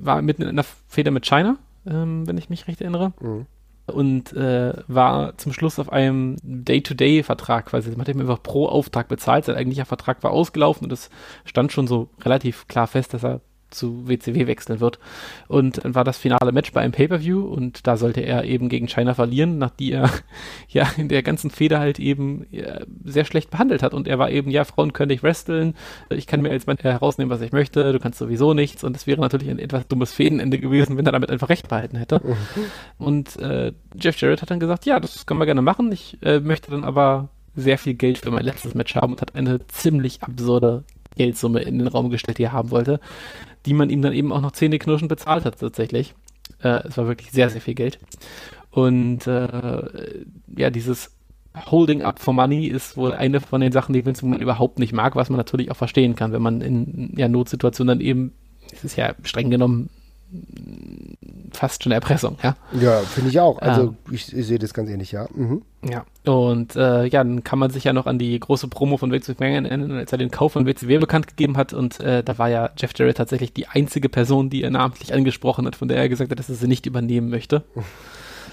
war 0.00 0.20
mitten 0.22 0.42
in 0.42 0.48
einer 0.48 0.64
Feder 0.88 1.12
mit 1.12 1.24
China, 1.24 1.56
ähm, 1.86 2.26
wenn 2.26 2.36
ich 2.36 2.50
mich 2.50 2.66
recht 2.66 2.80
erinnere. 2.80 3.12
Mhm 3.20 3.46
und 3.86 4.32
äh, 4.32 4.74
war 4.86 5.36
zum 5.38 5.52
Schluss 5.52 5.78
auf 5.78 5.92
einem 5.92 6.36
Day-to-Day-Vertrag 6.42 7.66
quasi. 7.66 7.90
Man 7.90 8.00
hat 8.00 8.08
ihm 8.08 8.20
einfach 8.20 8.42
pro 8.42 8.66
Auftrag 8.66 9.08
bezahlt. 9.08 9.44
Sein 9.44 9.56
eigentlicher 9.56 9.84
Vertrag 9.84 10.22
war 10.22 10.30
ausgelaufen 10.30 10.84
und 10.84 10.92
es 10.92 11.10
stand 11.44 11.72
schon 11.72 11.86
so 11.86 12.08
relativ 12.24 12.68
klar 12.68 12.86
fest, 12.86 13.14
dass 13.14 13.24
er 13.24 13.40
zu 13.74 14.08
WCW 14.08 14.46
wechseln 14.46 14.80
wird. 14.80 14.98
Und 15.48 15.84
dann 15.84 15.94
war 15.94 16.04
das 16.04 16.18
finale 16.18 16.52
Match 16.52 16.72
bei 16.72 16.80
einem 16.80 16.92
Pay-Per-View 16.92 17.40
und 17.40 17.86
da 17.86 17.96
sollte 17.96 18.20
er 18.20 18.44
eben 18.44 18.68
gegen 18.68 18.88
China 18.88 19.14
verlieren, 19.14 19.58
nachdem 19.58 19.92
er 19.92 20.10
ja 20.68 20.88
in 20.96 21.08
der 21.08 21.22
ganzen 21.22 21.50
Feder 21.50 21.80
halt 21.80 21.98
eben 21.98 22.46
ja, 22.50 22.80
sehr 23.04 23.24
schlecht 23.24 23.50
behandelt 23.50 23.82
hat. 23.82 23.94
Und 23.94 24.08
er 24.08 24.18
war 24.18 24.30
eben, 24.30 24.50
ja, 24.50 24.64
Frauen 24.64 24.92
können 24.92 25.08
nicht 25.08 25.22
wresteln, 25.22 25.74
ich 26.10 26.26
kann 26.26 26.42
mir 26.42 26.50
als 26.50 26.66
Mann 26.66 26.76
herausnehmen, 26.78 27.30
was 27.30 27.40
ich 27.40 27.52
möchte, 27.52 27.92
du 27.92 27.98
kannst 27.98 28.18
sowieso 28.18 28.54
nichts. 28.54 28.84
Und 28.84 28.96
es 28.96 29.06
wäre 29.06 29.20
natürlich 29.20 29.50
ein 29.50 29.58
etwas 29.58 29.88
dummes 29.88 30.12
Fädenende 30.12 30.58
gewesen, 30.58 30.96
wenn 30.96 31.06
er 31.06 31.12
damit 31.12 31.30
einfach 31.30 31.48
recht 31.48 31.68
behalten 31.68 31.96
hätte. 31.96 32.20
Mhm. 32.24 32.36
Und 32.98 33.36
äh, 33.36 33.72
Jeff 33.94 34.20
Jarrett 34.20 34.42
hat 34.42 34.50
dann 34.50 34.60
gesagt, 34.60 34.86
ja, 34.86 35.00
das 35.00 35.26
können 35.26 35.40
wir 35.40 35.46
gerne 35.46 35.62
machen. 35.62 35.90
Ich 35.92 36.18
äh, 36.22 36.40
möchte 36.40 36.70
dann 36.70 36.84
aber 36.84 37.28
sehr 37.54 37.78
viel 37.78 37.94
Geld 37.94 38.18
für 38.18 38.30
mein 38.30 38.44
letztes 38.44 38.74
Match 38.74 38.94
haben 38.94 39.12
und 39.12 39.20
hat 39.20 39.34
eine 39.34 39.66
ziemlich 39.66 40.22
absurde 40.22 40.84
Geldsumme 41.16 41.60
in 41.60 41.78
den 41.78 41.88
Raum 41.88 42.10
gestellt, 42.10 42.38
die 42.38 42.44
er 42.44 42.52
haben 42.52 42.70
wollte 42.70 43.00
die 43.66 43.74
man 43.74 43.90
ihm 43.90 44.02
dann 44.02 44.12
eben 44.12 44.32
auch 44.32 44.40
noch 44.40 44.52
zähneknirschend 44.52 45.08
bezahlt 45.08 45.44
hat 45.44 45.58
tatsächlich. 45.58 46.14
Äh, 46.62 46.86
es 46.86 46.96
war 46.96 47.06
wirklich 47.06 47.30
sehr, 47.30 47.50
sehr 47.50 47.60
viel 47.60 47.74
Geld. 47.74 47.98
Und 48.70 49.26
äh, 49.26 50.24
ja, 50.56 50.70
dieses 50.70 51.14
Holding 51.70 52.02
up 52.02 52.18
for 52.18 52.32
money 52.32 52.66
ist 52.66 52.96
wohl 52.96 53.12
eine 53.12 53.40
von 53.40 53.60
den 53.60 53.72
Sachen, 53.72 53.92
die 53.92 54.06
Vince 54.06 54.24
McMahon 54.24 54.42
überhaupt 54.42 54.78
nicht 54.78 54.92
mag, 54.92 55.16
was 55.16 55.28
man 55.28 55.36
natürlich 55.36 55.70
auch 55.70 55.76
verstehen 55.76 56.16
kann, 56.16 56.32
wenn 56.32 56.42
man 56.42 56.60
in 56.62 57.12
ja, 57.16 57.28
Notsituationen 57.28 57.98
dann 57.98 58.06
eben, 58.06 58.32
es 58.72 58.84
ist 58.84 58.96
ja 58.96 59.14
streng 59.22 59.50
genommen 59.50 59.90
fast 61.52 61.82
schon 61.82 61.92
Erpressung, 61.92 62.36
ja. 62.42 62.56
Ja, 62.72 63.00
finde 63.00 63.30
ich 63.30 63.40
auch. 63.40 63.60
Also 63.60 63.82
ähm, 63.82 63.96
ich, 64.10 64.36
ich 64.36 64.46
sehe 64.46 64.58
das 64.58 64.74
ganz 64.74 64.90
ähnlich, 64.90 65.12
ja. 65.12 65.26
Mhm. 65.34 65.62
Ja. 65.84 66.04
Und 66.24 66.76
äh, 66.76 67.04
ja, 67.06 67.24
dann 67.24 67.42
kann 67.42 67.58
man 67.58 67.70
sich 67.70 67.84
ja 67.84 67.92
noch 67.92 68.06
an 68.06 68.18
die 68.18 68.38
große 68.38 68.68
Promo 68.68 68.96
von 68.96 69.10
McMahon 69.10 69.64
erinnern, 69.64 69.92
als 69.92 70.12
er 70.12 70.18
den 70.18 70.30
Kauf 70.30 70.52
von 70.52 70.66
WCW 70.66 70.98
bekannt 70.98 71.26
gegeben 71.26 71.56
hat. 71.56 71.72
Und 71.72 72.00
äh, 72.00 72.22
da 72.22 72.38
war 72.38 72.48
ja 72.48 72.70
Jeff 72.76 72.92
Jarrett 72.96 73.16
tatsächlich 73.16 73.52
die 73.52 73.66
einzige 73.66 74.08
Person, 74.08 74.48
die 74.48 74.62
er 74.62 74.70
namentlich 74.70 75.12
angesprochen 75.12 75.66
hat, 75.66 75.76
von 75.76 75.88
der 75.88 75.96
er 75.96 76.08
gesagt 76.08 76.30
hat, 76.30 76.38
dass 76.38 76.48
er 76.48 76.54
sie 76.54 76.68
nicht 76.68 76.86
übernehmen 76.86 77.30
möchte. 77.30 77.64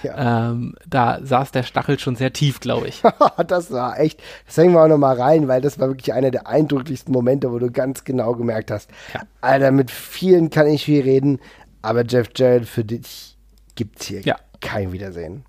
Ja. 0.03 0.51
Ähm, 0.51 0.75
da 0.87 1.19
saß 1.21 1.51
der 1.51 1.63
Stachel 1.63 1.99
schon 1.99 2.15
sehr 2.15 2.31
tief, 2.31 2.59
glaube 2.59 2.87
ich. 2.87 3.01
das 3.47 3.71
war 3.71 3.99
echt, 3.99 4.21
das 4.45 4.57
hängen 4.57 4.73
wir 4.73 4.83
auch 4.83 4.87
nochmal 4.87 5.19
rein, 5.19 5.47
weil 5.47 5.61
das 5.61 5.79
war 5.79 5.89
wirklich 5.89 6.13
einer 6.13 6.31
der 6.31 6.47
eindrücklichsten 6.47 7.13
Momente, 7.13 7.51
wo 7.51 7.59
du 7.59 7.69
ganz 7.71 8.03
genau 8.03 8.33
gemerkt 8.33 8.71
hast, 8.71 8.89
ja. 9.13 9.21
Alter, 9.41 9.71
mit 9.71 9.91
vielen 9.91 10.49
kann 10.49 10.67
ich 10.67 10.85
viel 10.85 11.01
reden, 11.01 11.39
aber 11.81 12.05
Jeff 12.05 12.29
Jarrett, 12.35 12.65
für 12.65 12.83
dich 12.83 13.37
gibt 13.75 14.01
es 14.01 14.07
hier 14.07 14.21
ja. 14.21 14.35
kein 14.61 14.91
Wiedersehen. 14.91 15.45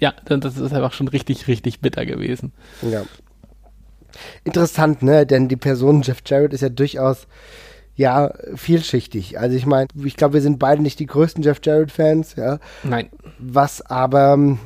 Ja, 0.00 0.12
das 0.26 0.56
ist 0.56 0.72
einfach 0.72 0.92
schon 0.92 1.08
richtig, 1.08 1.46
richtig 1.46 1.80
bitter 1.80 2.04
gewesen. 2.04 2.52
Ja. 2.82 3.04
Interessant, 4.44 5.02
ne? 5.02 5.26
Denn 5.26 5.48
die 5.48 5.56
Person 5.56 6.02
Jeff 6.02 6.22
Jarrett 6.26 6.52
ist 6.52 6.60
ja 6.60 6.68
durchaus 6.68 7.26
ja 7.96 8.32
vielschichtig. 8.54 9.38
Also 9.38 9.56
ich 9.56 9.66
meine, 9.66 9.88
ich 10.04 10.16
glaube, 10.16 10.34
wir 10.34 10.40
sind 10.40 10.58
beide 10.58 10.82
nicht 10.82 10.98
die 10.98 11.06
größten 11.06 11.42
Jeff 11.42 11.60
Jarrett-Fans, 11.62 12.34
ja. 12.36 12.58
Nein. 12.82 13.08
Was 13.38 13.82
aber 13.82 14.58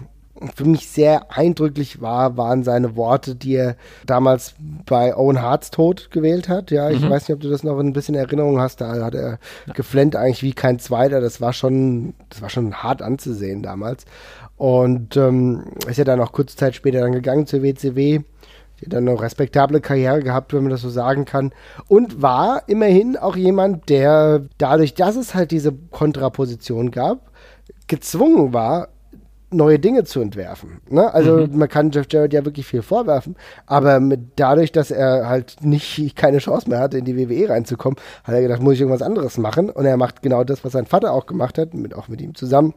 für 0.54 0.64
mich 0.64 0.88
sehr 0.88 1.32
eindrücklich 1.36 2.00
war, 2.00 2.36
waren 2.36 2.62
seine 2.62 2.96
Worte, 2.96 3.34
die 3.34 3.56
er 3.56 3.76
damals 4.06 4.54
bei 4.86 5.16
Owen 5.16 5.42
Harts 5.42 5.70
Tod 5.70 6.10
gewählt 6.10 6.48
hat. 6.48 6.70
Ja, 6.70 6.90
ich 6.90 7.00
mhm. 7.00 7.10
weiß 7.10 7.28
nicht, 7.28 7.34
ob 7.34 7.40
du 7.40 7.50
das 7.50 7.64
noch 7.64 7.78
ein 7.78 7.92
bisschen 7.92 8.14
in 8.14 8.20
Erinnerung 8.20 8.60
hast. 8.60 8.80
Da 8.80 9.04
hat 9.04 9.14
er 9.14 9.38
ja. 9.66 9.72
geflennt 9.74 10.16
eigentlich 10.16 10.42
wie 10.42 10.52
kein 10.52 10.78
Zweiter. 10.78 11.20
Das 11.20 11.40
war 11.40 11.52
schon, 11.52 12.14
das 12.28 12.42
war 12.42 12.50
schon 12.50 12.74
hart 12.74 13.02
anzusehen 13.02 13.62
damals. 13.62 14.04
Und 14.56 15.16
ähm, 15.16 15.64
ist 15.88 15.98
ja 15.98 16.04
dann 16.04 16.20
auch 16.20 16.32
kurze 16.32 16.56
Zeit 16.56 16.74
später 16.74 17.00
dann 17.00 17.12
gegangen 17.12 17.46
zur 17.46 17.62
WCW. 17.62 18.20
Die 18.80 18.86
hat 18.86 18.92
dann 18.92 19.08
eine 19.08 19.20
respektable 19.20 19.80
Karriere 19.80 20.22
gehabt, 20.22 20.52
wenn 20.52 20.62
man 20.62 20.70
das 20.70 20.82
so 20.82 20.90
sagen 20.90 21.24
kann. 21.24 21.52
Und 21.88 22.22
war 22.22 22.62
immerhin 22.68 23.16
auch 23.16 23.36
jemand, 23.36 23.88
der 23.88 24.42
dadurch, 24.58 24.94
dass 24.94 25.16
es 25.16 25.34
halt 25.34 25.50
diese 25.50 25.72
Kontraposition 25.72 26.92
gab, 26.92 27.32
gezwungen 27.88 28.52
war, 28.52 28.88
neue 29.50 29.78
Dinge 29.78 30.04
zu 30.04 30.20
entwerfen. 30.20 30.80
Ne? 30.88 31.12
Also 31.12 31.46
mhm. 31.46 31.56
man 31.56 31.68
kann 31.68 31.90
Jeff 31.90 32.06
Jarrett 32.10 32.32
ja 32.32 32.44
wirklich 32.44 32.66
viel 32.66 32.82
vorwerfen, 32.82 33.36
aber 33.66 34.00
mit, 34.00 34.20
dadurch, 34.36 34.72
dass 34.72 34.90
er 34.90 35.28
halt 35.28 35.56
nicht 35.62 36.16
keine 36.16 36.38
Chance 36.38 36.68
mehr 36.68 36.80
hatte, 36.80 36.98
in 36.98 37.04
die 37.04 37.16
WWE 37.16 37.48
reinzukommen, 37.48 37.98
hat 38.24 38.34
er 38.34 38.42
gedacht, 38.42 38.62
muss 38.62 38.74
ich 38.74 38.80
irgendwas 38.80 39.02
anderes 39.02 39.38
machen. 39.38 39.70
Und 39.70 39.86
er 39.86 39.96
macht 39.96 40.22
genau 40.22 40.44
das, 40.44 40.64
was 40.64 40.72
sein 40.72 40.86
Vater 40.86 41.12
auch 41.12 41.26
gemacht 41.26 41.58
hat, 41.58 41.74
mit, 41.74 41.94
auch 41.94 42.08
mit 42.08 42.20
ihm 42.20 42.34
zusammen 42.34 42.74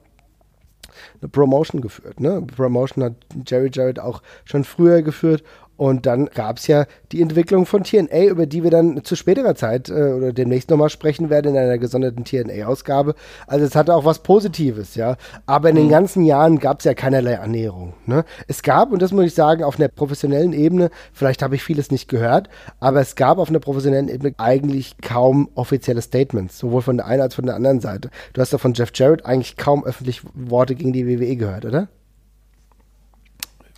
eine 1.21 1.29
Promotion 1.29 1.81
geführt. 1.81 2.19
Ne? 2.19 2.41
Promotion 2.41 3.03
hat 3.03 3.13
Jerry 3.45 3.69
Jarrett 3.73 3.99
auch 3.99 4.21
schon 4.45 4.63
früher 4.63 5.01
geführt 5.01 5.43
und 5.81 6.05
dann 6.05 6.27
gab 6.27 6.59
es 6.59 6.67
ja 6.67 6.85
die 7.11 7.23
Entwicklung 7.23 7.65
von 7.65 7.83
TNA, 7.83 8.25
über 8.25 8.45
die 8.45 8.61
wir 8.61 8.69
dann 8.69 9.03
zu 9.03 9.15
späterer 9.15 9.55
Zeit 9.55 9.89
äh, 9.89 9.93
oder 9.93 10.31
demnächst 10.31 10.69
nochmal 10.69 10.91
sprechen 10.91 11.31
werden 11.31 11.55
in 11.55 11.57
einer 11.57 11.79
gesonderten 11.79 12.23
TNA-Ausgabe. 12.23 13.15
Also 13.47 13.65
es 13.65 13.75
hatte 13.75 13.95
auch 13.95 14.05
was 14.05 14.19
Positives, 14.19 14.93
ja. 14.93 15.17
Aber 15.47 15.69
in 15.69 15.75
mhm. 15.77 15.79
den 15.79 15.89
ganzen 15.89 16.23
Jahren 16.23 16.59
gab 16.59 16.81
es 16.81 16.85
ja 16.85 16.93
keinerlei 16.93 17.39
Annäherung. 17.39 17.95
Ne? 18.05 18.25
Es 18.47 18.61
gab, 18.61 18.91
und 18.91 19.01
das 19.01 19.11
muss 19.11 19.25
ich 19.25 19.33
sagen, 19.33 19.63
auf 19.63 19.79
einer 19.79 19.87
professionellen 19.87 20.53
Ebene, 20.53 20.91
vielleicht 21.13 21.41
habe 21.41 21.55
ich 21.55 21.63
vieles 21.63 21.89
nicht 21.89 22.07
gehört, 22.07 22.47
aber 22.79 23.01
es 23.01 23.15
gab 23.15 23.39
auf 23.39 23.49
einer 23.49 23.59
professionellen 23.59 24.07
Ebene 24.07 24.35
eigentlich 24.37 24.97
kaum 25.01 25.49
offizielle 25.55 26.03
Statements, 26.03 26.59
sowohl 26.59 26.83
von 26.83 26.97
der 26.97 27.07
einen 27.07 27.23
als 27.23 27.33
von 27.33 27.47
der 27.47 27.55
anderen 27.55 27.79
Seite. 27.79 28.11
Du 28.33 28.41
hast 28.41 28.51
ja 28.51 28.59
von 28.59 28.75
Jeff 28.75 28.91
Jarrett 28.93 29.25
eigentlich 29.25 29.57
kaum 29.57 29.83
öffentlich 29.83 30.21
Worte 30.35 30.75
gegen 30.75 30.93
die 30.93 31.07
WWE 31.07 31.37
gehört, 31.37 31.65
oder? 31.65 31.87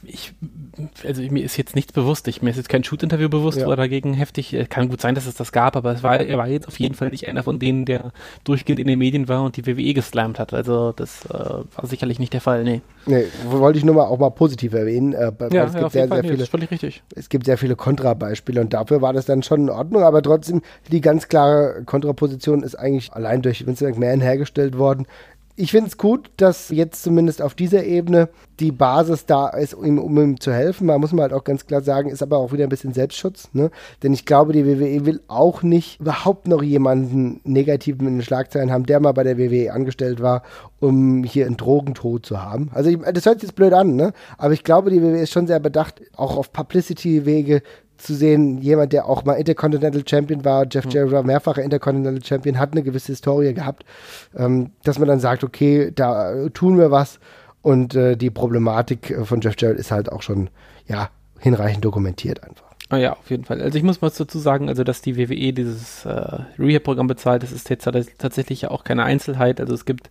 Ich, 0.06 0.34
also 1.06 1.22
mir 1.22 1.44
ist 1.44 1.58
jetzt 1.58 1.76
nichts 1.76 1.94
bewusst. 1.94 2.28
Ich, 2.28 2.42
mir 2.42 2.50
ist 2.50 2.58
jetzt 2.58 2.70
kein 2.70 2.84
Shoot-Interview 2.84 3.30
bewusst, 3.30 3.60
ja. 3.60 3.68
wo 3.68 3.72
er 3.72 3.78
dagegen 3.78 4.14
heftig, 4.14 4.54
äh, 4.54 4.66
kann 4.66 4.90
gut 4.90 5.02
sein, 5.02 5.16
dass 5.16 5.26
es 5.26 5.36
das 5.36 5.52
gab, 5.52 5.76
aber 5.76 5.94
es 5.94 6.04
war, 6.04 6.20
er 6.20 6.38
war 6.38 6.48
jetzt 6.48 6.68
auf 6.68 6.80
jeden 6.80 6.96
Fall 6.96 7.10
nicht 7.10 7.28
einer 7.28 7.44
von 7.44 7.60
denen, 7.60 7.86
der 7.86 8.12
durchgehend 8.44 8.80
in 8.80 8.88
den 8.88 9.00
Medien 9.00 9.28
war 9.28 9.44
und 9.44 9.58
die 9.58 9.66
WWE 9.66 9.94
geslammt 9.94 10.40
hat. 10.40 10.54
Also 10.54 10.92
das 10.92 11.26
äh, 11.26 11.30
war 11.30 11.66
sicherlich 11.84 12.20
nicht 12.20 12.34
der 12.34 12.42
Fall, 12.42 12.64
nee. 12.64 12.82
Nee, 13.06 13.26
wollte 13.46 13.78
ich 13.78 13.86
nur 13.86 13.96
mal 13.96 14.06
auch 14.06 14.20
mal 14.20 14.32
positiv 14.32 14.74
erwähnen. 14.74 15.14
Äh, 15.14 15.32
ja, 15.52 15.66
es 15.66 15.74
gibt 15.74 15.84
ja, 15.84 15.90
sehr, 15.90 16.08
Fall, 16.08 16.22
sehr 16.22 16.32
viele, 16.32 16.46
völlig 16.46 16.72
richtig. 16.72 17.04
Es 17.16 17.30
gibt 17.30 17.46
sehr 17.46 17.58
viele 17.58 17.76
Kontrabeispiele 17.76 18.62
und 18.62 18.74
dafür 18.74 19.02
war 19.02 19.14
das 19.14 19.26
dann 19.26 19.44
schon 19.44 19.62
in 19.62 19.70
Ordnung, 19.70 20.04
aber 20.04 20.22
trotzdem, 20.22 20.62
die 20.92 21.02
ganz 21.02 21.28
klare 21.28 21.84
Kontraposition 21.86 22.64
ist 22.64 22.76
eigentlich 22.76 23.14
allein 23.14 23.42
durch 23.42 23.66
Vince 23.66 23.86
McMahon 23.86 24.22
hergestellt 24.22 24.78
worden 24.78 25.06
ich 25.56 25.72
finde 25.72 25.88
es 25.88 25.98
gut, 25.98 26.32
dass 26.38 26.70
jetzt 26.70 27.04
zumindest 27.04 27.42
auf 27.42 27.54
dieser 27.54 27.84
Ebene 27.84 28.30
die 28.60 28.72
Basis 28.72 29.28
da 29.28 29.50
ist, 29.50 29.76
um, 29.76 30.00
um, 30.00 30.18
ihm 30.18 30.40
zu 30.40 30.52
helfen. 30.52 30.88
Man 30.88 31.00
muss 31.00 31.12
mal 31.12 31.24
halt 31.24 31.34
auch 31.34 31.44
ganz 31.44 31.68
klar 31.68 31.82
sagen, 31.82 32.10
ist 32.10 32.24
aber 32.24 32.38
auch 32.38 32.54
wieder 32.54 32.64
ein 32.64 32.70
bisschen 32.70 32.94
Selbstschutz. 32.94 33.50
Ne? 33.54 33.70
Denn 34.02 34.14
ich 34.14 34.26
glaube, 34.26 34.54
die 34.54 34.66
WWE 34.66 35.06
will 35.06 35.22
auch 35.28 35.62
nicht 35.62 36.00
überhaupt 36.00 36.48
noch 36.48 36.64
jemanden 36.64 37.40
negativen 37.44 38.08
in 38.08 38.18
den 38.18 38.24
Schlagzeilen 38.24 38.72
haben, 38.72 38.88
der 38.88 39.00
mal 39.00 39.12
bei 39.12 39.24
der 39.24 39.38
WWE 39.38 39.72
angestellt 39.72 40.22
war, 40.22 40.42
um 40.80 41.24
hier 41.24 41.46
einen 41.46 41.58
Drogentod 41.58 42.26
zu 42.26 42.42
haben. 42.42 42.72
Also 42.74 42.90
ich, 42.90 42.98
das 42.98 43.26
hört 43.26 43.40
sich 43.40 43.50
jetzt 43.50 43.56
blöd 43.56 43.74
an, 43.74 43.96
ne? 43.96 44.14
aber 44.40 44.54
ich 44.54 44.64
glaube, 44.64 44.90
die 44.90 45.04
WWE 45.04 45.20
ist 45.20 45.32
schon 45.32 45.48
sehr 45.48 45.60
bedacht, 45.60 46.02
auch 46.16 46.36
auf 46.36 46.52
Publicity-Wege 46.52 47.62
zu 48.04 48.14
sehen, 48.16 48.60
jemand, 48.60 48.94
der 48.94 49.08
auch 49.08 49.26
mal 49.26 49.34
Intercontinental 49.34 50.04
Champion 50.08 50.46
war, 50.46 50.66
Jeff 50.70 50.86
Jarrett 50.92 51.12
war 51.12 51.24
mehrfacher 51.24 51.64
Intercontinental 51.64 52.24
Champion, 52.24 52.60
hat 52.60 52.74
eine 52.74 52.84
gewisse 52.84 53.14
Historie 53.14 53.54
gehabt, 53.54 53.86
ähm, 54.38 54.72
dass 54.84 55.00
man 55.00 55.08
dann 55.08 55.20
sagt, 55.20 55.44
okay, 55.44 55.92
da 55.94 56.50
tun 56.50 56.78
wir 56.78 56.92
was 56.92 57.20
und 57.62 57.96
äh, 57.96 58.16
die 58.16 58.30
Problematik 58.30 59.10
äh, 59.10 59.26
von 59.26 59.42
Jeff 59.42 59.56
Jarrett 59.58 59.80
ist 59.80 59.92
halt 59.92 60.12
auch 60.12 60.22
schon, 60.22 60.50
ja, 60.88 61.10
hinreichend 61.40 61.84
dokumentiert 61.84 62.44
einfach. 62.44 62.66
Ah 62.90 62.98
ja, 62.98 63.14
auf 63.14 63.30
jeden 63.32 63.46
Fall. 63.46 63.62
Also 63.62 63.78
ich 63.78 63.84
muss 63.84 64.02
mal 64.02 64.12
dazu 64.16 64.38
sagen, 64.38 64.70
also 64.70 64.84
dass 64.84 65.02
die 65.02 65.18
WWE 65.18 65.52
dieses 65.54 66.06
äh, 66.06 66.40
Rehab-Programm 66.60 67.08
bezahlt, 67.08 67.42
das 67.42 67.52
ist 67.52 67.70
jetzt 67.70 67.90
tatsächlich 68.18 68.62
ja 68.62 68.72
auch 68.72 68.84
keine 68.84 69.04
Einzelheit. 69.04 69.60
Also 69.60 69.74
es 69.74 69.86
gibt 69.86 70.10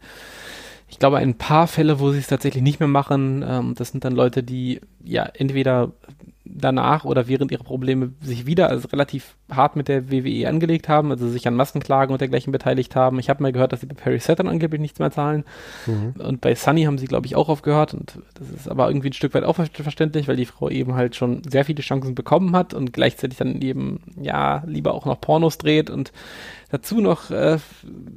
Ich 0.89 0.99
glaube, 0.99 1.19
ein 1.19 1.35
paar 1.35 1.69
Fälle, 1.69 2.01
wo 2.01 2.11
sie 2.11 2.19
es 2.19 2.27
tatsächlich 2.27 2.63
nicht 2.63 2.81
mehr 2.81 2.89
machen, 2.89 3.45
ähm, 3.47 3.75
das 3.77 3.91
sind 3.91 4.05
dann 4.05 4.15
Leute, 4.15 4.43
die 4.43 4.81
ja 5.05 5.25
entweder 5.25 5.93
danach 6.45 7.05
oder 7.05 7.29
während 7.29 7.53
ihre 7.53 7.65
Probleme 7.65 8.13
sich 8.21 8.47
wieder 8.47 8.69
also 8.69 8.89
relativ 8.89 9.37
hart 9.51 9.77
mit 9.77 9.89
der 9.89 10.11
WWE 10.11 10.49
angelegt 10.49 10.89
haben, 10.89 11.11
also 11.11 11.29
sich 11.29 11.47
an 11.47 11.55
Massenklagen 11.55 12.13
und 12.13 12.21
dergleichen 12.21 12.53
beteiligt 12.53 12.97
haben. 12.97 13.19
Ich 13.19 13.31
habe 13.31 13.43
mal 13.43 13.53
gehört, 13.53 13.73
dass 13.73 13.81
sie 13.81 13.87
bei 13.87 13.95
Perry 13.95 14.19
Saturn 14.19 14.49
angeblich 14.49 14.81
nichts 14.81 14.99
mehr 14.99 15.11
zahlen. 15.11 15.45
Mhm. 15.87 16.15
Und 16.19 16.41
bei 16.41 16.55
Sunny 16.55 16.85
haben 16.85 16.99
sie, 16.99 17.07
glaube 17.07 17.27
ich, 17.27 17.37
auch 17.37 17.49
aufgehört. 17.49 17.95
Und 17.95 18.19
das 18.35 18.51
ist 18.51 18.69
aber 18.69 18.89
irgendwie 18.89 19.11
ein 19.11 19.15
Stück 19.15 19.35
weit 19.35 19.45
auch 19.45 19.57
verständlich, 19.57 20.29
weil 20.29 20.37
die 20.37 20.47
Frau 20.47 20.69
eben 20.69 20.95
halt 20.95 21.17
schon 21.17 21.43
sehr 21.45 21.65
viele 21.65 21.83
Chancen 21.83 22.15
bekommen 22.15 22.57
hat 22.57 22.75
und 22.75 22.93
gleichzeitig 22.93 23.39
dann 23.39 23.61
eben, 23.61 24.01
ja, 24.21 24.63
lieber 24.67 24.95
auch 24.95 25.07
noch 25.07 25.21
Pornos 25.21 25.59
dreht 25.59 25.91
und 25.91 26.13
dazu 26.73 27.01
noch 27.01 27.31
äh, 27.31 27.59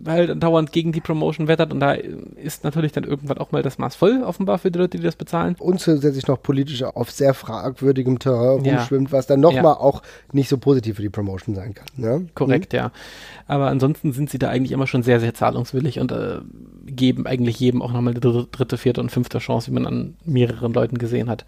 halt 0.08 0.42
dauernd 0.42 0.72
gegen 0.72 0.94
die 0.94 1.02
Promotion 1.02 1.50
wettert 1.50 1.74
und 1.74 1.82
da 1.82 1.92
ist 1.92 2.64
natürlich 2.64 2.94
dann 2.94 3.04
irgendwann 3.04 3.38
auch 3.38 3.52
mal 3.52 3.62
das 3.62 3.78
Maß 3.78 3.96
voll 3.96 4.24
offenbar 4.24 4.60
für 4.60 4.72
die 4.72 4.80
Leute, 4.80 4.98
die 4.98 5.04
das 5.04 5.18
bezahlen. 5.18 5.58
Und 5.60 5.82
zusätzlich 5.82 6.26
noch 6.28 6.42
politisch 6.42 6.75
auf 6.84 7.12
sehr 7.12 7.34
fragwürdigem 7.34 8.20
Terrain 8.20 8.64
ja. 8.64 8.78
rumschwimmt, 8.78 9.12
was 9.12 9.28
dann 9.28 9.40
nochmal 9.40 9.64
ja. 9.64 9.80
auch 9.80 10.02
nicht 10.32 10.50
so 10.50 10.58
positiv 10.58 10.98
für 10.98 11.02
die 11.02 11.10
Promotion 11.10 11.56
sein 11.56 11.74
kann. 11.74 11.88
Ne? 11.96 12.28
Korrekt, 12.36 12.74
mhm. 12.74 12.78
ja. 12.78 12.92
Aber 13.48 13.68
ansonsten 13.68 14.12
sind 14.14 14.30
sie 14.30 14.40
da 14.40 14.50
eigentlich 14.50 14.72
immer 14.72 14.88
schon 14.88 15.04
sehr, 15.04 15.20
sehr 15.20 15.34
zahlungswillig 15.34 16.00
und 16.00 16.12
äh, 16.12 16.40
geben 16.86 17.26
eigentlich 17.28 17.60
jedem 17.60 17.82
auch 17.82 17.92
nochmal 17.92 18.14
eine 18.14 18.20
dritte, 18.20 18.78
vierte 18.78 19.02
und 19.02 19.12
fünfte 19.12 19.40
Chance, 19.40 19.72
wie 19.72 19.76
man 19.76 19.86
an 19.86 20.16
mehreren 20.26 20.74
Leuten 20.74 20.98
gesehen 20.98 21.30
hat 21.30 21.46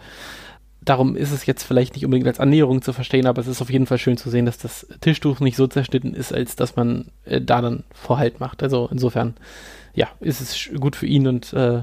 darum 0.87 1.15
ist 1.15 1.31
es 1.31 1.45
jetzt 1.45 1.63
vielleicht 1.63 1.95
nicht 1.95 2.05
unbedingt 2.05 2.27
als 2.27 2.39
Annäherung 2.39 2.81
zu 2.81 2.93
verstehen, 2.93 3.27
aber 3.27 3.41
es 3.41 3.47
ist 3.47 3.61
auf 3.61 3.69
jeden 3.69 3.85
Fall 3.85 3.97
schön 3.97 4.17
zu 4.17 4.29
sehen, 4.29 4.45
dass 4.45 4.57
das 4.57 4.87
Tischtuch 5.01 5.39
nicht 5.39 5.57
so 5.57 5.67
zerschnitten 5.67 6.13
ist, 6.13 6.33
als 6.33 6.55
dass 6.55 6.75
man 6.75 7.07
äh, 7.25 7.41
da 7.41 7.61
dann 7.61 7.83
Vorhalt 7.93 8.39
macht. 8.39 8.63
Also 8.63 8.87
insofern, 8.91 9.35
ja, 9.93 10.07
ist 10.19 10.41
es 10.41 10.69
gut 10.79 10.95
für 10.95 11.05
ihn 11.05 11.27
und 11.27 11.53
äh, 11.53 11.81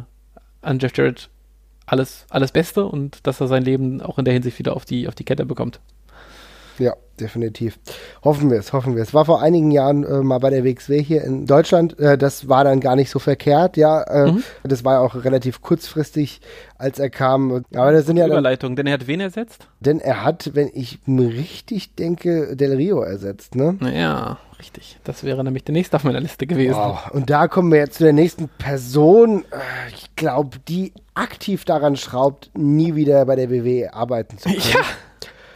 an 0.63 0.79
Jeff 0.79 0.97
Jarrett 0.97 1.29
alles, 1.87 2.27
alles 2.31 2.53
Beste 2.53 2.85
und 2.87 3.27
dass 3.27 3.41
er 3.41 3.49
sein 3.49 3.63
Leben 3.63 4.01
auch 4.01 4.19
in 4.19 4.25
der 4.25 4.35
Hinsicht 4.35 4.59
wieder 4.59 4.75
auf 4.77 4.85
die, 4.85 5.09
auf 5.09 5.15
die 5.15 5.25
Kette 5.25 5.45
bekommt. 5.47 5.81
Ja, 6.79 6.95
definitiv. 7.21 7.79
Hoffen 8.25 8.51
wir 8.51 8.59
es, 8.59 8.73
hoffen 8.73 8.97
wir 8.97 9.03
es. 9.03 9.15
War 9.15 9.25
vor 9.25 9.41
einigen 9.41 9.71
Jahren 9.71 10.05
äh, 10.05 10.23
mal 10.23 10.39
bei 10.39 10.51
der 10.51 10.65
WXW 10.65 11.03
hier 11.03 11.23
in 11.23 11.47
Deutschland. 11.47 11.99
Äh, 12.01 12.19
das 12.19 12.49
war 12.49 12.65
dann 12.65 12.81
gar 12.81 12.97
nicht 12.97 13.11
so 13.11 13.19
verkehrt, 13.19 13.77
ja. 13.77 14.03
Äh, 14.03 14.33
mhm. 14.33 14.43
Das 14.65 14.85
war 14.85 14.95
ja 14.95 15.01
auch 15.01 15.15
relativ 15.15 15.63
kurzfristig, 15.63 16.41
als 16.77 16.99
er 16.99 17.11
kam. 17.11 17.65
Aber 17.75 17.93
das 17.93 18.07
sind 18.07 18.17
ja 18.17 18.27
Überleitung, 18.27 18.75
denn 18.75 18.87
er 18.87 18.95
hat 18.95 19.07
wen 19.07 19.21
ersetzt? 19.21 19.69
Denn 19.79 20.01
er 20.01 20.25
hat, 20.25 20.51
wenn 20.55 20.71
ich 20.75 20.99
richtig 21.07 21.95
denke, 21.95 22.57
Del 22.57 22.75
Rio 22.75 23.03
ersetzt, 23.03 23.55
ne? 23.55 23.79
Ja, 23.95 24.39
richtig. 24.65 24.99
Das 25.05 25.25
wäre 25.25 25.45
nämlich 25.45 25.65
der 25.65 25.73
nächste 25.75 25.97
auf 25.97 26.05
meiner 26.05 26.21
Liste 26.21 26.47
gewesen. 26.47 26.77
Wow. 26.77 27.11
Und 27.13 27.31
da 27.31 27.49
kommen 27.49 27.71
wir 27.71 27.79
jetzt 27.79 27.99
zu 27.99 28.05
der 28.05 28.13
nächsten 28.13 28.49
Person. 28.49 29.45
Äh, 29.51 29.93
ich 29.95 30.17
glaube, 30.17 30.59
die 30.69 30.93
aktiv 31.15 31.65
daran 31.65 31.97
schraubt, 31.97 32.51
nie 32.55 32.95
wieder 32.95 33.25
bei 33.27 33.37
der 33.37 33.51
WWE 33.51 33.93
arbeiten 33.93 34.39
zu 34.39 34.49
können. 34.49 34.63
Ja. 34.73 34.81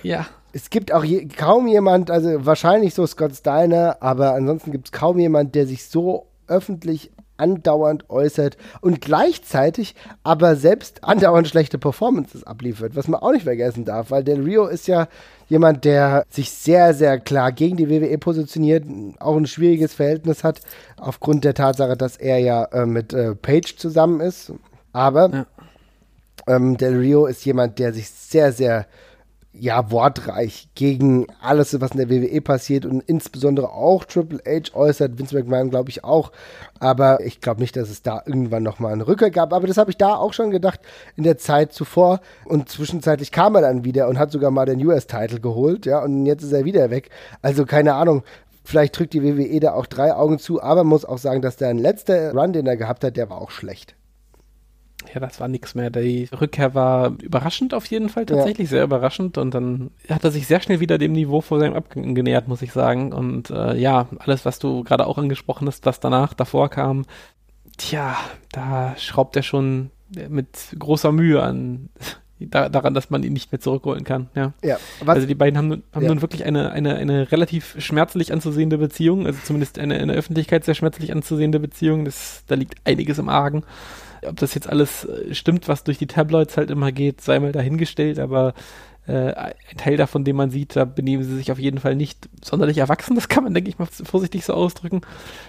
Ja 0.02 0.26
es 0.52 0.70
gibt 0.70 0.92
auch 0.92 1.04
je, 1.04 1.26
kaum 1.26 1.66
jemand, 1.66 2.10
also 2.10 2.46
wahrscheinlich 2.46 2.94
so 2.94 3.06
Scott 3.06 3.34
Steiner, 3.34 3.98
aber 4.00 4.34
ansonsten 4.34 4.72
gibt 4.72 4.86
es 4.86 4.92
kaum 4.92 5.18
jemand, 5.18 5.54
der 5.54 5.66
sich 5.66 5.86
so 5.86 6.26
öffentlich 6.46 7.10
andauernd 7.38 8.10
äußert 8.10 8.56
und 8.80 9.00
gleichzeitig 9.00 9.94
aber 10.22 10.56
selbst 10.56 11.04
andauernd 11.04 11.48
schlechte 11.48 11.78
Performances 11.78 12.44
abliefert, 12.44 12.96
was 12.96 13.08
man 13.08 13.20
auch 13.20 13.32
nicht 13.32 13.44
vergessen 13.44 13.84
darf, 13.84 14.10
weil 14.10 14.24
Del 14.24 14.42
Rio 14.42 14.66
ist 14.66 14.86
ja 14.86 15.08
jemand, 15.48 15.84
der 15.84 16.24
sich 16.28 16.50
sehr, 16.50 16.94
sehr 16.94 17.18
klar 17.18 17.52
gegen 17.52 17.76
die 17.76 17.88
WWE 17.88 18.18
positioniert, 18.18 18.84
auch 19.18 19.36
ein 19.36 19.46
schwieriges 19.46 19.94
Verhältnis 19.94 20.44
hat, 20.44 20.60
aufgrund 20.98 21.44
der 21.44 21.54
Tatsache, 21.54 21.96
dass 21.96 22.16
er 22.16 22.38
ja 22.38 22.64
äh, 22.64 22.86
mit 22.86 23.12
äh, 23.12 23.34
Page 23.34 23.76
zusammen 23.76 24.20
ist. 24.20 24.52
Aber 24.92 25.30
ja. 25.30 25.46
ähm, 26.46 26.76
Del 26.76 26.98
Rio 26.98 27.26
ist 27.26 27.44
jemand, 27.44 27.78
der 27.78 27.92
sich 27.92 28.10
sehr, 28.10 28.52
sehr 28.52 28.86
ja, 29.60 29.90
wortreich 29.90 30.68
gegen 30.74 31.26
alles, 31.40 31.80
was 31.80 31.92
in 31.92 31.98
der 31.98 32.10
WWE 32.10 32.40
passiert 32.40 32.86
und 32.86 33.02
insbesondere 33.02 33.70
auch 33.70 34.04
Triple 34.04 34.40
H 34.46 34.74
äußert, 34.74 35.18
Vince 35.18 35.36
McMahon 35.36 35.70
glaube 35.70 35.90
ich 35.90 36.04
auch, 36.04 36.32
aber 36.78 37.20
ich 37.24 37.40
glaube 37.40 37.60
nicht, 37.60 37.76
dass 37.76 37.90
es 37.90 38.02
da 38.02 38.22
irgendwann 38.26 38.62
nochmal 38.62 38.92
eine 38.92 39.06
Rückkehr 39.06 39.30
gab, 39.30 39.52
aber 39.52 39.66
das 39.66 39.76
habe 39.76 39.90
ich 39.90 39.96
da 39.96 40.16
auch 40.16 40.32
schon 40.32 40.50
gedacht 40.50 40.80
in 41.16 41.24
der 41.24 41.38
Zeit 41.38 41.72
zuvor. 41.72 42.20
Und 42.44 42.68
zwischenzeitlich 42.68 43.32
kam 43.32 43.54
er 43.54 43.62
dann 43.62 43.84
wieder 43.84 44.08
und 44.08 44.18
hat 44.18 44.30
sogar 44.30 44.50
mal 44.50 44.66
den 44.66 44.84
US-Title 44.84 45.40
geholt, 45.40 45.86
ja, 45.86 46.02
und 46.02 46.26
jetzt 46.26 46.42
ist 46.42 46.52
er 46.52 46.64
wieder 46.64 46.90
weg, 46.90 47.10
also 47.42 47.64
keine 47.64 47.94
Ahnung, 47.94 48.22
Vielleicht 48.64 48.98
drückt 48.98 49.14
die 49.14 49.22
WWE 49.22 49.60
da 49.60 49.72
auch 49.72 49.86
drei 49.86 50.12
Augen 50.12 50.38
zu, 50.38 50.62
aber 50.62 50.84
muss 50.84 51.06
auch 51.06 51.16
sagen, 51.16 51.40
dass 51.40 51.56
der 51.56 51.72
letzte 51.72 52.32
Run, 52.32 52.52
den 52.52 52.66
er 52.66 52.76
gehabt 52.76 53.02
hat, 53.02 53.16
der 53.16 53.30
war 53.30 53.40
auch 53.40 53.50
schlecht 53.50 53.97
ja, 55.12 55.20
das 55.20 55.40
war 55.40 55.48
nichts 55.48 55.74
mehr. 55.74 55.90
Die 55.90 56.28
Rückkehr 56.38 56.74
war 56.74 57.14
überraschend 57.22 57.74
auf 57.74 57.86
jeden 57.86 58.08
Fall, 58.08 58.26
tatsächlich 58.26 58.68
ja. 58.68 58.76
sehr 58.76 58.84
überraschend. 58.84 59.38
Und 59.38 59.54
dann 59.54 59.90
hat 60.08 60.24
er 60.24 60.30
sich 60.30 60.46
sehr 60.46 60.60
schnell 60.60 60.80
wieder 60.80 60.98
dem 60.98 61.12
Niveau 61.12 61.40
vor 61.40 61.60
seinem 61.60 61.74
Abgang 61.74 62.14
genähert, 62.14 62.48
muss 62.48 62.62
ich 62.62 62.72
sagen. 62.72 63.12
Und 63.12 63.50
äh, 63.50 63.76
ja, 63.76 64.08
alles, 64.18 64.44
was 64.44 64.58
du 64.58 64.84
gerade 64.84 65.06
auch 65.06 65.18
angesprochen 65.18 65.66
hast, 65.66 65.86
was 65.86 66.00
danach, 66.00 66.34
davor 66.34 66.68
kam, 66.68 67.04
tja, 67.76 68.16
da 68.52 68.94
schraubt 68.96 69.36
er 69.36 69.42
schon 69.42 69.90
mit 70.28 70.74
großer 70.78 71.12
Mühe 71.12 71.42
an 71.42 71.90
da, 72.40 72.68
daran, 72.68 72.94
dass 72.94 73.10
man 73.10 73.22
ihn 73.22 73.32
nicht 73.32 73.52
mehr 73.52 73.60
zurückholen 73.60 74.04
kann. 74.04 74.28
Ja. 74.34 74.52
ja 74.62 74.78
also 75.06 75.26
die 75.26 75.34
beiden 75.34 75.58
haben, 75.58 75.82
haben 75.92 76.02
ja. 76.02 76.08
nun 76.08 76.22
wirklich 76.22 76.44
eine, 76.44 76.70
eine, 76.72 76.96
eine 76.96 77.30
relativ 77.32 77.76
schmerzlich 77.78 78.32
anzusehende 78.32 78.78
Beziehung, 78.78 79.26
also 79.26 79.38
zumindest 79.44 79.78
eine 79.78 79.98
in 79.98 80.08
der 80.08 80.16
Öffentlichkeit 80.16 80.64
sehr 80.64 80.74
schmerzlich 80.74 81.12
anzusehende 81.12 81.60
Beziehung. 81.60 82.04
Das, 82.04 82.44
da 82.46 82.54
liegt 82.54 82.74
einiges 82.84 83.18
im 83.18 83.28
Argen. 83.28 83.64
Ob 84.26 84.36
das 84.36 84.54
jetzt 84.54 84.68
alles 84.68 85.04
äh, 85.04 85.34
stimmt, 85.34 85.68
was 85.68 85.84
durch 85.84 85.98
die 85.98 86.06
Tabloids 86.06 86.56
halt 86.56 86.70
immer 86.70 86.92
geht, 86.92 87.20
sei 87.20 87.38
mal 87.38 87.52
dahingestellt, 87.52 88.18
aber 88.18 88.54
äh, 89.06 89.32
ein 89.32 89.76
Teil 89.76 89.96
davon, 89.96 90.24
den 90.24 90.36
man 90.36 90.50
sieht, 90.50 90.76
da 90.76 90.84
benehmen 90.84 91.24
sie 91.24 91.36
sich 91.36 91.50
auf 91.50 91.58
jeden 91.58 91.78
Fall 91.78 91.96
nicht 91.96 92.28
sonderlich 92.44 92.78
erwachsen, 92.78 93.14
das 93.14 93.28
kann 93.28 93.44
man, 93.44 93.54
denke 93.54 93.70
ich 93.70 93.78
mal, 93.78 93.86
vorsichtig 93.86 94.44
so 94.44 94.52
ausdrücken. 94.52 95.00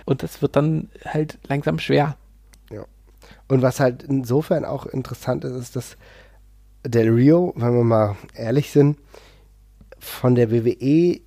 Und 0.05 0.23
das 0.23 0.41
wird 0.41 0.55
dann 0.55 0.89
halt 1.05 1.37
langsam 1.47 1.77
schwer. 1.79 2.15
Ja. 2.71 2.85
Und 3.47 3.61
was 3.61 3.79
halt 3.79 4.03
insofern 4.03 4.63
auch 4.63 4.85
interessant 4.85 5.43
ist, 5.43 5.55
ist, 5.55 5.75
dass 5.75 5.97
Del 6.85 7.09
Rio, 7.09 7.53
wenn 7.57 7.73
wir 7.73 7.83
mal 7.83 8.15
ehrlich 8.33 8.71
sind, 8.71 8.97
von 9.99 10.35
der 10.35 10.51
WWE 10.51 11.19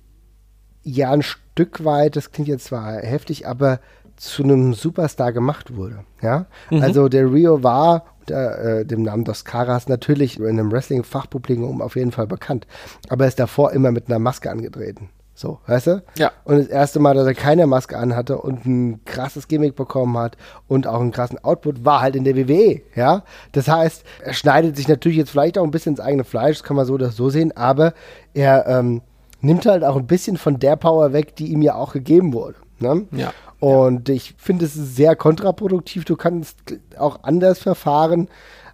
ja 0.83 1.11
ein 1.11 1.21
Stück 1.21 1.85
weit, 1.85 2.15
das 2.15 2.31
klingt 2.31 2.47
jetzt 2.47 2.65
zwar 2.65 2.95
heftig, 2.97 3.47
aber 3.47 3.79
zu 4.15 4.43
einem 4.43 4.73
Superstar 4.73 5.33
gemacht 5.33 5.75
wurde. 5.75 6.03
Ja, 6.21 6.45
mhm. 6.69 6.81
also 6.81 7.09
der 7.09 7.31
Rio 7.31 7.63
war 7.63 8.05
unter 8.21 8.79
äh, 8.79 8.85
dem 8.85 9.03
Namen 9.03 9.25
Dos 9.25 9.43
Caras 9.43 9.87
natürlich 9.87 10.39
in 10.39 10.47
einem 10.47 10.71
Wrestling-Fachpublikum 10.71 11.81
auf 11.81 11.95
jeden 11.95 12.11
Fall 12.11 12.27
bekannt, 12.27 12.67
aber 13.09 13.25
er 13.25 13.27
ist 13.27 13.39
davor 13.39 13.71
immer 13.71 13.91
mit 13.91 14.07
einer 14.07 14.19
Maske 14.19 14.49
angetreten. 14.49 15.09
So, 15.35 15.59
weißt 15.65 15.87
du? 15.87 16.03
Ja. 16.17 16.31
Und 16.43 16.57
das 16.59 16.67
erste 16.67 16.99
Mal, 16.99 17.15
dass 17.15 17.25
er 17.25 17.33
keine 17.33 17.65
Maske 17.65 17.97
anhatte 17.97 18.37
und 18.37 18.65
ein 18.65 19.03
krasses 19.03 19.47
Gimmick 19.47 19.75
bekommen 19.75 20.15
hat 20.17 20.37
und 20.67 20.85
auch 20.85 21.01
einen 21.01 21.11
krassen 21.11 21.43
Output, 21.43 21.83
war 21.83 22.01
halt 22.01 22.15
in 22.15 22.23
der 22.23 22.35
WWE, 22.35 22.81
ja. 22.95 23.23
Das 23.51 23.67
heißt, 23.67 24.03
er 24.23 24.33
schneidet 24.33 24.77
sich 24.77 24.87
natürlich 24.87 25.17
jetzt 25.17 25.31
vielleicht 25.31 25.57
auch 25.57 25.63
ein 25.63 25.71
bisschen 25.71 25.93
ins 25.93 25.99
eigene 25.99 26.23
Fleisch, 26.23 26.59
das 26.59 26.63
kann 26.63 26.75
man 26.75 26.85
so 26.85 26.93
oder 26.93 27.09
so 27.09 27.29
sehen, 27.29 27.51
aber 27.57 27.93
er 28.35 28.67
ähm, 28.67 29.01
nimmt 29.41 29.65
halt 29.65 29.83
auch 29.83 29.97
ein 29.97 30.05
bisschen 30.05 30.37
von 30.37 30.59
der 30.59 30.75
Power 30.75 31.13
weg, 31.13 31.35
die 31.35 31.47
ihm 31.47 31.63
ja 31.63 31.75
auch 31.75 31.93
gegeben 31.93 32.33
wurde. 32.33 32.57
Ne? 32.79 33.07
Ja. 33.11 33.33
Und 33.63 34.09
ich 34.09 34.35
finde, 34.37 34.65
es 34.65 34.75
ist 34.75 34.97
sehr 34.97 35.15
kontraproduktiv. 35.15 36.03
Du 36.03 36.17
kannst 36.17 36.57
auch 36.97 37.23
anders 37.23 37.59
verfahren. 37.59 38.27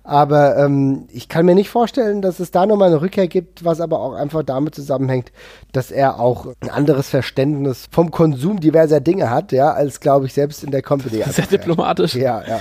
Aber 0.03 0.57
ähm, 0.57 1.07
ich 1.11 1.29
kann 1.29 1.45
mir 1.45 1.53
nicht 1.53 1.69
vorstellen, 1.69 2.23
dass 2.23 2.39
es 2.39 2.49
da 2.49 2.65
nochmal 2.65 2.87
eine 2.87 2.99
Rückkehr 2.99 3.27
gibt, 3.27 3.63
was 3.63 3.81
aber 3.81 3.99
auch 3.99 4.13
einfach 4.13 4.41
damit 4.41 4.73
zusammenhängt, 4.73 5.31
dass 5.73 5.91
er 5.91 6.19
auch 6.19 6.47
ein 6.61 6.71
anderes 6.71 7.07
Verständnis 7.07 7.87
vom 7.91 8.09
Konsum 8.09 8.59
diverser 8.59 8.99
Dinge 8.99 9.29
hat, 9.29 9.51
ja, 9.51 9.71
als 9.71 9.99
glaube 9.99 10.25
ich 10.25 10.33
selbst 10.33 10.63
in 10.63 10.71
der 10.71 10.81
Company. 10.81 11.21
Sehr 11.29 11.45
diplomatisch. 11.45 12.15
Ja, 12.15 12.41
ja. 12.47 12.59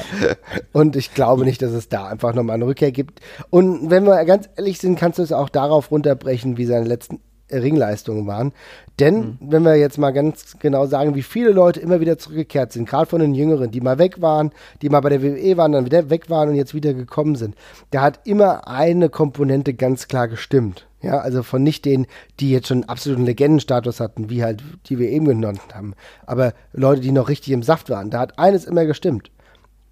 Und 0.72 0.96
ich 0.96 1.14
glaube 1.14 1.46
nicht, 1.46 1.62
dass 1.62 1.72
es 1.72 1.88
da 1.88 2.08
einfach 2.08 2.34
nochmal 2.34 2.56
eine 2.56 2.66
Rückkehr 2.66 2.92
gibt. 2.92 3.20
Und 3.48 3.88
wenn 3.88 4.04
wir 4.04 4.22
ganz 4.26 4.50
ehrlich 4.56 4.78
sind, 4.78 4.98
kannst 4.98 5.18
du 5.18 5.22
es 5.22 5.32
auch 5.32 5.48
darauf 5.48 5.90
runterbrechen, 5.90 6.58
wie 6.58 6.66
seine 6.66 6.84
letzten 6.84 7.20
Ringleistungen 7.50 8.26
waren. 8.26 8.52
Denn, 8.98 9.14
mhm. 9.14 9.38
wenn 9.40 9.62
wir 9.62 9.76
jetzt 9.76 9.98
mal 9.98 10.10
ganz 10.10 10.56
genau 10.58 10.86
sagen, 10.86 11.14
wie 11.14 11.22
viele 11.22 11.50
Leute 11.50 11.80
immer 11.80 12.00
wieder 12.00 12.18
zurückgekehrt 12.18 12.72
sind, 12.72 12.88
gerade 12.88 13.06
von 13.06 13.20
den 13.20 13.34
Jüngeren, 13.34 13.70
die 13.70 13.80
mal 13.80 13.98
weg 13.98 14.20
waren, 14.20 14.50
die 14.82 14.88
mal 14.88 15.00
bei 15.00 15.10
der 15.10 15.22
WWE 15.22 15.56
waren, 15.56 15.72
dann 15.72 15.84
wieder 15.84 16.10
weg 16.10 16.30
waren 16.30 16.48
und 16.48 16.54
jetzt 16.54 16.74
wieder 16.74 16.94
gekommen 16.94 17.36
sind, 17.36 17.54
da 17.90 18.02
hat 18.02 18.20
immer 18.24 18.66
eine 18.68 19.08
Komponente 19.08 19.74
ganz 19.74 20.08
klar 20.08 20.28
gestimmt. 20.28 20.86
Ja, 21.00 21.18
also 21.18 21.44
von 21.44 21.62
nicht 21.62 21.84
denen, 21.84 22.06
die 22.40 22.50
jetzt 22.50 22.66
schon 22.66 22.82
absoluten 22.84 23.24
Legendenstatus 23.24 24.00
hatten, 24.00 24.30
wie 24.30 24.42
halt, 24.42 24.64
die 24.86 24.98
wir 24.98 25.08
eben 25.10 25.26
genannt 25.26 25.60
haben, 25.72 25.94
aber 26.26 26.54
Leute, 26.72 27.00
die 27.00 27.12
noch 27.12 27.28
richtig 27.28 27.52
im 27.52 27.62
Saft 27.62 27.88
waren. 27.88 28.10
Da 28.10 28.18
hat 28.18 28.38
eines 28.38 28.64
immer 28.64 28.84
gestimmt. 28.84 29.30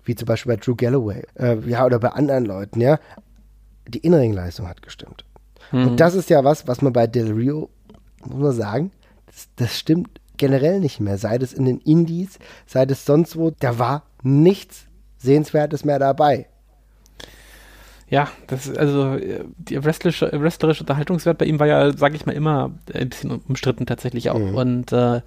Wie 0.02 0.16
zum 0.16 0.26
Beispiel 0.26 0.54
bei 0.54 0.60
Drew 0.60 0.74
Galloway, 0.74 1.22
äh, 1.36 1.58
ja, 1.66 1.84
oder 1.84 2.00
bei 2.00 2.08
anderen 2.08 2.44
Leuten, 2.44 2.80
ja. 2.80 2.98
Die 3.86 3.98
Innenringleistung 3.98 4.68
hat 4.68 4.82
gestimmt. 4.82 5.25
Mhm. 5.72 5.88
Und 5.88 6.00
das 6.00 6.14
ist 6.14 6.30
ja 6.30 6.44
was, 6.44 6.66
was 6.66 6.82
man 6.82 6.92
bei 6.92 7.06
Del 7.06 7.32
Rio, 7.32 7.70
muss 8.24 8.38
man 8.38 8.52
sagen, 8.52 8.90
das, 9.26 9.48
das 9.56 9.78
stimmt 9.78 10.20
generell 10.36 10.80
nicht 10.80 11.00
mehr. 11.00 11.18
Sei 11.18 11.36
es 11.36 11.52
in 11.52 11.64
den 11.64 11.78
Indies, 11.78 12.38
sei 12.66 12.84
es 12.84 13.04
sonst 13.04 13.36
wo, 13.36 13.50
da 13.50 13.78
war 13.78 14.04
nichts 14.22 14.86
Sehenswertes 15.18 15.84
mehr 15.84 15.98
dabei. 15.98 16.46
Ja, 18.08 18.28
das 18.46 18.66
ist 18.66 18.78
also 18.78 19.16
der 19.16 19.84
wrestlerische, 19.84 20.30
wrestlerische 20.32 20.84
Unterhaltungswert 20.84 21.38
bei 21.38 21.46
ihm 21.46 21.58
war 21.58 21.66
ja, 21.66 21.96
sage 21.96 22.14
ich 22.14 22.24
mal, 22.24 22.32
immer 22.32 22.70
ein 22.94 23.08
bisschen 23.08 23.32
umstritten 23.32 23.84
tatsächlich 23.84 24.30
auch. 24.30 24.38
Mhm. 24.38 24.54
Und 24.54 24.92
äh, 24.92 25.22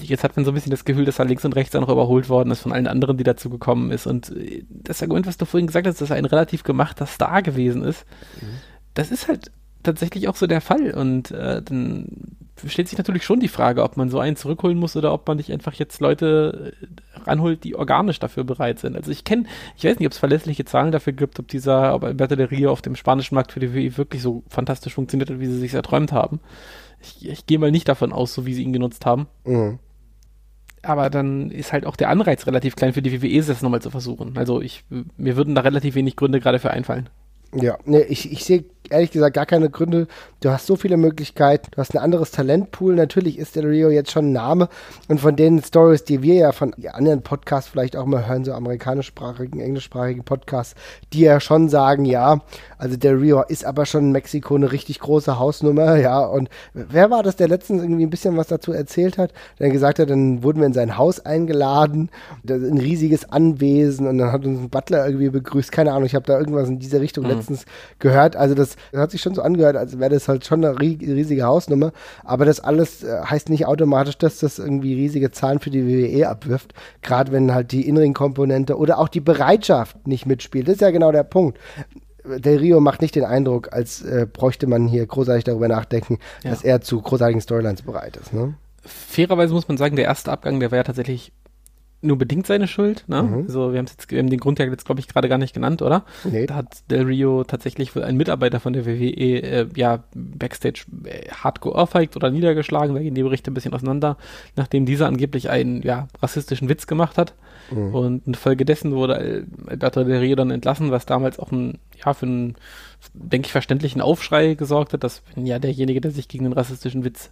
jetzt 0.00 0.24
hat 0.24 0.34
man 0.36 0.46
so 0.46 0.50
ein 0.50 0.54
bisschen 0.54 0.70
das 0.70 0.86
Gefühl, 0.86 1.04
dass 1.04 1.18
er 1.18 1.26
links 1.26 1.44
und 1.44 1.54
rechts 1.54 1.76
auch 1.76 1.82
noch 1.82 1.90
überholt 1.90 2.30
worden 2.30 2.50
ist 2.50 2.60
von 2.60 2.72
allen 2.72 2.86
anderen, 2.86 3.18
die 3.18 3.24
dazu 3.24 3.50
gekommen 3.50 3.90
ist. 3.90 4.06
Und 4.06 4.30
äh, 4.30 4.64
das 4.70 5.02
Argument, 5.02 5.26
was 5.26 5.36
du 5.36 5.44
vorhin 5.44 5.66
gesagt 5.66 5.86
hast, 5.86 6.00
dass 6.00 6.08
er 6.08 6.16
ein 6.16 6.24
relativ 6.24 6.62
gemachter 6.62 7.04
Star 7.06 7.42
gewesen 7.42 7.82
ist, 7.82 8.06
mhm. 8.40 8.46
Das 8.94 9.10
ist 9.10 9.28
halt 9.28 9.50
tatsächlich 9.82 10.28
auch 10.28 10.36
so 10.36 10.46
der 10.46 10.60
Fall. 10.60 10.92
Und 10.92 11.30
äh, 11.30 11.62
dann 11.62 12.08
stellt 12.66 12.88
sich 12.88 12.98
natürlich 12.98 13.24
schon 13.24 13.40
die 13.40 13.48
Frage, 13.48 13.82
ob 13.82 13.96
man 13.96 14.08
so 14.10 14.18
einen 14.18 14.36
zurückholen 14.36 14.78
muss 14.78 14.96
oder 14.96 15.12
ob 15.12 15.26
man 15.26 15.36
nicht 15.36 15.52
einfach 15.52 15.74
jetzt 15.74 16.00
Leute 16.00 16.72
äh, 16.80 17.20
ranholt, 17.28 17.64
die 17.64 17.74
organisch 17.74 18.18
dafür 18.18 18.44
bereit 18.44 18.78
sind. 18.78 18.96
Also 18.96 19.10
ich 19.10 19.24
kenne, 19.24 19.44
ich 19.76 19.84
weiß 19.84 19.98
nicht, 19.98 20.06
ob 20.06 20.12
es 20.12 20.18
verlässliche 20.18 20.64
Zahlen 20.64 20.92
dafür 20.92 21.12
gibt, 21.12 21.38
ob 21.38 21.48
dieser, 21.48 21.94
ob 21.94 22.04
Alberto 22.04 22.36
de 22.36 22.46
Rio 22.46 22.70
auf 22.70 22.82
dem 22.82 22.96
spanischen 22.96 23.34
Markt 23.34 23.52
für 23.52 23.60
die 23.60 23.74
WWE 23.74 23.96
wirklich 23.96 24.22
so 24.22 24.42
fantastisch 24.48 24.94
funktioniert 24.94 25.30
hat, 25.30 25.40
wie 25.40 25.46
sie 25.46 25.58
sich 25.58 25.74
erträumt 25.74 26.12
haben. 26.12 26.40
Ich, 27.00 27.28
ich 27.28 27.46
gehe 27.46 27.58
mal 27.58 27.70
nicht 27.70 27.88
davon 27.88 28.12
aus, 28.12 28.34
so 28.34 28.46
wie 28.46 28.54
sie 28.54 28.62
ihn 28.62 28.72
genutzt 28.72 29.04
haben. 29.06 29.26
Mhm. 29.44 29.78
Aber 30.82 31.08
dann 31.08 31.50
ist 31.50 31.72
halt 31.72 31.86
auch 31.86 31.96
der 31.96 32.10
Anreiz 32.10 32.46
relativ 32.46 32.76
klein 32.76 32.92
für 32.92 33.00
die 33.00 33.22
WWE, 33.22 33.42
das 33.42 33.62
nochmal 33.62 33.80
zu 33.80 33.90
versuchen. 33.90 34.36
Also 34.36 34.60
ich, 34.60 34.84
mir 35.16 35.36
würden 35.36 35.54
da 35.54 35.62
relativ 35.62 35.94
wenig 35.94 36.14
Gründe 36.14 36.40
gerade 36.40 36.58
für 36.58 36.70
einfallen. 36.70 37.08
Ja, 37.54 37.78
nee, 37.84 38.02
ich, 38.02 38.32
ich 38.32 38.44
sehe 38.44 38.64
ehrlich 38.90 39.10
gesagt 39.10 39.34
gar 39.34 39.46
keine 39.46 39.70
Gründe. 39.70 40.06
Du 40.40 40.50
hast 40.50 40.66
so 40.66 40.76
viele 40.76 40.96
Möglichkeiten, 40.96 41.70
du 41.70 41.78
hast 41.78 41.94
ein 41.94 42.02
anderes 42.02 42.30
Talentpool. 42.30 42.94
Natürlich 42.94 43.38
ist 43.38 43.56
Del 43.56 43.66
Rio 43.66 43.88
jetzt 43.88 44.10
schon 44.10 44.26
ein 44.26 44.32
Name 44.32 44.68
und 45.08 45.20
von 45.20 45.36
den 45.36 45.62
Stories, 45.62 46.04
die 46.04 46.22
wir 46.22 46.34
ja 46.34 46.52
von 46.52 46.74
anderen 46.92 47.22
Podcasts 47.22 47.70
vielleicht 47.70 47.96
auch 47.96 48.04
mal 48.04 48.28
hören, 48.28 48.44
so 48.44 48.52
amerikanischsprachigen, 48.52 49.60
englischsprachigen 49.60 50.24
Podcasts, 50.24 50.74
die 51.12 51.20
ja 51.20 51.40
schon 51.40 51.68
sagen, 51.68 52.04
ja, 52.04 52.40
also 52.76 52.96
Del 52.96 53.16
Rio 53.16 53.42
ist 53.42 53.64
aber 53.64 53.86
schon 53.86 54.04
in 54.04 54.12
Mexiko 54.12 54.54
eine 54.54 54.70
richtig 54.70 55.00
große 55.00 55.38
Hausnummer, 55.38 55.96
ja. 55.96 56.20
Und 56.20 56.50
wer 56.74 57.10
war 57.10 57.22
das, 57.22 57.36
der 57.36 57.48
letztens 57.48 57.82
irgendwie 57.82 58.04
ein 58.04 58.10
bisschen 58.10 58.36
was 58.36 58.48
dazu 58.48 58.72
erzählt 58.72 59.16
hat, 59.16 59.32
der 59.58 59.70
gesagt 59.70 59.98
hat, 59.98 60.10
dann 60.10 60.42
wurden 60.42 60.60
wir 60.60 60.66
in 60.66 60.74
sein 60.74 60.98
Haus 60.98 61.24
eingeladen, 61.24 62.10
ein 62.46 62.78
riesiges 62.78 63.30
Anwesen 63.30 64.06
und 64.06 64.18
dann 64.18 64.30
hat 64.30 64.44
uns 64.44 64.60
ein 64.60 64.68
Butler 64.68 65.06
irgendwie 65.06 65.30
begrüßt. 65.30 65.72
Keine 65.72 65.92
Ahnung, 65.92 66.04
ich 66.04 66.14
habe 66.14 66.26
da 66.26 66.38
irgendwas 66.38 66.68
in 66.68 66.78
dieser 66.78 67.00
Richtung 67.00 67.24
mhm. 67.24 67.30
letztens 67.30 67.43
gehört. 67.98 68.36
Also 68.36 68.54
das 68.54 68.64
das, 68.64 69.00
hat 69.00 69.10
sich 69.10 69.20
schon 69.20 69.34
so 69.34 69.42
angehört, 69.42 69.76
als 69.76 69.98
wäre 69.98 70.10
das 70.10 70.28
halt 70.28 70.44
schon 70.44 70.64
eine 70.64 70.78
riesige 70.80 71.44
Hausnummer. 71.44 71.92
Aber 72.22 72.44
das 72.44 72.60
alles 72.60 73.02
äh, 73.02 73.22
heißt 73.24 73.48
nicht 73.48 73.66
automatisch, 73.66 74.18
dass 74.18 74.38
das 74.38 74.58
irgendwie 74.58 74.94
riesige 74.94 75.30
Zahlen 75.30 75.58
für 75.58 75.70
die 75.70 75.86
WWE 75.86 76.28
abwirft. 76.28 76.74
Gerade 77.02 77.32
wenn 77.32 77.54
halt 77.54 77.72
die 77.72 77.88
Innenring-Komponente 77.88 78.76
oder 78.76 78.98
auch 78.98 79.08
die 79.08 79.20
Bereitschaft 79.20 80.06
nicht 80.06 80.26
mitspielt. 80.26 80.68
Das 80.68 80.76
ist 80.76 80.80
ja 80.80 80.90
genau 80.90 81.12
der 81.12 81.24
Punkt. 81.24 81.58
Del 82.24 82.58
Rio 82.58 82.80
macht 82.80 83.02
nicht 83.02 83.14
den 83.14 83.24
Eindruck, 83.24 83.72
als 83.72 84.02
äh, 84.02 84.26
bräuchte 84.30 84.66
man 84.66 84.88
hier 84.88 85.06
großartig 85.06 85.44
darüber 85.44 85.68
nachdenken, 85.68 86.18
ja. 86.42 86.50
dass 86.50 86.64
er 86.64 86.80
zu 86.80 87.00
großartigen 87.00 87.42
Storylines 87.42 87.82
bereit 87.82 88.16
ist. 88.16 88.32
Ne? 88.32 88.54
Fairerweise 88.80 89.52
muss 89.52 89.68
man 89.68 89.76
sagen, 89.76 89.96
der 89.96 90.06
erste 90.06 90.32
Abgang, 90.32 90.58
der 90.58 90.70
war 90.70 90.78
ja 90.78 90.84
tatsächlich 90.84 91.32
nur 92.04 92.18
bedingt 92.18 92.46
seine 92.46 92.68
Schuld. 92.68 93.04
Ne? 93.08 93.22
Mhm. 93.22 93.44
Also 93.46 93.72
wir 93.72 93.78
haben 93.78 93.86
jetzt 93.86 94.10
wir 94.10 94.18
haben 94.18 94.30
den 94.30 94.40
Grund 94.40 94.58
ja 94.58 94.66
jetzt 94.66 94.84
glaube 94.84 95.00
ich 95.00 95.08
gerade 95.08 95.28
gar 95.28 95.38
nicht 95.38 95.54
genannt, 95.54 95.82
oder? 95.82 96.04
Nee. 96.24 96.46
Da 96.46 96.56
hat 96.56 96.90
Del 96.90 97.02
Rio 97.04 97.44
tatsächlich 97.44 97.94
wohl 97.96 98.04
ein 98.04 98.16
Mitarbeiter 98.16 98.60
von 98.60 98.72
der 98.72 98.86
WWE 98.86 99.42
äh, 99.42 99.66
ja 99.74 100.04
backstage 100.14 100.84
äh, 101.04 101.28
hart 101.30 101.60
geohrfeigt 101.60 102.16
oder 102.16 102.30
niedergeschlagen. 102.30 102.94
Da 102.94 103.02
gehen 103.02 103.14
die 103.14 103.22
Berichte 103.22 103.50
ein 103.50 103.54
bisschen 103.54 103.74
auseinander, 103.74 104.16
nachdem 104.56 104.86
dieser 104.86 105.06
angeblich 105.06 105.50
einen 105.50 105.82
ja 105.82 106.08
rassistischen 106.22 106.68
Witz 106.68 106.86
gemacht 106.86 107.18
hat. 107.18 107.34
Mhm. 107.70 107.94
Und 107.94 108.26
infolgedessen 108.26 108.92
wurde 108.92 109.46
Alberto 109.66 110.04
Del 110.04 110.18
Rio 110.18 110.36
dann 110.36 110.50
entlassen, 110.50 110.90
was 110.90 111.06
damals 111.06 111.38
auch 111.38 111.50
ein 111.52 111.78
ja 112.04 112.14
für 112.14 112.26
einen 112.26 112.56
denke 113.12 113.46
ich 113.46 113.52
verständlichen 113.52 114.00
Aufschrei 114.00 114.54
gesorgt 114.54 114.92
hat, 114.92 115.04
dass 115.04 115.22
wenn 115.34 115.46
ja 115.46 115.58
derjenige, 115.58 116.00
der 116.00 116.10
sich 116.10 116.28
gegen 116.28 116.44
den 116.44 116.52
rassistischen 116.52 117.04
Witz 117.04 117.30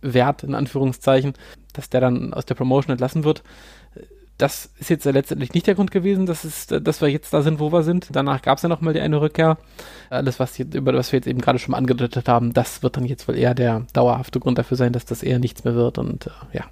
wert, 0.00 0.42
in 0.42 0.54
Anführungszeichen, 0.54 1.34
dass 1.72 1.90
der 1.90 2.00
dann 2.00 2.32
aus 2.32 2.46
der 2.46 2.54
Promotion 2.54 2.92
entlassen 2.92 3.24
wird. 3.24 3.42
Das 4.38 4.70
ist 4.78 4.90
jetzt 4.90 5.04
letztendlich 5.06 5.54
nicht 5.54 5.66
der 5.66 5.74
Grund 5.74 5.90
gewesen, 5.90 6.26
dass, 6.26 6.44
es, 6.44 6.66
dass 6.66 7.00
wir 7.00 7.08
jetzt 7.08 7.32
da 7.32 7.40
sind, 7.40 7.58
wo 7.58 7.72
wir 7.72 7.82
sind. 7.82 8.08
Danach 8.12 8.42
gab 8.42 8.58
es 8.58 8.62
ja 8.62 8.68
nochmal 8.68 8.92
die 8.92 9.00
eine 9.00 9.20
Rückkehr. 9.20 9.56
Alles, 10.10 10.38
was 10.38 10.58
jetzt, 10.58 10.74
über 10.74 10.92
was 10.92 11.10
wir 11.12 11.18
jetzt 11.18 11.26
eben 11.26 11.40
gerade 11.40 11.58
schon 11.58 11.74
angedeutet 11.74 12.28
haben, 12.28 12.52
das 12.52 12.82
wird 12.82 12.96
dann 12.96 13.06
jetzt 13.06 13.26
wohl 13.28 13.36
eher 13.36 13.54
der 13.54 13.86
dauerhafte 13.94 14.38
Grund 14.38 14.58
dafür 14.58 14.76
sein, 14.76 14.92
dass 14.92 15.06
das 15.06 15.22
eher 15.22 15.38
nichts 15.38 15.64
mehr 15.64 15.74
wird. 15.74 15.96
Und 15.96 16.26
äh, 16.26 16.58
ja, 16.58 16.64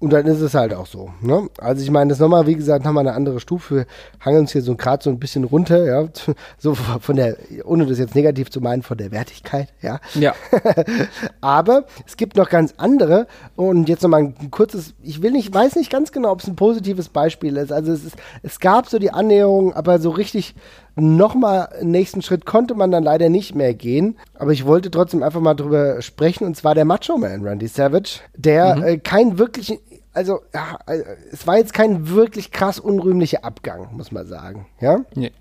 und 0.00 0.12
dann 0.12 0.26
ist 0.26 0.40
es 0.40 0.54
halt 0.54 0.74
auch 0.74 0.86
so. 0.86 1.10
Ne? 1.22 1.48
Also 1.58 1.82
ich 1.82 1.90
meine, 1.90 2.10
das 2.10 2.18
nochmal, 2.18 2.46
wie 2.46 2.56
gesagt, 2.56 2.84
haben 2.84 2.94
wir 2.94 3.00
eine 3.00 3.14
andere 3.14 3.40
Stufe. 3.40 3.74
Wir 3.74 3.86
hangen 4.20 4.40
uns 4.40 4.52
hier 4.52 4.60
so 4.60 4.76
gerade 4.76 5.02
so 5.02 5.08
ein 5.08 5.18
bisschen 5.18 5.44
runter, 5.44 5.84
ja, 5.84 6.08
so 6.58 6.74
von 6.74 7.16
der, 7.16 7.36
ohne 7.64 7.86
das 7.86 7.98
jetzt 7.98 8.14
negativ 8.14 8.50
zu 8.50 8.60
meinen, 8.60 8.82
von 8.82 8.98
der 8.98 9.12
Wertigkeit, 9.12 9.72
ja. 9.80 10.00
Ja. 10.14 10.34
Aber 11.40 11.86
es 12.06 12.16
gibt 12.16 12.36
noch 12.36 12.50
ganz 12.50 12.74
andere. 12.76 13.26
Und 13.56 13.88
jetzt 13.88 14.02
nochmal 14.02 14.34
ein 14.38 14.50
kurzes, 14.50 14.94
ich 15.02 15.22
will 15.22 15.30
nicht, 15.30 15.54
weiß 15.54 15.76
nicht 15.76 15.90
ganz 15.90 16.12
genau, 16.12 16.32
ob 16.32 16.40
es 16.40 16.48
ein 16.48 16.56
positives 16.56 17.08
Beispiel 17.08 17.56
ist. 17.56 17.72
Also 17.72 17.92
es 17.92 18.04
ist, 18.04 18.16
es 18.42 18.60
gab 18.60 18.88
so 18.88 18.98
die 18.98 19.10
Annäherung, 19.10 19.72
aber 19.72 19.98
so 20.00 20.10
richtig 20.10 20.54
nochmal 20.96 21.68
einen 21.80 21.90
nächsten 21.90 22.22
Schritt 22.22 22.46
konnte 22.46 22.74
man 22.74 22.90
dann 22.90 23.04
leider 23.04 23.28
nicht 23.28 23.54
mehr 23.54 23.74
gehen. 23.74 24.16
Aber 24.34 24.52
ich 24.52 24.66
wollte 24.66 24.90
trotzdem 24.90 25.22
einfach 25.22 25.40
mal 25.40 25.54
drüber 25.54 26.02
sprechen. 26.02 26.44
Und 26.44 26.56
zwar 26.56 26.74
der 26.74 26.84
Macho 26.84 27.16
Man, 27.16 27.44
Randy 27.44 27.66
Savage, 27.66 28.20
der 28.36 28.76
mhm. 28.76 28.82
äh, 28.82 28.98
keinen 28.98 29.38
wirklichen 29.38 29.78
also, 30.14 30.42
ja, 30.54 30.78
also, 30.86 31.04
es 31.32 31.44
war 31.46 31.58
jetzt 31.58 31.74
kein 31.74 32.08
wirklich 32.08 32.52
krass 32.52 32.78
unrühmlicher 32.78 33.44
Abgang, 33.44 33.88
muss 33.96 34.12
man 34.12 34.26
sagen. 34.26 34.66
Ja? 34.80 35.00
Nee. 35.14 35.32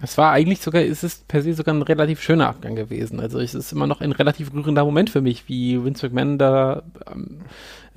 Es 0.00 0.16
war 0.16 0.30
eigentlich 0.32 0.60
sogar, 0.60 0.82
ist 0.82 1.02
es 1.02 1.16
per 1.26 1.42
se 1.42 1.54
sogar 1.54 1.74
ein 1.74 1.82
relativ 1.82 2.22
schöner 2.22 2.48
Abgang 2.48 2.76
gewesen. 2.76 3.18
Also 3.18 3.40
es 3.40 3.54
ist 3.54 3.72
immer 3.72 3.86
noch 3.86 4.00
ein 4.00 4.12
relativ 4.12 4.52
rührender 4.54 4.84
Moment 4.84 5.10
für 5.10 5.20
mich, 5.20 5.48
wie 5.48 5.84
Vince 5.84 6.06
McMahon 6.06 6.38
da 6.38 6.82
ähm, 7.10 7.40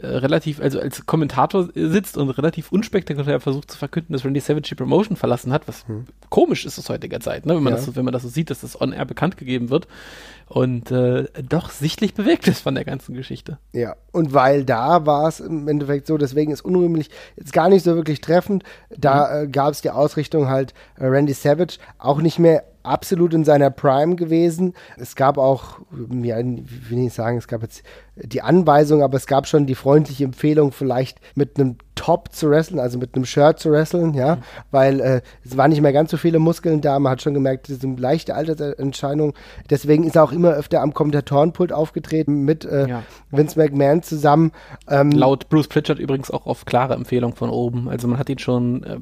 äh, 0.01 0.07
relativ, 0.07 0.59
also 0.59 0.79
als 0.79 1.05
Kommentator 1.05 1.69
sitzt 1.75 2.17
und 2.17 2.31
relativ 2.31 2.71
unspektakulär 2.71 3.39
versucht 3.39 3.69
zu 3.69 3.77
verkünden, 3.77 4.13
dass 4.13 4.25
Randy 4.25 4.39
Savage 4.39 4.69
die 4.69 4.75
Promotion 4.75 5.15
verlassen 5.15 5.53
hat, 5.53 5.67
was 5.67 5.87
hm. 5.87 6.05
komisch 6.29 6.65
ist 6.65 6.79
aus 6.79 6.89
heutiger 6.89 7.19
Zeit, 7.19 7.45
ne? 7.45 7.55
wenn, 7.55 7.63
man 7.63 7.73
ja. 7.73 7.77
das 7.77 7.85
so, 7.85 7.95
wenn 7.95 8.05
man 8.05 8.13
das 8.13 8.23
so 8.23 8.29
sieht, 8.29 8.49
dass 8.49 8.61
das 8.61 8.79
on-air 8.79 9.05
bekannt 9.05 9.37
gegeben 9.37 9.69
wird 9.69 9.87
und 10.51 10.91
äh, 10.91 11.29
doch 11.47 11.69
sichtlich 11.69 12.13
bewegt 12.13 12.45
ist 12.49 12.59
von 12.59 12.75
der 12.75 12.83
ganzen 12.83 13.15
Geschichte. 13.15 13.57
Ja, 13.71 13.95
und 14.11 14.33
weil 14.33 14.65
da 14.65 15.05
war 15.05 15.29
es 15.29 15.39
im 15.39 15.65
Endeffekt 15.69 16.07
so, 16.07 16.17
deswegen 16.17 16.51
ist 16.51 16.65
unrühmlich 16.65 17.09
jetzt 17.37 17.53
gar 17.53 17.69
nicht 17.69 17.85
so 17.85 17.95
wirklich 17.95 18.19
treffend, 18.19 18.65
da 18.89 19.27
mhm. 19.27 19.45
äh, 19.45 19.47
gab 19.47 19.71
es 19.71 19.81
die 19.81 19.91
Ausrichtung 19.91 20.49
halt 20.49 20.73
äh, 20.97 21.05
Randy 21.05 21.31
Savage 21.31 21.77
auch 21.99 22.19
nicht 22.19 22.37
mehr 22.37 22.65
absolut 22.83 23.33
in 23.33 23.45
seiner 23.45 23.69
Prime 23.69 24.17
gewesen. 24.17 24.73
Es 24.97 25.15
gab 25.15 25.37
auch, 25.37 25.79
ja, 26.21 26.37
wie 26.39 26.89
will 26.89 27.05
ich 27.05 27.13
sagen, 27.13 27.37
es 27.37 27.47
gab 27.47 27.61
jetzt 27.61 27.83
die 28.15 28.41
Anweisung, 28.41 29.03
aber 29.03 29.15
es 29.15 29.25
gab 29.25 29.47
schon 29.47 29.65
die 29.65 29.75
freundliche 29.75 30.25
Empfehlung, 30.25 30.71
vielleicht 30.71 31.19
mit 31.35 31.57
einem 31.57 31.77
Top 31.95 32.33
zu 32.33 32.49
wresteln, 32.49 32.79
also 32.79 32.97
mit 32.97 33.15
einem 33.15 33.25
Shirt 33.25 33.59
zu 33.59 33.71
wresteln, 33.71 34.13
ja, 34.13 34.35
mhm. 34.35 34.39
weil 34.71 34.99
äh, 34.99 35.21
es 35.45 35.55
waren 35.55 35.69
nicht 35.69 35.81
mehr 35.81 35.93
ganz 35.93 36.11
so 36.11 36.17
viele 36.17 36.39
Muskeln 36.39 36.81
da, 36.81 36.99
man 36.99 37.11
hat 37.11 37.21
schon 37.21 37.33
gemerkt, 37.33 37.69
das 37.69 37.77
ist 37.77 37.85
eine 37.85 37.95
leichte 37.95 38.35
Altersentscheidung. 38.35 39.33
Deswegen 39.69 40.03
ist 40.03 40.15
er 40.15 40.23
auch 40.23 40.31
immer 40.31 40.49
öfter 40.51 40.81
am 40.81 40.93
Kommentatorenpult 40.93 41.71
aufgetreten 41.71 42.43
mit 42.43 42.65
äh, 42.65 42.87
ja. 42.87 43.03
Vince 43.29 43.57
McMahon 43.57 44.03
zusammen. 44.03 44.51
Ähm, 44.89 45.11
Laut 45.11 45.47
Bruce 45.49 45.67
Pritchard 45.67 45.99
übrigens 45.99 46.31
auch 46.31 46.47
auf 46.47 46.65
klare 46.65 46.95
Empfehlung 46.95 47.35
von 47.35 47.49
oben. 47.49 47.87
Also 47.87 48.07
man 48.07 48.17
hat 48.17 48.29
ihn 48.29 48.39
schon 48.39 48.83
äh, 48.83 48.97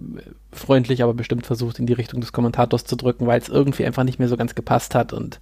freundlich, 0.51 1.01
aber 1.01 1.14
bestimmt 1.14 1.47
versucht, 1.47 1.80
in 1.80 1.86
die 1.86 1.93
Richtung 1.93 2.22
des 2.22 2.34
Kommentators 2.34 2.84
zu 2.84 2.95
drücken, 2.95 3.28
weil 3.28 3.39
es 3.39 3.49
irgendwie 3.49 3.86
einfach 3.86 4.03
nicht 4.03 4.20
mehr 4.20 4.28
so 4.28 4.38
ganz 4.38 4.55
gepasst 4.55 4.93
hat 4.93 5.14
und 5.14 5.39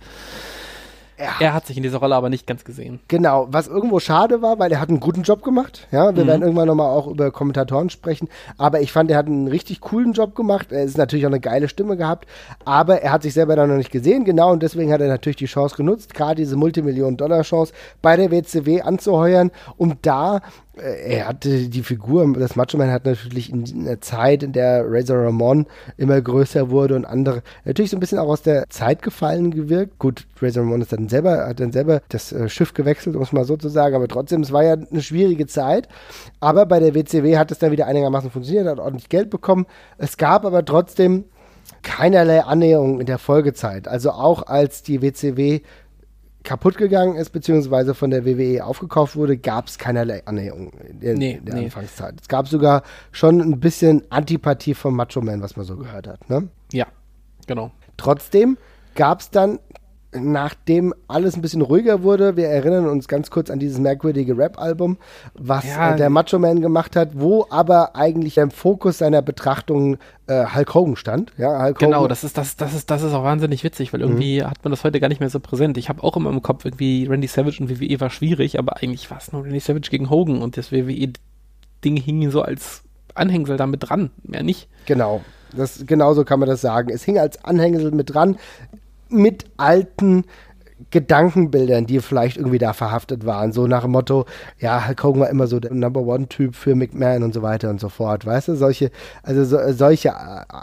ja. 1.20 1.32
Er 1.40 1.54
hat 1.54 1.66
sich 1.66 1.78
in 1.78 1.84
dieser 1.84 1.98
Rolle 1.98 2.16
aber 2.16 2.30
nicht 2.30 2.46
ganz 2.46 2.64
gesehen. 2.64 3.00
Genau, 3.08 3.48
was 3.50 3.68
irgendwo 3.68 4.00
schade 4.00 4.42
war, 4.42 4.60
weil 4.60 4.72
er 4.72 4.80
hat 4.80 4.90
einen 4.90 5.00
guten 5.00 5.24
Job 5.24 5.44
gemacht. 5.44 5.88
Ja, 5.92 6.16
wir 6.16 6.24
mhm. 6.24 6.28
werden 6.28 6.42
irgendwann 6.44 6.68
nochmal 6.68 6.92
auch 6.92 7.08
über 7.08 7.32
Kommentatoren 7.32 7.90
sprechen. 7.90 8.30
Aber 8.58 8.82
ich 8.82 8.92
fand, 8.92 9.10
er 9.10 9.18
hat 9.18 9.26
einen 9.26 9.48
richtig 9.48 9.82
coolen 9.82 10.14
Job 10.14 10.36
gemacht. 10.36 10.72
Er 10.72 10.84
ist 10.84 10.98
natürlich 10.98 11.26
auch 11.26 11.32
eine 11.32 11.40
geile 11.40 11.70
Stimme 11.70 11.98
gehabt. 11.98 12.28
Aber 12.66 13.02
er 13.02 13.12
hat 13.12 13.24
sich 13.24 13.34
selber 13.34 13.56
da 13.56 13.66
noch 13.66 13.78
nicht 13.78 13.92
gesehen. 13.92 14.26
Genau, 14.26 14.52
und 14.52 14.62
deswegen 14.62 14.94
hat 14.94 15.02
er 15.02 15.08
natürlich 15.08 15.38
die 15.38 15.46
Chance 15.46 15.76
genutzt, 15.76 16.14
gerade 16.14 16.36
diese 16.36 16.56
Multimillionen-Dollar-Chance 16.56 17.74
bei 18.02 18.16
der 18.16 18.30
WCW 18.30 18.82
anzuheuern, 18.82 19.52
um 19.78 19.96
da 20.04 20.42
er 20.80 21.28
hatte 21.28 21.70
die 21.70 21.84
Figur, 21.84 22.34
das 22.38 22.56
Macho 22.56 22.78
Man 22.78 22.92
hat 22.92 23.06
natürlich 23.06 23.52
in 23.52 23.86
der 23.86 24.02
Zeit, 24.02 24.44
in 24.44 24.54
der 24.54 24.84
Razor 24.86 25.26
Ramon 25.26 25.66
immer 25.98 26.22
größer 26.22 26.70
wurde 26.70 26.96
und 26.96 27.06
andere, 27.06 27.42
natürlich 27.66 27.92
so 27.92 27.98
ein 27.98 28.00
bisschen 28.00 28.20
auch 28.20 28.30
aus 28.30 28.42
der 28.42 28.68
Zeit 28.70 29.02
gefallen 29.02 29.52
gewirkt. 29.52 30.00
Gut, 30.00 30.28
Razor 30.42 30.64
Ramon 30.64 30.82
ist 30.82 30.94
dann 30.94 31.10
selber, 31.10 31.48
hat 31.48 31.60
dann 31.60 31.72
selber 31.72 32.02
das 32.10 32.32
äh, 32.32 32.50
Schiff 32.50 32.74
gewechselt, 32.74 33.16
um 33.16 33.22
es 33.22 33.32
mal 33.32 33.46
so 33.46 33.58
zu 33.58 33.70
sagen, 33.70 33.96
aber 33.96 34.08
trotzdem, 34.08 34.42
es 34.42 34.52
war 34.52 34.64
ja 34.64 34.74
eine 34.74 35.02
schwierige 35.02 35.48
Zeit. 35.48 35.88
Aber 36.40 36.66
bei 36.66 36.80
der 36.80 36.94
WCW 36.94 37.38
hat 37.38 37.52
es 37.52 37.60
dann 37.60 37.72
wieder 37.72 37.88
einigermaßen 37.88 38.32
funktioniert, 38.32 38.68
hat 38.68 38.80
ordentlich 38.80 39.10
Geld 39.10 39.30
bekommen. 39.30 39.66
Es 39.98 40.18
gab 40.18 40.46
aber 40.46 40.64
trotzdem 40.64 41.26
keinerlei 41.84 42.44
Annäherung 42.44 43.00
in 43.00 43.06
der 43.06 43.18
Folgezeit. 43.18 43.88
Also 43.88 44.12
auch 44.12 44.44
als 44.44 44.84
die 44.84 45.02
WCW 45.02 45.62
kaputt 46.48 46.78
gegangen 46.78 47.18
ist, 47.18 47.32
beziehungsweise 47.32 47.94
von 47.94 48.10
der 48.10 48.26
WWE 48.26 48.64
aufgekauft 48.64 49.18
wurde, 49.18 49.38
gab 49.38 49.68
es 49.68 49.78
keinerlei 49.78 50.26
Annäherung 50.26 50.72
in, 51.02 51.18
Nee, 51.18 51.32
in 51.34 51.46
der 51.46 51.56
nee. 51.56 51.66
Anfangszeit. 51.66 52.16
Es 52.22 52.30
gab 52.30 52.48
sogar 52.48 52.84
schon 53.12 53.42
ein 53.42 53.60
bisschen 53.60 54.04
Antipathie 54.10 54.74
vom 54.74 54.96
Macho 54.96 55.20
Man, 55.20 55.42
was 55.42 55.58
man 55.58 55.66
so 55.66 55.76
gehört 55.76 56.08
hat. 56.08 56.30
Ne? 56.30 56.48
Ja, 56.72 56.88
genau. 57.48 57.72
Trotzdem 57.98 58.58
gab 58.96 59.20
es 59.20 59.30
dann, 59.30 59.60
nachdem 60.14 60.94
alles 61.08 61.36
ein 61.36 61.42
bisschen 61.42 61.62
ruhiger 61.62 62.02
wurde, 62.02 62.38
wir 62.38 62.48
erinnern 62.48 62.88
uns 62.88 63.08
ganz 63.08 63.30
kurz 63.30 63.50
an 63.50 63.60
dieses 63.60 63.78
merkwürdige 63.78 64.38
Rap-Album, 64.38 64.98
was 65.34 65.66
Ja. 65.66 65.94
äh, 65.94 65.98
der 65.98 66.10
Macho 66.10 66.40
Man 66.40 66.62
gemacht 66.62 66.96
hat, 66.96 67.10
wo 67.14 67.46
aber 67.50 67.96
eigentlich 67.96 68.38
im 68.38 68.50
Fokus 68.52 69.00
seiner 69.00 69.22
Betrachtung 69.22 69.98
äh, 70.28 70.46
Hulk 70.56 70.74
Hogan 70.74 70.96
stand. 70.96 71.34
Ja, 71.38 71.62
Hulk 71.62 71.80
Genau, 71.80 71.98
Hogan, 72.00 72.10
das 72.10 72.24
ist, 72.24 72.38
das, 72.38 72.56
das 72.56 72.74
ist, 72.74 72.90
das 72.90 73.04
ist 73.04 73.14
auch 73.14 73.24
wahnsinnig 73.24 73.64
witzig, 73.64 73.92
weil 73.94 74.02
irgendwie 74.02 74.44
hat 74.44 74.64
man 74.64 74.72
das 74.72 74.84
heute 74.84 75.00
gar 75.00 75.10
nicht 75.10 75.20
mehr 75.20 75.30
so 75.30 75.40
präsent. 75.42 75.78
Ich 75.78 75.90
habe 75.90 76.02
auch 76.04 76.16
immer 76.16 76.30
im 76.30 76.42
Kopf, 76.42 76.64
irgendwie 76.66 77.06
Randy 77.06 77.28
Savage 77.28 77.62
und 77.62 77.70
WWE 77.70 78.00
war 78.00 78.10
schwierig, 78.10 78.58
aber 78.60 78.78
eigentlich 78.78 79.12
war 79.12 79.18
es 79.18 79.32
nur 79.34 79.44
Randy 79.44 79.60
Savage 79.60 79.90
gegen 79.90 80.10
Hogan 80.10 80.42
und 80.42 80.56
das 80.58 80.72
WWE-Ding 80.72 81.98
hing 81.98 82.32
so 82.32 82.42
als 82.42 82.84
Anhängsel 83.14 83.58
damit 83.58 83.90
dran, 83.90 84.12
mehr 84.24 84.44
nicht. 84.44 84.70
Genau, 84.86 85.22
das, 85.56 85.84
genauso 85.86 86.24
kann 86.24 86.40
man 86.40 86.48
das 86.48 86.62
sagen. 86.62 86.90
Es 86.90 87.04
hing 87.04 87.18
als 87.20 87.44
Anhängsel 87.44 87.92
mit 87.92 88.14
dran, 88.14 88.38
mit 89.10 89.46
alten 89.58 90.26
Gedankenbildern, 90.92 91.86
die 91.86 92.00
vielleicht 92.00 92.38
irgendwie 92.38 92.60
da 92.60 92.72
verhaftet 92.72 93.26
waren. 93.26 93.52
So 93.52 93.68
nach 93.68 93.82
dem 93.82 93.92
Motto, 93.92 94.26
ja, 94.60 94.88
Hulk 94.88 95.04
Hogan 95.04 95.22
war 95.22 95.30
immer 95.30 95.48
so 95.48 95.60
der 95.60 95.74
Number 95.74 96.02
One-Typ 96.02 96.56
für 96.56 96.76
McMahon 96.76 97.24
und 97.24 97.34
so 97.34 97.42
weiter 97.42 97.70
und 97.70 97.80
so 97.80 97.90
fort. 97.90 98.26
Weißt 98.26 98.48
du, 98.48 98.56
solche, 98.56 98.92
also 99.24 99.44
so, 99.44 99.58
solche 99.74 100.10
äh, 100.10 100.12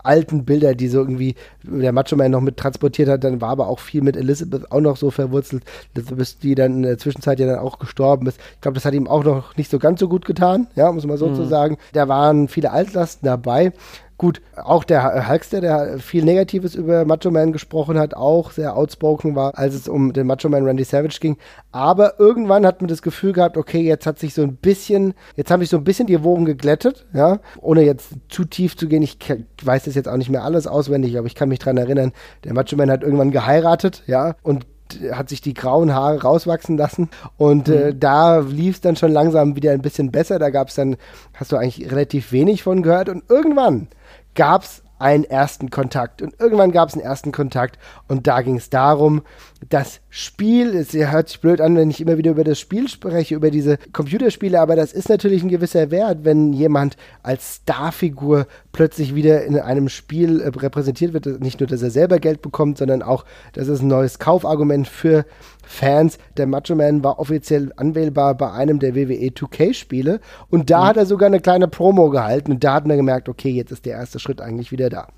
alten 0.05 0.45
Bilder, 0.45 0.75
die 0.75 0.89
so 0.89 1.01
irgendwie 1.01 1.35
der 1.63 1.93
Macho 1.93 2.17
Man 2.17 2.31
noch 2.31 2.41
mit 2.41 2.57
transportiert 2.57 3.09
hat, 3.09 3.25
dann 3.25 3.41
war 3.41 3.51
aber 3.51 3.67
auch 3.67 3.81
viel 3.81 4.03
mit 4.03 4.17
Elizabeth 4.17 4.71
auch 4.71 4.81
noch 4.81 4.97
so 4.97 5.11
verwurzelt, 5.11 5.65
Elizabeth, 5.95 6.43
die 6.43 6.55
dann 6.55 6.77
in 6.77 6.83
der 6.83 6.99
Zwischenzeit 6.99 7.41
ja 7.41 7.47
dann 7.47 7.59
auch 7.59 7.79
gestorben 7.79 8.27
ist. 8.27 8.39
Ich 8.55 8.61
glaube, 8.61 8.77
das 8.77 8.85
hat 8.85 8.95
ihm 8.95 9.09
auch 9.09 9.25
noch 9.25 9.57
nicht 9.57 9.71
so 9.71 9.79
ganz 9.79 10.01
so 10.01 10.09
gut 10.09 10.25
getan, 10.25 10.69
ja, 10.77 10.91
muss 10.93 11.07
man 11.07 11.19
so 11.19 11.35
zu 11.35 11.45
sagen. 11.45 11.77
Da 11.93 12.09
waren 12.09 12.49
viele 12.49 12.71
Altlasten 12.71 13.27
dabei. 13.27 13.73
Gut, 14.17 14.41
auch 14.57 14.85
der 14.85 15.29
Hulkster, 15.29 15.61
der 15.61 15.99
viel 15.99 16.25
Negatives 16.25 16.77
über 16.77 17.05
Macho 17.05 17.33
Man 17.33 17.53
gesprochen 17.53 17.99
hat, 17.99 18.15
auch 18.15 18.53
sehr 18.53 18.77
outspoken 18.77 19.35
war, 19.35 19.59
als 19.59 19.75
es 19.75 19.89
um 19.89 20.13
den 20.13 20.29
Macho 20.29 20.49
Man 20.49 20.65
Randy 20.65 20.85
Savage 20.85 21.19
ging. 21.21 21.37
Aber 21.73 22.21
irgendwann 22.21 22.65
hat 22.65 22.81
man 22.81 22.87
das 22.87 23.03
Gefühl 23.03 23.33
gehabt, 23.33 23.57
okay, 23.57 23.81
jetzt 23.81 24.07
hat 24.07 24.21
sich 24.21 24.33
so 24.33 24.43
ein 24.43 24.55
bisschen, 24.55 25.15
jetzt 25.35 25.51
haben 25.51 25.61
sich 25.61 25.71
so 25.71 25.79
ein 25.79 25.85
bisschen 25.85 26.07
die 26.07 26.23
Wogen 26.23 26.45
geglättet, 26.45 27.07
ja, 27.13 27.41
ohne 27.61 27.83
jetzt 27.83 28.11
zu 28.29 28.45
tief 28.45 28.77
zu 28.77 28.87
gehen. 28.87 29.03
Ich 29.03 29.19
weiß 29.63 29.85
das 29.85 29.97
jetzt 29.97 30.09
auch 30.09 30.17
nicht 30.17 30.31
mehr 30.31 30.45
alles 30.45 30.69
auswendig, 30.69 31.19
aber 31.19 31.27
ich 31.27 31.35
kann 31.35 31.49
mich 31.49 31.59
dran 31.59 31.77
erinnern, 31.77 32.13
der 32.45 32.55
Macho 32.55 32.77
Man 32.77 32.93
hat 32.93 33.03
irgendwann 33.03 33.33
geheiratet, 33.33 34.05
ja, 34.07 34.37
und 34.45 34.65
hat 35.13 35.29
sich 35.29 35.41
die 35.41 35.55
grauen 35.55 35.95
Haare 35.95 36.23
rauswachsen 36.23 36.77
lassen 36.77 37.09
und 37.37 37.69
äh, 37.69 37.95
da 37.95 38.39
lief 38.39 38.77
es 38.77 38.81
dann 38.81 38.97
schon 38.97 39.13
langsam 39.13 39.57
wieder 39.57 39.73
ein 39.73 39.83
bisschen 39.83 40.13
besser. 40.13 40.39
Da 40.39 40.51
gab 40.51 40.69
es 40.69 40.75
dann, 40.75 40.97
hast 41.33 41.53
du 41.53 41.57
eigentlich 41.57 41.91
relativ 41.91 42.33
wenig 42.33 42.63
von 42.63 42.83
gehört 42.83 43.09
und 43.09 43.25
irgendwann 43.29 43.89
gab 44.35 44.63
es 44.63 44.83
einen 44.99 45.25
ersten 45.25 45.71
Kontakt 45.71 46.23
und 46.23 46.35
irgendwann 46.39 46.71
gab 46.71 46.89
es 46.89 46.95
einen 46.95 47.03
ersten 47.03 47.33
Kontakt 47.33 47.79
und 48.09 48.27
da 48.27 48.43
ging 48.43 48.57
es 48.57 48.71
darum, 48.71 49.23
das 49.69 50.01
Spiel, 50.09 50.75
es 50.75 50.93
hört 50.93 51.29
sich 51.29 51.41
blöd 51.41 51.61
an, 51.61 51.77
wenn 51.77 51.91
ich 51.91 52.01
immer 52.01 52.17
wieder 52.17 52.31
über 52.31 52.45
das 52.45 52.61
Spiel 52.61 52.89
spreche, 52.89 53.35
über 53.35 53.51
diese 53.51 53.77
Computerspiele, 53.93 54.61
aber 54.61 54.77
das 54.77 54.93
ist 54.93 55.09
natürlich 55.09 55.43
ein 55.43 55.49
gewisser 55.49 55.91
Wert, 55.91 56.25
wenn 56.25 56.53
jemand 56.53 56.97
als 57.23 57.57
Starfigur 57.57 58.47
plötzlich 58.73 59.15
wieder 59.15 59.45
in 59.45 59.59
einem 59.59 59.89
Spiel 59.89 60.41
äh, 60.41 60.49
repräsentiert 60.49 61.13
wird. 61.13 61.27
Nicht 61.41 61.61
nur, 61.61 61.67
dass 61.67 61.83
er 61.83 61.91
selber 61.91 62.19
Geld 62.19 62.43
bekommt, 62.43 62.79
sondern 62.79 63.03
auch, 63.03 63.25
dass 63.53 63.69
es 63.69 63.81
ein 63.81 63.89
neues 63.89 64.19
Kaufargument 64.19 64.87
für 64.87 65.25
Fans. 65.67 66.19
Der 66.37 66.47
Macho 66.47 66.75
Man 66.75 67.03
war 67.05 67.19
offiziell 67.19 67.73
anwählbar 67.77 68.35
bei 68.35 68.51
einem 68.53 68.79
der 68.79 68.95
WWE 68.95 69.31
2K-Spiele 69.31 70.21
und 70.51 70.71
da 70.71 70.87
hat 70.87 70.97
er 70.97 71.07
sogar 71.07 71.27
eine 71.27 71.41
kleine 71.41 71.69
Promo 71.69 72.11
gehalten 72.11 72.53
und 72.53 72.65
da 72.65 72.75
hat 72.75 72.87
man 72.87 72.97
gemerkt, 72.97 73.29
okay, 73.29 73.51
jetzt 73.51 73.73
ist 73.73 73.87
der 73.87 73.95
erste 73.95 74.19
Schritt 74.19 74.41
eigentlich 74.41 74.73
wieder 74.73 74.91
da. 74.91 75.09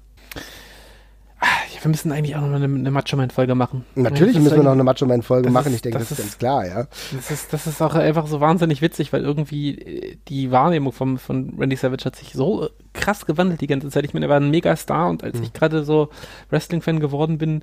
Ja, 1.75 1.83
wir 1.85 1.91
müssen 1.91 2.11
eigentlich 2.13 2.35
auch 2.37 2.41
noch 2.41 2.55
eine, 2.55 2.65
eine 2.65 2.91
Macho 2.91 3.17
Man-Folge 3.17 3.55
machen. 3.55 3.85
Natürlich 3.95 4.39
müssen 4.39 4.57
wir 4.57 4.63
noch 4.65 4.73
eine 4.73 4.83
Macho 4.83 5.07
Man-Folge 5.07 5.45
das 5.45 5.53
machen, 5.53 5.73
ich 5.75 5.83
denke, 5.83 5.99
das, 5.99 6.09
das 6.09 6.19
ist 6.19 6.25
ist- 6.25 6.39
ganz 6.39 6.39
klar, 6.39 6.67
ja. 6.67 6.87
Das 7.15 7.31
ist, 7.31 7.53
das 7.53 7.67
ist 7.67 7.81
auch 7.83 7.95
einfach 7.95 8.27
so 8.27 8.41
wahnsinnig 8.41 8.83
witzig, 8.83 9.13
weil 9.13 9.23
irgendwie 9.23 9.79
äh, 9.79 10.17
die 10.29 10.51
Wahrnehmung 10.51 10.93
vom, 10.93 11.19
von 11.19 11.55
Randy 11.59 11.77
Savage 11.77 12.05
hat 12.05 12.17
sich 12.17 12.33
so 12.33 12.67
äh, 12.67 12.71
krass 12.95 13.27
gewandelt 13.27 13.61
die 13.61 13.67
ganze 13.69 13.89
Zeit. 13.91 14.05
Ich 14.05 14.15
meine, 14.15 14.27
er 14.27 14.31
war 14.31 14.41
ein 14.41 14.51
Megastar 14.51 15.09
und 15.09 15.23
als 15.23 15.39
ich 15.41 15.53
gerade 15.53 15.85
so 15.85 16.09
Wrestling-Fan 16.51 16.99
geworden 16.99 17.39
bin, 17.39 17.63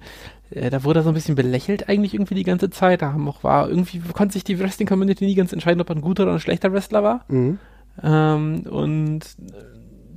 äh, 0.51 0.69
da 0.69 0.83
wurde 0.83 1.01
er 1.01 1.03
so 1.03 1.09
ein 1.09 1.15
bisschen 1.15 1.35
belächelt 1.35 1.89
eigentlich 1.89 2.13
irgendwie 2.13 2.35
die 2.35 2.43
ganze 2.43 2.69
Zeit. 2.69 3.01
Da 3.01 3.11
haben 3.13 3.27
auch 3.27 3.43
war, 3.43 3.67
irgendwie 3.67 3.99
konnte 4.13 4.33
sich 4.33 4.43
die 4.43 4.59
Wrestling-Community 4.59 5.25
nie 5.25 5.35
ganz 5.35 5.51
entscheiden, 5.51 5.81
ob 5.81 5.89
er 5.89 5.95
ein 5.95 6.01
guter 6.01 6.23
oder 6.23 6.33
ein 6.33 6.39
schlechter 6.39 6.71
Wrestler 6.71 7.03
war. 7.03 7.25
Mhm. 7.27 7.59
Ähm, 8.01 8.61
und 8.69 9.21
äh, 9.21 9.72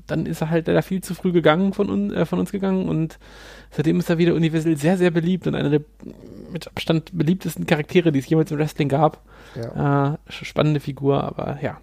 dann 0.07 0.27
ist 0.27 0.41
er 0.41 0.51
halt 0.51 0.67
leider 0.69 0.83
viel 0.83 1.03
zu 1.03 1.15
früh 1.15 1.33
gegangen 1.33 1.73
von, 1.73 1.91
un, 1.91 2.13
äh, 2.13 2.25
von 2.27 2.39
uns 2.39 2.53
gegangen 2.53 2.89
und 2.89 3.19
seitdem 3.71 3.99
ist 3.99 4.09
er 4.11 4.19
wieder 4.19 4.35
universell 4.35 4.77
sehr, 4.77 4.97
sehr 4.97 5.11
beliebt 5.11 5.47
und 5.47 5.55
einer 5.55 5.71
der 5.71 5.81
mit 6.53 6.69
Abstand 6.69 7.11
beliebtesten 7.17 7.67
Charaktere, 7.67 8.13
die 8.13 8.21
es 8.21 8.29
jemals 8.29 8.51
im 8.51 8.59
Wrestling 8.59 8.89
gab. 8.89 9.21
Ja. 9.55 10.15
Äh, 10.15 10.17
spannende 10.45 10.81
Figur, 10.81 11.23
aber 11.25 11.59
ja. 11.61 11.79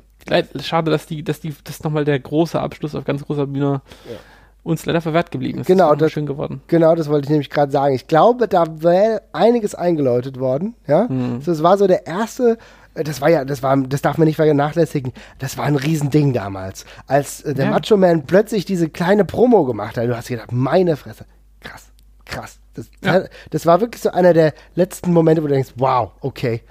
Schade, 0.62 0.90
dass 0.90 1.06
die, 1.06 1.22
dass 1.24 1.42
die, 1.42 1.54
das 1.66 1.84
nochmal 1.84 2.06
der 2.06 2.18
große 2.20 2.60
Abschluss 2.60 2.96
auf 2.96 3.04
ganz 3.04 3.26
großer 3.26 3.46
Bühne 3.48 3.82
Ja. 4.10 4.16
uns 4.64 4.86
leider 4.86 5.02
verwehrt 5.02 5.32
geblieben 5.32 5.60
ist. 5.60 5.68
Genau, 5.68 5.88
das 5.90 5.96
ist 5.98 6.02
das- 6.04 6.12
schön 6.14 6.26
geworden. 6.26 6.62
Genau, 6.68 6.96
das 6.96 7.10
wollte 7.10 7.26
ich 7.26 7.30
nämlich 7.30 7.50
gerade 7.50 7.72
sagen. 7.74 7.94
Ich 7.94 8.08
glaube, 8.08 8.48
da 8.48 8.64
wäre 8.82 9.22
einiges 9.34 9.76
eingeläutet 9.76 10.40
worden. 10.40 10.76
Ja, 10.88 11.08
Mhm. 11.10 11.42
so, 11.42 11.52
es 11.52 11.62
war 11.62 11.78
so 11.78 11.88
der 11.88 12.08
erste. 12.08 12.58
Äh, 12.96 13.04
Das 13.04 13.22
war 13.22 13.30
ja, 13.30 13.46
das 13.46 13.64
war, 13.64 13.76
das 13.78 14.02
darf 14.02 14.18
man 14.18 14.28
nicht 14.28 14.36
vernachlässigen. 14.38 15.14
Das 15.40 15.58
war 15.58 15.66
ein 15.66 15.76
Riesending 15.76 16.34
damals, 16.34 16.86
als 17.08 17.42
äh, 17.42 17.54
der 17.54 17.66
Ja. 17.66 17.72
Macho 17.72 17.98
Man 17.98 18.26
plötzlich 18.26 18.66
diese 18.66 18.90
kleine 18.90 19.26
Promo 19.26 19.66
gemacht 19.66 19.98
hat. 19.98 20.08
Du 20.08 20.16
hast 20.16 20.28
gedacht, 20.28 20.52
meine 20.52 20.96
Fresse, 20.98 21.26
krass, 21.62 21.88
krass. 22.26 22.60
Das, 22.74 22.90
Ja. 23.04 23.24
das 23.52 23.66
war 23.66 23.82
wirklich 23.82 24.02
so 24.02 24.10
einer 24.12 24.34
der 24.34 24.54
letzten 24.76 25.14
Momente, 25.14 25.44
wo 25.44 25.48
du 25.48 25.54
denkst, 25.54 25.74
wow, 25.76 26.12
okay, 26.22 26.62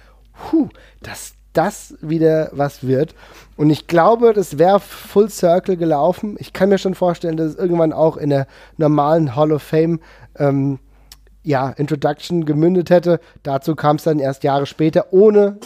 puh, 0.51 0.69
dass 1.03 1.35
das 1.53 1.95
wieder 2.01 2.49
was 2.53 2.87
wird. 2.87 3.15
Und 3.57 3.71
ich 3.71 3.87
glaube, 3.87 4.33
das 4.33 4.59
wäre 4.59 4.81
Full 4.81 5.29
Circle 5.29 5.77
gelaufen. 5.77 6.37
Ich 6.39 6.53
kann 6.53 6.71
mir 6.71 6.79
schon 6.79 6.95
vorstellen, 6.95 7.37
dass 7.37 7.49
es 7.51 7.57
irgendwann 7.57 7.93
auch 7.93 8.17
in 8.17 8.31
der 8.31 8.47
normalen 8.79 9.37
Hall 9.37 9.53
of 9.53 9.63
Fame 9.63 10.01
ähm, 10.39 10.79
ja, 11.45 11.69
Introduction 11.71 12.47
gemündet 12.47 12.89
hätte. 12.91 13.21
Dazu 13.43 13.75
kam 13.77 13.97
es 13.97 14.05
dann 14.05 14.19
erst 14.19 14.45
Jahre 14.45 14.65
später, 14.67 15.13
ohne 15.13 15.59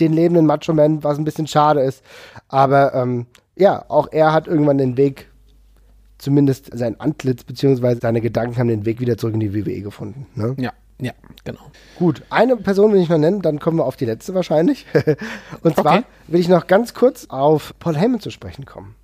den 0.00 0.12
lebenden 0.12 0.46
Macho 0.46 0.72
Man, 0.72 1.02
was 1.04 1.18
ein 1.18 1.24
bisschen 1.24 1.46
schade 1.46 1.80
ist. 1.80 2.02
Aber 2.48 2.94
ähm, 2.94 3.26
ja, 3.56 3.84
auch 3.88 4.08
er 4.10 4.32
hat 4.32 4.46
irgendwann 4.46 4.78
den 4.78 4.96
Weg, 4.96 5.28
zumindest 6.18 6.70
sein 6.76 6.98
Antlitz 7.00 7.44
beziehungsweise 7.44 8.00
seine 8.00 8.20
Gedanken 8.20 8.56
haben 8.58 8.68
den 8.68 8.84
Weg 8.86 9.00
wieder 9.00 9.16
zurück 9.18 9.34
in 9.34 9.40
die 9.40 9.54
WWE 9.54 9.80
gefunden. 9.82 10.26
Ne? 10.34 10.54
Ja, 10.58 10.72
ja, 11.00 11.12
genau. 11.44 11.60
Gut, 11.98 12.22
eine 12.30 12.56
Person 12.56 12.92
will 12.92 13.00
ich 13.00 13.08
noch 13.08 13.18
nennen, 13.18 13.42
dann 13.42 13.58
kommen 13.58 13.78
wir 13.78 13.84
auf 13.84 13.96
die 13.96 14.04
letzte 14.06 14.34
wahrscheinlich. 14.34 14.86
Und 15.62 15.76
zwar 15.76 15.94
Okay. 15.98 16.04
will 16.28 16.40
ich 16.40 16.48
noch 16.48 16.66
ganz 16.66 16.94
kurz 16.94 17.26
auf 17.28 17.74
Paul 17.78 17.96
Heyman 17.96 18.20
zu 18.20 18.30
sprechen 18.30 18.64
kommen. 18.64 18.94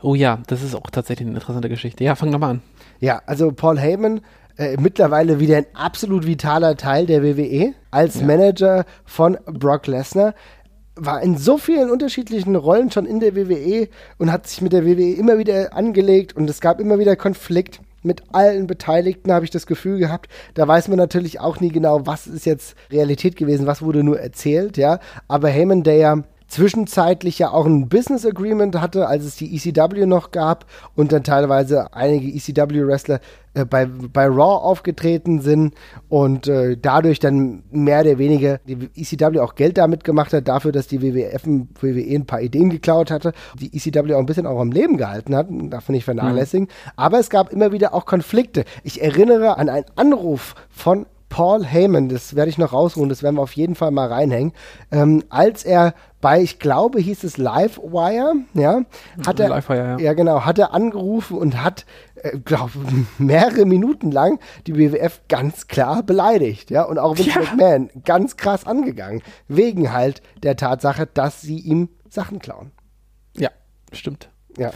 Oh 0.00 0.14
ja, 0.14 0.40
das 0.46 0.62
ist 0.62 0.74
auch 0.76 0.90
tatsächlich 0.90 1.26
eine 1.26 1.36
interessante 1.36 1.68
Geschichte. 1.68 2.04
Ja, 2.04 2.14
fang 2.14 2.30
doch 2.30 2.38
mal 2.38 2.50
an. 2.50 2.62
Ja, 3.00 3.20
also 3.26 3.50
Paul 3.50 3.78
Heyman 3.80 4.20
äh, 4.58 4.76
mittlerweile 4.78 5.38
wieder 5.38 5.56
ein 5.56 5.66
absolut 5.72 6.26
vitaler 6.26 6.76
Teil 6.76 7.06
der 7.06 7.22
WWE 7.22 7.74
als 7.92 8.20
Manager 8.20 8.84
von 9.04 9.38
Brock 9.46 9.86
Lesnar. 9.86 10.34
War 10.96 11.22
in 11.22 11.38
so 11.38 11.58
vielen 11.58 11.90
unterschiedlichen 11.90 12.56
Rollen 12.56 12.90
schon 12.90 13.06
in 13.06 13.20
der 13.20 13.36
WWE 13.36 13.88
und 14.18 14.32
hat 14.32 14.48
sich 14.48 14.60
mit 14.60 14.72
der 14.72 14.84
WWE 14.84 15.14
immer 15.14 15.38
wieder 15.38 15.72
angelegt 15.74 16.36
und 16.36 16.50
es 16.50 16.60
gab 16.60 16.80
immer 16.80 16.98
wieder 16.98 17.14
Konflikt 17.14 17.80
mit 18.02 18.22
allen 18.32 18.66
Beteiligten, 18.66 19.32
habe 19.32 19.44
ich 19.44 19.52
das 19.52 19.66
Gefühl 19.66 19.98
gehabt. 19.98 20.28
Da 20.54 20.66
weiß 20.66 20.88
man 20.88 20.98
natürlich 20.98 21.38
auch 21.38 21.60
nie 21.60 21.70
genau, 21.70 22.06
was 22.06 22.26
ist 22.26 22.46
jetzt 22.46 22.74
Realität 22.90 23.36
gewesen, 23.36 23.66
was 23.66 23.82
wurde 23.82 24.02
nur 24.02 24.18
erzählt, 24.18 24.76
ja. 24.76 24.98
Aber 25.28 25.48
Heyman, 25.48 25.84
der 25.84 25.96
ja 25.96 26.24
zwischenzeitlich 26.48 27.38
ja 27.38 27.50
auch 27.50 27.66
ein 27.66 27.88
Business 27.88 28.26
Agreement 28.26 28.80
hatte, 28.80 29.06
als 29.06 29.24
es 29.24 29.36
die 29.36 29.54
ECW 29.54 30.06
noch 30.06 30.30
gab 30.30 30.64
und 30.94 31.12
dann 31.12 31.22
teilweise 31.22 31.92
einige 31.92 32.26
ECW-Wrestler 32.26 33.20
äh, 33.54 33.64
bei, 33.64 33.86
bei 33.86 34.26
Raw 34.26 34.64
aufgetreten 34.64 35.40
sind 35.42 35.74
und 36.08 36.48
äh, 36.48 36.76
dadurch 36.80 37.20
dann 37.20 37.62
mehr 37.70 38.00
oder 38.00 38.18
weniger 38.18 38.58
die 38.66 38.88
ECW 38.96 39.40
auch 39.40 39.54
Geld 39.54 39.78
damit 39.78 40.04
gemacht 40.04 40.32
hat, 40.32 40.48
dafür, 40.48 40.72
dass 40.72 40.88
die 40.88 41.02
WWF 41.02 41.44
WWE 41.44 42.14
ein 42.14 42.26
paar 42.26 42.40
Ideen 42.40 42.70
geklaut 42.70 43.10
hatte, 43.10 43.32
die 43.60 43.76
ECW 43.76 44.14
auch 44.14 44.18
ein 44.18 44.26
bisschen 44.26 44.46
auch 44.46 44.60
am 44.60 44.72
Leben 44.72 44.96
gehalten 44.96 45.36
hat, 45.36 45.48
darf 45.50 45.88
man 45.88 45.94
nicht 45.94 46.04
vernachlässigen. 46.04 46.68
Aber 46.96 47.18
es 47.18 47.28
gab 47.28 47.52
immer 47.52 47.72
wieder 47.72 47.92
auch 47.92 48.06
Konflikte. 48.06 48.64
Ich 48.84 49.02
erinnere 49.02 49.58
an 49.58 49.68
einen 49.68 49.86
Anruf 49.96 50.54
von 50.70 51.06
Paul 51.28 51.64
Heyman, 51.64 52.08
das 52.08 52.34
werde 52.34 52.48
ich 52.48 52.58
noch 52.58 52.72
rausholen, 52.72 53.08
das 53.08 53.22
werden 53.22 53.36
wir 53.36 53.42
auf 53.42 53.52
jeden 53.52 53.74
Fall 53.74 53.90
mal 53.90 54.08
reinhängen, 54.08 54.52
ähm, 54.90 55.22
als 55.28 55.64
er 55.64 55.94
bei, 56.20 56.40
ich 56.40 56.58
glaube, 56.58 57.00
hieß 57.00 57.22
es 57.24 57.36
Livewire, 57.36 58.34
ja, 58.54 58.82
hat 59.26 59.38
er, 59.38 59.48
Livewire, 59.50 59.78
ja. 59.78 59.98
ja 59.98 60.12
genau, 60.14 60.44
hat 60.44 60.58
er 60.58 60.74
angerufen 60.74 61.36
und 61.36 61.62
hat, 61.62 61.84
äh, 62.16 62.38
glaube 62.38 62.72
mehrere 63.18 63.66
Minuten 63.66 64.10
lang 64.10 64.40
die 64.66 64.76
WWF 64.76 65.20
ganz 65.28 65.66
klar 65.66 66.02
beleidigt, 66.02 66.70
ja, 66.70 66.82
und 66.82 66.98
auch 66.98 67.18
Vince 67.18 67.40
ja. 67.40 67.40
McMahon 67.40 67.90
ganz 68.04 68.36
krass 68.36 68.66
angegangen, 68.66 69.22
wegen 69.48 69.92
halt 69.92 70.22
der 70.42 70.56
Tatsache, 70.56 71.06
dass 71.06 71.40
sie 71.40 71.58
ihm 71.58 71.90
Sachen 72.08 72.38
klauen. 72.38 72.72
Ja, 73.36 73.50
stimmt. 73.92 74.30
Ja. 74.56 74.70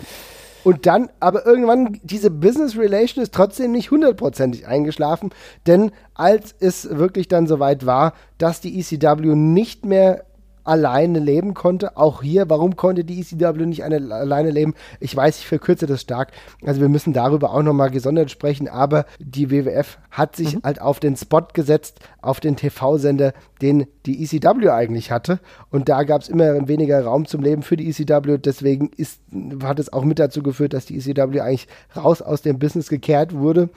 Und 0.65 0.87
dann, 0.87 1.09
aber 1.21 1.45
irgendwann, 1.47 2.01
diese 2.03 2.31
Business 2.31 2.77
Relation 2.77 3.23
ist 3.23 3.35
trotzdem 3.35 3.73
nicht 3.73 3.91
hundertprozentig 3.91 4.67
eingeschlafen, 4.67 5.31
denn 5.67 5.91
als 6.15 6.55
es 6.61 6.89
wirklich 6.97 7.29
dann 7.29 7.47
soweit 7.47 7.87
war, 7.87 8.13
dass 8.39 8.61
die 8.61 8.79
ECW 8.79 9.35
nicht 9.35 9.85
mehr 9.85 10.25
alleine 10.65 11.19
leben 11.19 11.55
konnte. 11.55 11.97
Auch 11.97 12.23
hier, 12.23 12.49
warum 12.49 12.77
konnte 12.77 13.05
die 13.05 13.21
ECW 13.21 13.67
nicht 13.67 13.85
eine, 13.85 14.15
alleine 14.15 14.51
leben? 14.51 14.75
Ich 15.01 15.15
weiß, 15.15 15.39
ich 15.39 15.47
verkürze 15.47 15.87
das 15.87 16.01
stark. 16.01 16.33
Also 16.65 16.81
wir 16.81 16.89
müssen 16.89 17.13
darüber 17.13 17.53
auch 17.53 17.63
nochmal 17.63 17.91
gesondert 17.91 18.31
sprechen, 18.31 18.69
aber 18.69 19.07
die 19.19 19.51
WWF 19.51 19.99
hat 20.11 20.37
sich 20.37 20.57
mhm. 20.57 20.61
halt 20.65 20.81
auf 20.81 21.01
den 21.01 21.17
Spot 21.17 21.47
gesetzt, 21.53 22.01
auf 22.21 22.41
den 22.41 22.57
TV-Sender, 22.57 23.33
den 23.61 23.87
die 24.07 24.23
ECW 24.23 24.71
eigentlich 24.71 25.11
hatte. 25.11 25.41
Und 25.71 25.89
da 25.89 26.05
gab 26.05 26.23
es 26.23 26.29
immer 26.29 26.69
weniger 26.69 27.03
Raum 27.03 27.27
zum 27.27 27.43
Leben 27.43 27.63
für 27.63 27.77
die 27.77 27.89
ECW. 27.89 28.39
Deswegen 28.39 28.91
ist, 28.97 29.21
hat 29.63 29.79
es 29.79 29.93
auch 29.93 30.05
mit 30.05 30.19
dazu 30.19 30.43
geführt, 30.43 30.75
dass 30.75 30.87
die 30.87 30.97
ECW 30.97 31.41
eigentlich 31.41 31.69
raus 31.97 32.23
aus 32.23 32.43
dem 32.43 32.59
Business 32.59 32.89
gekehrt 32.89 33.35
wurde. 33.35 33.71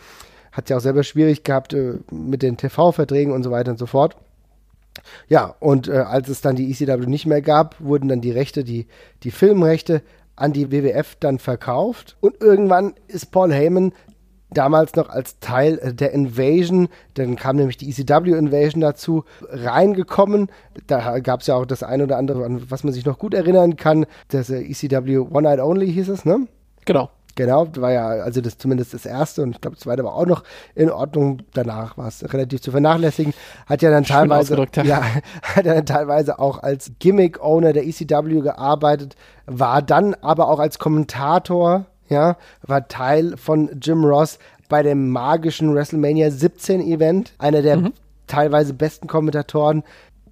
Hat 0.51 0.69
ja 0.69 0.77
auch 0.77 0.81
selber 0.81 1.03
schwierig 1.03 1.43
gehabt 1.43 1.73
äh, 1.73 1.99
mit 2.11 2.41
den 2.41 2.57
TV-Verträgen 2.57 3.33
und 3.33 3.43
so 3.43 3.51
weiter 3.51 3.71
und 3.71 3.77
so 3.77 3.85
fort. 3.85 4.15
Ja, 5.27 5.55
und 5.59 5.87
äh, 5.87 5.97
als 5.97 6.29
es 6.29 6.41
dann 6.41 6.55
die 6.55 6.71
ECW 6.71 7.05
nicht 7.05 7.25
mehr 7.25 7.41
gab, 7.41 7.79
wurden 7.79 8.07
dann 8.07 8.21
die 8.21 8.31
Rechte, 8.31 8.63
die, 8.63 8.87
die 9.23 9.31
Filmrechte 9.31 10.01
an 10.35 10.53
die 10.53 10.71
WWF 10.71 11.15
dann 11.19 11.39
verkauft. 11.39 12.17
Und 12.19 12.41
irgendwann 12.41 12.93
ist 13.07 13.31
Paul 13.31 13.53
Heyman 13.53 13.93
damals 14.51 14.95
noch 14.95 15.09
als 15.09 15.39
Teil 15.39 15.79
äh, 15.79 15.93
der 15.93 16.11
Invasion, 16.11 16.87
dann 17.15 17.35
kam 17.35 17.57
nämlich 17.57 17.77
die 17.77 17.89
ECW 17.89 18.31
Invasion 18.37 18.81
dazu, 18.81 19.23
reingekommen. 19.49 20.49
Da 20.87 21.19
gab 21.19 21.41
es 21.41 21.47
ja 21.47 21.55
auch 21.55 21.65
das 21.65 21.83
eine 21.83 22.03
oder 22.03 22.17
andere, 22.17 22.45
an 22.45 22.69
was 22.69 22.83
man 22.83 22.93
sich 22.93 23.05
noch 23.05 23.19
gut 23.19 23.33
erinnern 23.33 23.75
kann. 23.75 24.05
Das 24.29 24.49
äh, 24.49 24.61
ECW 24.61 25.19
One 25.19 25.43
Night 25.43 25.59
Only 25.59 25.91
hieß 25.91 26.09
es, 26.09 26.25
ne? 26.25 26.47
Genau. 26.85 27.09
Genau, 27.35 27.67
war 27.75 27.91
ja 27.91 28.07
also 28.07 28.39
das 28.39 28.57
zumindest 28.57 28.93
das 28.93 29.05
erste 29.05 29.43
und 29.43 29.51
ich 29.51 29.61
glaube 29.61 29.75
das 29.75 29.83
zweite 29.83 30.05
war 30.05 30.15
auch 30.15 30.25
noch 30.25 30.43
in 30.73 30.89
Ordnung. 30.89 31.41
Danach 31.53 31.97
war 31.97 32.07
es 32.07 32.23
relativ 32.33 32.61
zu 32.61 32.71
vernachlässigen. 32.71 33.33
Hat 33.65 33.81
ja 33.81 33.91
dann 33.91 34.05
teilweise 34.05 34.55
ja. 34.55 34.83
ja. 34.83 35.03
hat 35.41 35.65
ja 35.65 35.73
dann 35.73 35.85
teilweise 35.85 36.39
auch 36.39 36.63
als 36.63 36.93
Gimmick 36.99 37.41
Owner 37.43 37.73
der 37.73 37.85
ECW 37.85 38.39
gearbeitet, 38.39 39.17
war 39.45 39.81
dann 39.81 40.13
aber 40.15 40.47
auch 40.47 40.59
als 40.59 40.79
Kommentator, 40.79 41.85
ja, 42.07 42.37
war 42.61 42.87
Teil 42.87 43.35
von 43.35 43.69
Jim 43.81 44.05
Ross 44.05 44.39
bei 44.69 44.81
dem 44.81 45.09
magischen 45.11 45.75
WrestleMania 45.75 46.31
17 46.31 46.79
Event, 46.81 47.33
einer 47.37 47.61
der 47.61 47.77
mhm. 47.77 47.93
teilweise 48.27 48.73
besten 48.73 49.07
Kommentatoren 49.07 49.83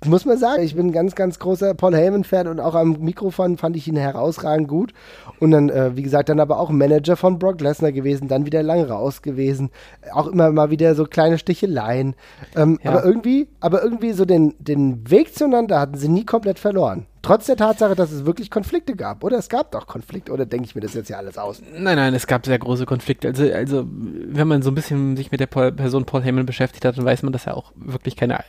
muss 0.05 0.25
man 0.25 0.37
sagen, 0.37 0.63
ich 0.63 0.75
bin 0.75 0.87
ein 0.87 0.91
ganz, 0.91 1.15
ganz 1.15 1.39
großer 1.39 1.73
Paul 1.73 1.95
Heyman-Fan 1.95 2.47
und 2.47 2.59
auch 2.59 2.75
am 2.75 2.97
Mikrofon 2.99 3.57
fand 3.57 3.75
ich 3.75 3.87
ihn 3.87 3.95
herausragend 3.95 4.67
gut. 4.67 4.93
Und 5.39 5.51
dann, 5.51 5.69
äh, 5.69 5.95
wie 5.95 6.03
gesagt, 6.03 6.29
dann 6.29 6.39
aber 6.39 6.59
auch 6.59 6.69
Manager 6.69 7.15
von 7.15 7.39
Brock 7.39 7.61
Lesnar 7.61 7.91
gewesen, 7.91 8.27
dann 8.27 8.45
wieder 8.45 8.63
lang 8.63 8.83
raus 8.83 9.21
gewesen. 9.21 9.69
Auch 10.13 10.27
immer 10.27 10.51
mal 10.51 10.69
wieder 10.69 10.95
so 10.95 11.05
kleine 11.05 11.37
Sticheleien. 11.37 12.15
Ähm, 12.55 12.79
ja. 12.83 12.91
Aber 12.91 13.05
irgendwie, 13.05 13.47
aber 13.59 13.83
irgendwie 13.83 14.13
so 14.13 14.25
den, 14.25 14.55
den 14.59 15.09
Weg 15.09 15.35
zueinander 15.35 15.79
hatten 15.79 15.97
sie 15.97 16.09
nie 16.09 16.25
komplett 16.25 16.59
verloren. 16.59 17.05
Trotz 17.23 17.45
der 17.45 17.55
Tatsache, 17.55 17.95
dass 17.95 18.11
es 18.11 18.25
wirklich 18.25 18.51
Konflikte 18.51 18.97
gab. 18.97 19.23
Oder 19.23 19.37
es 19.37 19.47
gab 19.47 19.71
doch 19.71 19.87
Konflikte. 19.87 20.33
Oder 20.33 20.45
denke 20.45 20.65
ich 20.65 20.75
mir 20.75 20.81
das 20.81 20.93
jetzt 20.93 21.09
ja 21.09 21.15
alles 21.15 21.37
aus? 21.37 21.61
Nein, 21.73 21.95
nein, 21.95 22.13
es 22.13 22.27
gab 22.27 22.45
sehr 22.45 22.59
große 22.59 22.85
Konflikte. 22.85 23.29
Also, 23.29 23.49
also 23.49 23.87
wenn 23.87 24.45
man 24.45 24.61
so 24.61 24.69
ein 24.69 24.75
bisschen 24.75 25.15
sich 25.15 25.31
mit 25.31 25.39
der 25.39 25.47
Paul, 25.47 25.71
Person 25.71 26.03
Paul 26.03 26.21
Heyman 26.21 26.45
beschäftigt 26.45 26.83
hat, 26.83 26.97
dann 26.97 27.05
weiß 27.05 27.23
man, 27.23 27.31
dass 27.31 27.47
er 27.47 27.55
auch 27.55 27.71
wirklich 27.77 28.17
keine, 28.17 28.43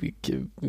äh, 0.00 0.12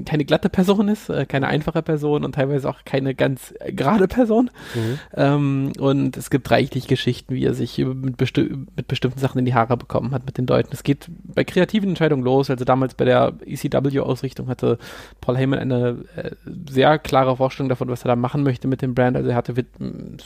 keine 0.03 0.25
glatte 0.25 0.49
Person 0.49 0.89
ist, 0.89 1.07
äh, 1.07 1.25
keine 1.25 1.47
einfache 1.47 1.81
Person 1.81 2.25
und 2.25 2.35
teilweise 2.35 2.69
auch 2.69 2.79
keine 2.83 3.15
ganz 3.15 3.53
gerade 3.69 4.09
Person. 4.09 4.51
Mhm. 4.73 4.99
Ähm, 5.13 5.73
und 5.79 6.17
es 6.17 6.29
gibt 6.29 6.51
reichlich 6.51 6.87
Geschichten, 6.87 7.35
wie 7.35 7.45
er 7.45 7.53
sich 7.53 7.77
mit, 7.77 8.17
besti 8.17 8.53
mit 8.75 8.89
bestimmten 8.89 9.19
Sachen 9.19 9.39
in 9.39 9.45
die 9.45 9.53
Haare 9.53 9.77
bekommen 9.77 10.11
hat 10.11 10.25
mit 10.25 10.37
den 10.37 10.45
Leuten. 10.45 10.71
Es 10.73 10.83
geht 10.83 11.07
bei 11.23 11.45
kreativen 11.45 11.87
Entscheidungen 11.87 12.25
los. 12.25 12.49
Also 12.49 12.65
damals 12.65 12.95
bei 12.95 13.05
der 13.05 13.31
ECW-Ausrichtung 13.45 14.49
hatte 14.49 14.77
Paul 15.21 15.37
Heyman 15.37 15.59
eine 15.59 16.03
äh, 16.17 16.31
sehr 16.69 16.99
klare 16.99 17.37
Vorstellung 17.37 17.44
davon, 17.69 17.89
was 17.89 18.03
er 18.03 18.09
da 18.09 18.15
machen 18.15 18.43
möchte 18.43 18.67
mit 18.67 18.81
dem 18.81 18.93
Brand. 18.93 19.15
Also 19.17 19.29
er 19.29 19.35
hatte 19.35 19.53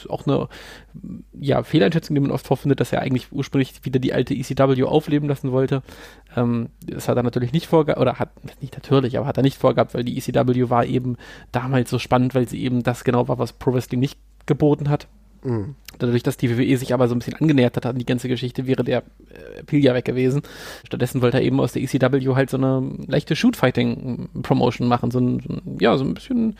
auch 0.09 0.25
eine 0.25 0.47
ja, 1.39 1.63
Fehleinschätzung, 1.63 2.15
die 2.15 2.21
man 2.21 2.31
oft 2.31 2.47
vorfindet, 2.47 2.79
dass 2.79 2.93
er 2.93 3.01
eigentlich 3.01 3.31
ursprünglich 3.31 3.73
wieder 3.83 3.99
die 3.99 4.13
alte 4.13 4.33
ECW 4.33 4.83
aufleben 4.83 5.27
lassen 5.29 5.51
wollte. 5.51 5.81
Ähm, 6.35 6.69
das 6.85 7.07
hat 7.07 7.17
er 7.17 7.23
natürlich 7.23 7.53
nicht 7.53 7.67
vorgehabt, 7.67 8.01
oder 8.01 8.19
hat, 8.19 8.29
nicht 8.61 8.75
natürlich, 8.75 9.17
aber 9.17 9.27
hat 9.27 9.37
er 9.37 9.43
nicht 9.43 9.57
vorgehabt, 9.57 9.93
weil 9.93 10.03
die 10.03 10.17
ECW 10.17 10.69
war 10.69 10.85
eben 10.85 11.17
damals 11.51 11.89
so 11.89 11.99
spannend, 11.99 12.35
weil 12.35 12.47
sie 12.47 12.63
eben 12.63 12.83
das 12.83 13.03
genau 13.03 13.27
war, 13.27 13.39
was 13.39 13.53
Pro 13.53 13.73
Wrestling 13.73 13.99
nicht 13.99 14.19
geboten 14.45 14.89
hat. 14.89 15.07
Mhm. 15.43 15.75
Dadurch, 15.97 16.23
dass 16.23 16.37
die 16.37 16.49
WWE 16.49 16.77
sich 16.77 16.93
aber 16.93 17.07
so 17.07 17.15
ein 17.15 17.19
bisschen 17.19 17.35
angenähert 17.35 17.75
hat 17.75 17.85
an 17.85 17.97
die 17.97 18.05
ganze 18.05 18.27
Geschichte, 18.27 18.67
wäre 18.67 18.83
der 18.83 19.03
äh, 19.29 19.59
Appeal 19.59 19.83
ja 19.83 19.93
weg 19.93 20.05
gewesen. 20.05 20.41
Stattdessen 20.85 21.21
wollte 21.21 21.37
er 21.37 21.43
eben 21.43 21.59
aus 21.59 21.73
der 21.73 21.81
ECW 21.81 22.35
halt 22.35 22.49
so 22.49 22.57
eine 22.57 22.89
leichte 23.07 23.35
Shoot-Fighting-Promotion 23.35 24.87
machen. 24.87 25.11
So 25.11 25.19
ein, 25.19 25.39
so 25.39 25.53
ein, 25.53 25.77
ja, 25.79 25.97
so 25.97 26.05
ein 26.05 26.13
bisschen, 26.13 26.55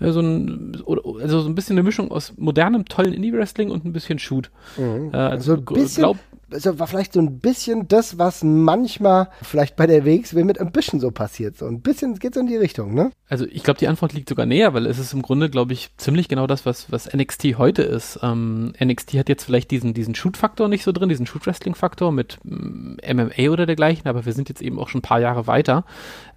äh, 0.00 0.10
so 0.10 0.20
ein, 0.20 0.76
also 1.20 1.40
so 1.40 1.48
ein 1.48 1.54
bisschen 1.54 1.76
eine 1.76 1.82
Mischung 1.82 2.10
aus 2.10 2.34
modernem, 2.36 2.84
tollen 2.84 3.12
Indie-Wrestling 3.12 3.70
und 3.70 3.84
ein 3.84 3.92
bisschen 3.92 4.18
Shoot. 4.18 4.50
Mhm. 4.76 5.10
Äh, 5.12 5.16
also, 5.16 5.54
also 5.54 5.54
ein 5.54 5.64
bisschen, 5.64 6.02
glaub, 6.02 6.18
also 6.54 6.78
war 6.78 6.86
vielleicht 6.86 7.12
so 7.12 7.20
ein 7.20 7.40
bisschen 7.40 7.88
das, 7.88 8.18
was 8.18 8.42
manchmal 8.42 9.28
vielleicht 9.42 9.76
bei 9.76 9.86
der 9.86 10.04
WXW 10.04 10.44
mit 10.44 10.60
ein 10.60 10.72
bisschen 10.72 11.00
so 11.00 11.10
passiert. 11.10 11.58
So 11.58 11.66
ein 11.66 11.80
bisschen 11.80 12.18
geht 12.18 12.36
es 12.36 12.40
in 12.40 12.46
die 12.46 12.56
Richtung, 12.56 12.94
ne? 12.94 13.10
Also 13.28 13.46
ich 13.50 13.62
glaube, 13.62 13.78
die 13.78 13.88
Antwort 13.88 14.12
liegt 14.12 14.28
sogar 14.28 14.46
näher, 14.46 14.74
weil 14.74 14.86
es 14.86 14.98
ist 14.98 15.12
im 15.12 15.22
Grunde, 15.22 15.50
glaube 15.50 15.72
ich, 15.72 15.90
ziemlich 15.96 16.28
genau 16.28 16.46
das, 16.46 16.64
was, 16.64 16.90
was 16.90 17.12
NXT 17.12 17.58
heute 17.58 17.82
ist. 17.82 18.20
Ähm, 18.22 18.72
NXT 18.82 19.14
hat 19.14 19.28
jetzt 19.28 19.44
vielleicht 19.44 19.70
diesen, 19.70 19.92
diesen 19.94 20.14
Shoot-Faktor 20.14 20.68
nicht 20.68 20.84
so 20.84 20.92
drin, 20.92 21.08
diesen 21.08 21.26
Shoot-Wrestling-Faktor 21.26 22.12
mit 22.12 22.38
mm, 22.44 22.96
MMA 23.12 23.50
oder 23.50 23.66
dergleichen, 23.66 24.06
aber 24.06 24.24
wir 24.24 24.32
sind 24.32 24.48
jetzt 24.48 24.62
eben 24.62 24.78
auch 24.78 24.88
schon 24.88 25.00
ein 25.00 25.02
paar 25.02 25.20
Jahre 25.20 25.46
weiter. 25.46 25.84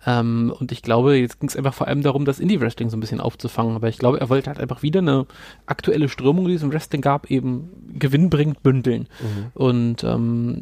Ähm, 0.05 0.53
und 0.57 0.71
ich 0.71 0.81
glaube, 0.81 1.17
jetzt 1.17 1.39
ging 1.39 1.49
es 1.49 1.55
einfach 1.55 1.73
vor 1.73 1.87
allem 1.87 2.01
darum, 2.01 2.25
das 2.25 2.39
Indie-Wrestling 2.39 2.89
so 2.89 2.97
ein 2.97 3.01
bisschen 3.01 3.19
aufzufangen. 3.19 3.75
Aber 3.75 3.89
ich 3.89 3.97
glaube, 3.97 4.19
er 4.19 4.29
wollte 4.29 4.49
halt 4.49 4.59
einfach 4.59 4.81
wieder 4.81 4.99
eine 4.99 5.25
aktuelle 5.65 6.09
Strömung, 6.09 6.47
die 6.47 6.53
es 6.53 6.63
im 6.63 6.71
Wrestling 6.71 7.01
gab, 7.01 7.29
eben 7.29 7.69
gewinnbringend 7.93 8.63
bündeln. 8.63 9.07
Mhm. 9.19 9.51
Und 9.53 10.03
ähm, 10.15 10.59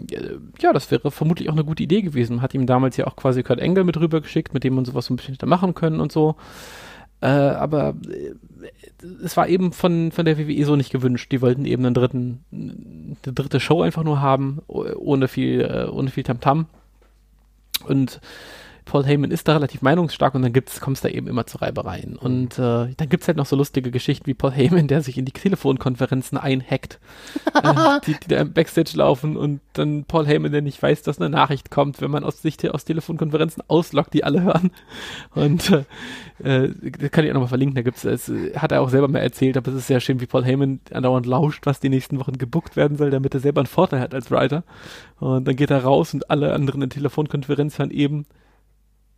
ja, 0.60 0.74
das 0.74 0.90
wäre 0.92 1.12
vermutlich 1.12 1.50
auch 1.50 1.54
eine 1.54 1.64
gute 1.64 1.84
Idee 1.84 2.02
gewesen. 2.02 2.42
Hat 2.42 2.54
ihm 2.54 2.66
damals 2.66 2.98
ja 2.98 3.08
auch 3.08 3.16
quasi 3.16 3.44
Kurt 3.44 3.60
Engel 3.60 3.84
mit 3.84 3.98
rübergeschickt, 3.98 4.54
mit 4.54 4.64
dem 4.64 4.76
man 4.76 4.86
sowas 4.86 5.06
so 5.06 5.14
ein 5.14 5.18
bisschen 5.18 5.36
hätte 5.36 5.46
machen 5.46 5.74
können 5.74 6.00
und 6.00 6.12
so. 6.12 6.36
Äh, 7.22 7.28
aber 7.28 7.96
äh, 8.10 8.34
es 9.24 9.38
war 9.38 9.48
eben 9.48 9.72
von, 9.72 10.12
von 10.12 10.26
der 10.26 10.38
WWE 10.38 10.66
so 10.66 10.76
nicht 10.76 10.92
gewünscht. 10.92 11.32
Die 11.32 11.42
wollten 11.42 11.66
eben 11.66 11.86
einen 11.86 11.96
dritten, 11.96 12.44
eine 12.52 13.34
dritte 13.34 13.60
Show 13.60 13.82
einfach 13.82 14.04
nur 14.04 14.22
haben, 14.22 14.62
ohne 14.68 15.28
viel, 15.28 15.62
äh, 15.62 15.90
ohne 15.90 16.10
viel 16.10 16.24
Tamtam. 16.24 16.62
-Tam. 16.62 16.66
Und 17.88 18.22
Paul 18.86 19.04
Heyman 19.04 19.32
ist 19.32 19.48
da 19.48 19.54
relativ 19.54 19.82
meinungsstark 19.82 20.36
und 20.36 20.44
dann 20.44 20.54
kommt 20.54 20.98
es 20.98 21.02
da 21.02 21.10
eben 21.10 21.28
immer 21.28 21.48
zu 21.48 21.58
Reibereien. 21.58 22.12
Mhm. 22.12 22.18
Und 22.18 22.60
äh, 22.60 22.94
dann 22.96 23.10
gibt 23.10 23.24
es 23.24 23.28
halt 23.28 23.38
noch 23.38 23.48
so 23.48 23.56
lustige 23.56 23.90
Geschichten 23.90 24.28
wie 24.28 24.36
Paul 24.36 24.52
Heyman, 24.52 24.88
der 24.88 25.02
sich 25.02 25.18
in 25.18 25.26
die 25.26 25.32
Telefonkonferenzen 25.32 26.38
einhackt, 26.38 27.00
äh, 27.56 28.00
die, 28.06 28.14
die 28.14 28.28
da 28.28 28.38
im 28.42 28.54
Backstage 28.54 28.92
laufen 28.94 29.38
und 29.38 29.62
dann 29.74 30.06
Paul 30.06 30.28
Heyman, 30.28 30.52
der 30.52 30.62
nicht 30.62 30.82
weiß, 30.82 31.02
dass 31.02 31.20
eine 31.20 31.30
Nachricht 31.30 31.72
kommt, 31.72 32.00
wenn 32.00 32.12
man 32.12 32.24
aus 32.24 32.42
sich 32.42 32.56
aus 32.72 32.86
Telefonkonferenzen 32.86 33.64
ausloggt, 33.68 34.14
die 34.14 34.24
alle 34.24 34.44
hören. 34.44 34.72
Und 35.34 35.72
äh, 35.72 36.70
das 37.00 37.12
kann 37.12 37.26
ich 37.26 37.32
auch 37.32 37.36
nochmal 37.36 37.50
verlinken, 37.50 37.76
da 37.76 37.82
gibt's, 37.82 38.06
es 38.06 38.32
hat 38.56 38.72
er 38.72 38.82
auch 38.82 38.90
selber 38.90 39.08
mal 39.08 39.20
erzählt, 39.20 39.58
aber 39.58 39.72
es 39.72 39.78
ist 39.78 39.88
sehr 39.88 40.00
schön, 40.00 40.22
wie 40.22 40.28
Paul 40.28 40.46
Heyman 40.46 40.80
andauernd 40.92 41.26
lauscht, 41.26 41.66
was 41.66 41.80
die 41.80 41.90
nächsten 41.90 42.20
Wochen 42.20 42.38
gebuckt 42.38 42.76
werden 42.76 42.98
soll, 42.98 43.10
damit 43.10 43.34
er 43.34 43.40
selber 43.40 43.62
einen 43.62 43.68
Vorteil 43.68 44.00
hat 44.00 44.14
als 44.14 44.30
Writer. 44.30 44.64
Und 45.20 45.48
dann 45.48 45.56
geht 45.56 45.72
er 45.72 45.84
raus 45.84 46.14
und 46.14 46.30
alle 46.30 46.54
anderen 46.54 46.84
in 46.84 46.90
Telefonkonferenz 46.90 47.80
hören 47.80 47.92
eben 47.92 48.26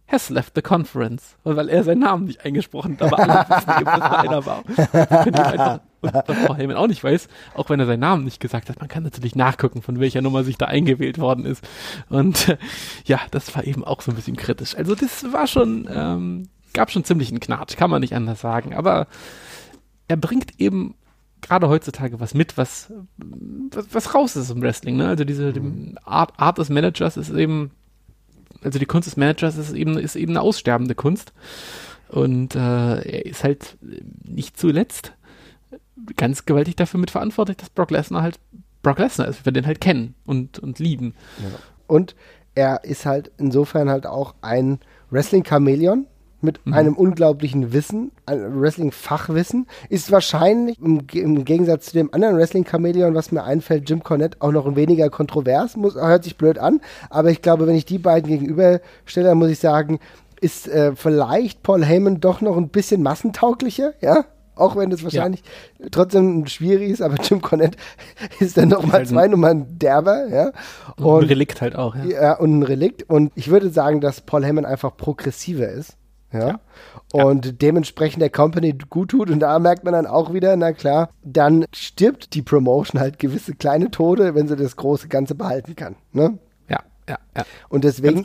has 0.08 0.30
left 0.30 0.56
the 0.56 0.62
conference. 0.62 1.36
weil 1.44 1.70
er 1.70 1.84
seinen 1.84 2.00
Namen 2.00 2.26
nicht 2.26 2.46
eingesprochen 2.46 2.98
hat, 3.00 3.14
aber 3.14 3.20
alle 3.20 3.50
wissen, 3.50 3.86
dass 3.86 4.00
da 4.00 4.12
einer 4.12 4.46
war. 4.46 4.64
Und, 5.26 5.40
einfach, 5.40 5.80
und 6.02 6.14
was 6.14 6.38
Frau 6.46 6.56
Heyman 6.56 6.78
auch 6.78 6.88
nicht 6.88 7.04
weiß, 7.04 7.28
auch 7.56 7.70
wenn 7.70 7.80
er 7.80 7.86
seinen 7.86 8.00
Namen 8.00 8.24
nicht 8.24 8.40
gesagt 8.40 8.70
hat, 8.70 8.80
man 8.80 8.88
kann 8.88 9.04
natürlich 9.04 9.36
nachgucken, 9.36 9.82
von 9.82 10.00
welcher 10.00 10.22
Nummer 10.22 10.44
sich 10.44 10.58
da 10.58 10.66
eingewählt 10.66 11.20
worden 11.20 11.46
ist. 11.46 11.68
Und 12.10 12.50
äh, 12.50 12.58
ja, 13.06 13.20
das 13.32 13.54
war 13.56 13.66
eben 13.66 13.84
auch 13.84 14.02
so 14.02 14.12
ein 14.12 14.16
bisschen 14.16 14.38
kritisch. 14.38 14.76
Also 14.76 14.96
das 14.96 15.32
war 15.32 15.48
schon, 15.48 15.90
ähm, 15.92 16.50
gab 16.74 16.92
schon 16.92 17.04
ziemlich 17.04 17.30
einen 17.30 17.40
Knatsch, 17.40 17.76
kann 17.76 17.90
man 17.90 18.02
nicht 18.02 18.16
anders 18.16 18.40
sagen. 18.40 18.74
Aber 18.74 19.08
er 20.08 20.18
bringt 20.18 20.60
eben 20.60 20.96
gerade 21.42 21.70
heutzutage 21.70 22.20
was 22.20 22.34
mit, 22.34 22.58
was, 22.58 22.92
was, 23.72 23.94
was 23.94 24.16
raus 24.16 24.36
ist 24.36 24.50
im 24.50 24.62
Wrestling. 24.62 24.98
Ne? 24.98 25.08
Also 25.08 25.24
diese 25.24 25.52
mhm. 25.54 25.98
Art, 26.04 26.34
Art 26.38 26.58
des 26.58 26.70
Managers 26.70 27.18
ist 27.18 27.30
eben 27.32 27.72
Also 28.68 28.80
die 28.80 28.86
Kunst 28.86 29.08
des 29.08 29.16
Managers 29.16 29.56
ist 29.56 29.74
eben, 29.74 29.98
ist 29.98 30.18
eben 30.18 30.34
eine 30.34 30.42
aussterbende 30.42 30.94
Kunst. 30.94 31.32
Und 32.10 32.54
äh, 32.54 32.60
er 32.60 33.26
ist 33.26 33.46
halt 33.46 33.78
nicht 34.26 34.58
zuletzt 34.58 35.14
ganz 36.18 36.46
gewaltig 36.46 36.76
dafür 36.76 37.00
mitverantwortlich, 37.00 37.56
dass 37.56 37.70
Brock 37.70 37.92
Lesnar 37.92 38.24
halt 38.24 38.42
Brock 38.82 39.00
Lesnar 39.00 39.30
ist, 39.30 39.46
wir 39.46 39.54
den 39.54 39.66
halt 39.66 39.80
kennen 39.80 40.16
und, 40.26 40.60
und 40.60 40.80
lieben. 40.80 41.16
Ja. 41.42 41.60
Und 41.88 42.14
er 42.56 42.84
ist 42.84 43.06
halt 43.06 43.32
insofern 43.38 43.90
halt 43.90 44.06
auch 44.06 44.36
ein 44.42 44.80
Wrestling-Chameleon 45.12 46.08
mit 46.42 46.66
mhm. 46.66 46.74
einem 46.74 46.94
unglaublichen 46.94 47.74
Wissen, 47.74 48.12
Wrestling-Fachwissen, 48.28 49.68
ist 49.90 50.12
wahrscheinlich 50.12 50.80
im, 50.80 51.02
im, 51.12 51.46
Gegensatz 51.46 51.88
zu 51.88 51.94
dem 51.94 52.14
anderen 52.14 52.38
Wrestling-Chameleon, 52.38 53.16
was 53.16 53.32
mir 53.32 53.44
einfällt, 53.44 53.90
Jim 53.90 54.04
Cornette, 54.04 54.38
auch 54.40 54.52
noch 54.52 54.66
ein 54.66 54.76
weniger 54.76 55.10
kontrovers, 55.10 55.76
muss, 55.76 55.96
hört 55.96 56.24
sich 56.24 56.38
blöd 56.38 56.60
an, 56.60 56.82
aber 57.10 57.32
ich 57.32 57.42
glaube, 57.42 57.68
wenn 57.68 57.76
ich 57.76 57.86
die 57.86 57.98
beiden 57.98 58.30
gegenüberstelle, 58.30 59.28
dann 59.28 59.38
muss 59.38 59.50
ich 59.50 59.60
sagen, 59.60 60.00
ist 60.40 60.68
äh, 60.68 60.96
vielleicht 60.96 61.64
Paul 61.64 61.84
Heyman 61.84 62.20
doch 62.20 62.42
noch 62.42 62.58
ein 62.58 62.70
bisschen 62.70 63.02
massentauglicher, 63.02 63.94
ja? 64.02 64.26
Auch 64.58 64.76
wenn 64.76 64.90
das 64.90 65.04
wahrscheinlich 65.04 65.44
ja. 65.78 65.86
trotzdem 65.92 66.48
schwierig 66.48 66.90
ist, 66.90 67.02
aber 67.02 67.16
Jim 67.22 67.42
Cornette 67.42 67.78
ist 68.40 68.58
dann 68.58 68.70
nochmal 68.70 69.00
halt 69.00 69.08
zwei 69.08 69.28
Nummern 69.28 69.78
derber, 69.78 70.28
ja. 70.30 70.52
Und, 70.98 71.24
ein 71.24 71.28
Relikt 71.28 71.62
halt 71.62 71.76
auch, 71.76 71.96
ja. 71.96 72.06
Ja, 72.06 72.34
und 72.38 72.60
ein 72.60 72.64
Relikt. 72.64 73.08
Und 73.08 73.32
ich 73.36 73.50
würde 73.50 73.70
sagen, 73.70 74.02
dass 74.02 74.22
Paul 74.22 74.44
Heyman 74.44 74.66
einfach 74.66 74.98
progressiver 74.98 75.68
ist. 75.68 75.96
Ja. 76.32 76.48
ja. 76.48 76.60
Und 77.12 77.46
ja. 77.46 77.52
dementsprechend 77.52 78.22
der 78.22 78.30
Company 78.30 78.78
gut 78.90 79.12
tut. 79.12 79.30
Und 79.30 79.40
da 79.40 79.60
merkt 79.60 79.84
man 79.84 79.94
dann 79.94 80.08
auch 80.08 80.34
wieder, 80.34 80.56
na 80.56 80.74
klar, 80.74 81.10
dann 81.24 81.66
stirbt 81.74 82.34
die 82.34 82.42
Promotion 82.42 83.00
halt 83.00 83.20
gewisse 83.20 83.56
kleine 83.56 83.92
Tode, 83.92 84.36
wenn 84.36 84.48
sie 84.48 84.56
das 84.56 84.76
große 84.76 85.08
Ganze 85.08 85.36
behalten 85.36 85.76
kann. 85.76 85.96
Ne? 86.12 86.38
ja, 87.10 87.20
ja. 87.36 87.46
Und 87.70 87.84
deswegen 87.84 88.24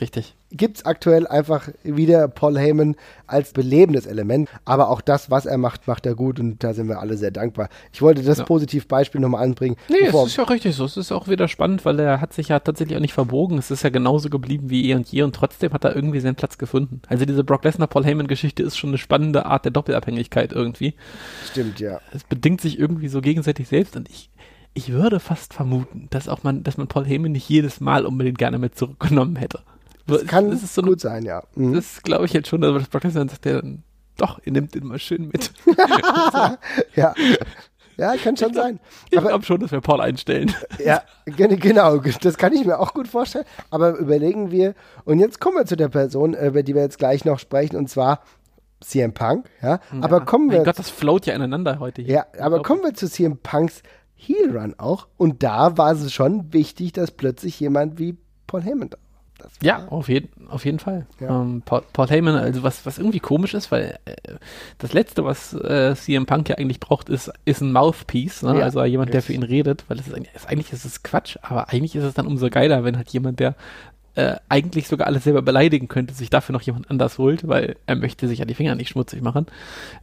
gibt 0.53 0.77
es 0.77 0.85
aktuell 0.85 1.27
einfach 1.27 1.69
wieder 1.83 2.27
Paul 2.27 2.57
Heyman 2.57 2.95
als 3.27 3.51
belebendes 3.51 4.05
Element. 4.05 4.49
Aber 4.65 4.89
auch 4.89 5.01
das, 5.01 5.29
was 5.29 5.45
er 5.45 5.57
macht, 5.57 5.87
macht 5.87 6.05
er 6.05 6.15
gut 6.15 6.39
und 6.39 6.63
da 6.63 6.73
sind 6.73 6.87
wir 6.87 6.99
alle 6.99 7.17
sehr 7.17 7.31
dankbar. 7.31 7.69
Ich 7.91 8.01
wollte 8.01 8.21
das 8.23 8.37
ja. 8.37 8.43
Positivbeispiel 8.45 9.19
nochmal 9.19 9.43
anbringen. 9.43 9.75
Nee, 9.89 10.07
es 10.07 10.13
ist 10.13 10.37
ja 10.37 10.43
richtig 10.43 10.75
so. 10.75 10.85
Es 10.85 10.97
ist 10.97 11.11
auch 11.11 11.27
wieder 11.27 11.47
spannend, 11.47 11.83
weil 11.85 11.99
er 11.99 12.21
hat 12.21 12.33
sich 12.33 12.49
ja 12.49 12.59
tatsächlich 12.59 12.95
auch 12.95 13.01
nicht 13.01 13.13
verbogen. 13.13 13.57
Es 13.57 13.71
ist 13.71 13.83
ja 13.83 13.89
genauso 13.89 14.29
geblieben 14.29 14.69
wie 14.69 14.89
eh 14.89 14.95
und 14.95 15.07
je 15.11 15.23
und 15.23 15.35
trotzdem 15.35 15.73
hat 15.73 15.83
er 15.83 15.95
irgendwie 15.95 16.19
seinen 16.19 16.35
Platz 16.35 16.57
gefunden. 16.57 17.01
Also 17.07 17.25
diese 17.25 17.43
Brock 17.43 17.63
Lesnar-Paul 17.63 18.05
Heyman-Geschichte 18.05 18.63
ist 18.63 18.77
schon 18.77 18.91
eine 18.91 18.97
spannende 18.97 19.45
Art 19.45 19.65
der 19.65 19.71
Doppelabhängigkeit 19.71 20.53
irgendwie. 20.53 20.93
Stimmt, 21.51 21.79
ja. 21.79 21.99
Es 22.13 22.23
bedingt 22.23 22.61
sich 22.61 22.77
irgendwie 22.77 23.07
so 23.07 23.21
gegenseitig 23.21 23.67
selbst 23.67 23.95
und 23.95 24.09
ich 24.09 24.29
ich 24.75 24.91
würde 24.91 25.19
fast 25.19 25.53
vermuten, 25.53 26.07
dass 26.09 26.27
auch 26.27 26.43
man, 26.43 26.63
dass 26.63 26.77
man 26.77 26.87
Paul 26.87 27.05
Heyman 27.05 27.31
nicht 27.31 27.47
jedes 27.47 27.79
Mal 27.79 28.05
unbedingt 28.05 28.39
gerne 28.39 28.57
mit 28.57 28.75
zurückgenommen 28.75 29.35
hätte. 29.35 29.61
Das 30.07 30.25
kann 30.25 30.51
das 30.51 30.63
ist 30.63 30.73
so 30.73 30.81
gut 30.81 30.99
sein, 30.99 31.23
ja. 31.23 31.43
Mhm. 31.55 31.73
Das 31.73 32.01
glaube 32.03 32.25
ich 32.25 32.33
jetzt 32.33 32.49
schon, 32.49 32.63
aber 32.63 32.79
das 32.79 32.89
Brock 32.89 33.03
sagt, 33.07 33.45
der 33.45 33.61
dann, 33.61 33.83
doch, 34.17 34.39
ihr 34.43 34.51
nehmt 34.51 34.75
den 34.75 34.87
mal 34.87 34.99
schön 34.99 35.27
mit. 35.27 35.51
ja. 36.95 37.13
Ja, 37.95 38.15
kann 38.17 38.35
schon 38.35 38.49
ich 38.49 38.53
glaub, 38.53 38.65
sein. 38.65 38.79
Ich 39.11 39.19
glaube 39.19 39.45
schon, 39.45 39.59
dass 39.59 39.71
wir 39.71 39.81
Paul 39.81 40.01
einstellen. 40.01 40.53
Ja, 40.83 41.03
genau. 41.25 41.97
Das 41.97 42.37
kann 42.37 42.53
ich 42.53 42.65
mir 42.65 42.79
auch 42.79 42.93
gut 42.93 43.07
vorstellen. 43.07 43.45
Aber 43.69 43.97
überlegen 43.97 44.51
wir, 44.51 44.73
und 45.05 45.19
jetzt 45.19 45.39
kommen 45.39 45.57
wir 45.57 45.65
zu 45.65 45.77
der 45.77 45.89
Person, 45.89 46.33
über 46.33 46.63
die 46.63 46.75
wir 46.75 46.81
jetzt 46.81 46.97
gleich 46.97 47.23
noch 47.23 47.39
sprechen, 47.39 47.77
und 47.77 47.89
zwar 47.89 48.21
CM 48.81 49.13
Punk. 49.13 49.49
Ja, 49.61 49.79
aber 50.01 50.21
kommen 50.21 50.49
wir. 50.49 50.57
Mein 50.57 50.65
Gott, 50.65 50.79
das 50.79 50.89
float 50.89 51.25
ja 51.25 51.35
ineinander 51.35 51.79
heute 51.79 52.01
hier. 52.01 52.15
Ja, 52.15 52.25
aber 52.39 52.61
kommen 52.63 52.83
wir 52.83 52.93
zu 52.93 53.09
CM 53.09 53.37
Punks 53.37 53.81
Heel 54.15 54.57
Run 54.57 54.75
auch. 54.77 55.07
Und 55.17 55.43
da 55.43 55.77
war 55.77 55.91
es 55.91 56.11
schon 56.11 56.51
wichtig, 56.51 56.93
dass 56.93 57.11
plötzlich 57.11 57.59
jemand 57.59 57.99
wie 57.99 58.17
Paul 58.47 58.61
Heyman 58.61 58.89
da 58.89 58.97
ja, 59.61 59.87
auf, 59.87 60.09
jeden, 60.09 60.29
auf 60.49 60.65
jeden 60.65 60.79
Fall. 60.79 61.05
Ja. 61.19 61.41
Ähm, 61.41 61.61
Paul, 61.65 61.83
Paul, 61.93 62.07
Heyman, 62.07 62.35
also 62.35 62.63
was, 62.63 62.85
was 62.85 62.97
irgendwie 62.97 63.19
komisch 63.19 63.53
ist, 63.53 63.71
weil 63.71 63.97
äh, 64.05 64.13
das 64.77 64.93
Letzte, 64.93 65.25
was 65.25 65.53
äh, 65.53 65.95
CM 65.95 66.25
Punk 66.25 66.49
ja 66.49 66.57
eigentlich 66.57 66.79
braucht, 66.79 67.09
ist, 67.09 67.31
ist 67.45 67.61
ein 67.61 67.71
Mouthpiece, 67.71 68.43
ne? 68.43 68.59
ja, 68.59 68.63
also 68.63 68.83
jemand, 68.83 69.09
richtig. 69.09 69.11
der 69.11 69.21
für 69.23 69.33
ihn 69.33 69.43
redet, 69.43 69.85
weil 69.87 69.99
es 69.99 70.07
ist, 70.07 70.17
ist, 70.17 70.49
eigentlich 70.49 70.71
ist 70.73 70.85
es 70.85 71.03
Quatsch, 71.03 71.37
aber 71.41 71.69
eigentlich 71.69 71.95
ist 71.95 72.03
es 72.03 72.13
dann 72.13 72.27
umso 72.27 72.49
geiler, 72.49 72.83
wenn 72.83 72.97
halt 72.97 73.09
jemand, 73.09 73.39
der 73.39 73.55
äh, 74.15 74.35
eigentlich 74.49 74.87
sogar 74.87 75.07
alles 75.07 75.23
selber 75.23 75.41
beleidigen 75.41 75.87
könnte, 75.87 76.13
sich 76.13 76.29
dafür 76.29 76.53
noch 76.53 76.61
jemand 76.61 76.89
anders 76.91 77.17
holt, 77.17 77.47
weil 77.47 77.75
er 77.85 77.95
möchte 77.95 78.27
sich 78.27 78.39
ja 78.39 78.45
die 78.45 78.53
Finger 78.53 78.75
nicht 78.75 78.89
schmutzig 78.89 79.21
machen. 79.21 79.47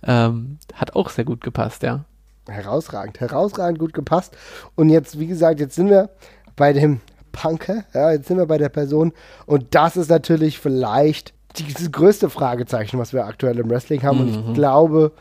Ähm, 0.02 0.58
hat 0.74 0.96
auch 0.96 1.10
sehr 1.10 1.24
gut 1.24 1.42
gepasst, 1.42 1.82
ja. 1.82 2.04
Herausragend, 2.48 3.20
herausragend 3.20 3.78
gut 3.78 3.92
gepasst. 3.92 4.36
Und 4.74 4.88
jetzt, 4.88 5.20
wie 5.20 5.26
gesagt, 5.26 5.60
jetzt 5.60 5.76
sind 5.76 5.88
wir 5.88 6.10
bei 6.56 6.72
dem 6.72 7.00
Punker, 7.32 7.84
ja, 7.94 8.12
jetzt 8.12 8.28
sind 8.28 8.38
wir 8.38 8.46
bei 8.46 8.58
der 8.58 8.68
Person. 8.68 9.12
Und 9.46 9.74
das 9.74 9.96
ist 9.96 10.10
natürlich 10.10 10.58
vielleicht 10.58 11.32
dieses 11.56 11.90
größte 11.90 12.30
Fragezeichen, 12.30 12.98
was 12.98 13.12
wir 13.12 13.26
aktuell 13.26 13.58
im 13.58 13.70
Wrestling 13.70 14.02
haben. 14.02 14.18
Mhm. 14.18 14.22
Und 14.22 14.28
ich 14.30 14.46
mhm. 14.46 14.54
glaube, 14.54 15.12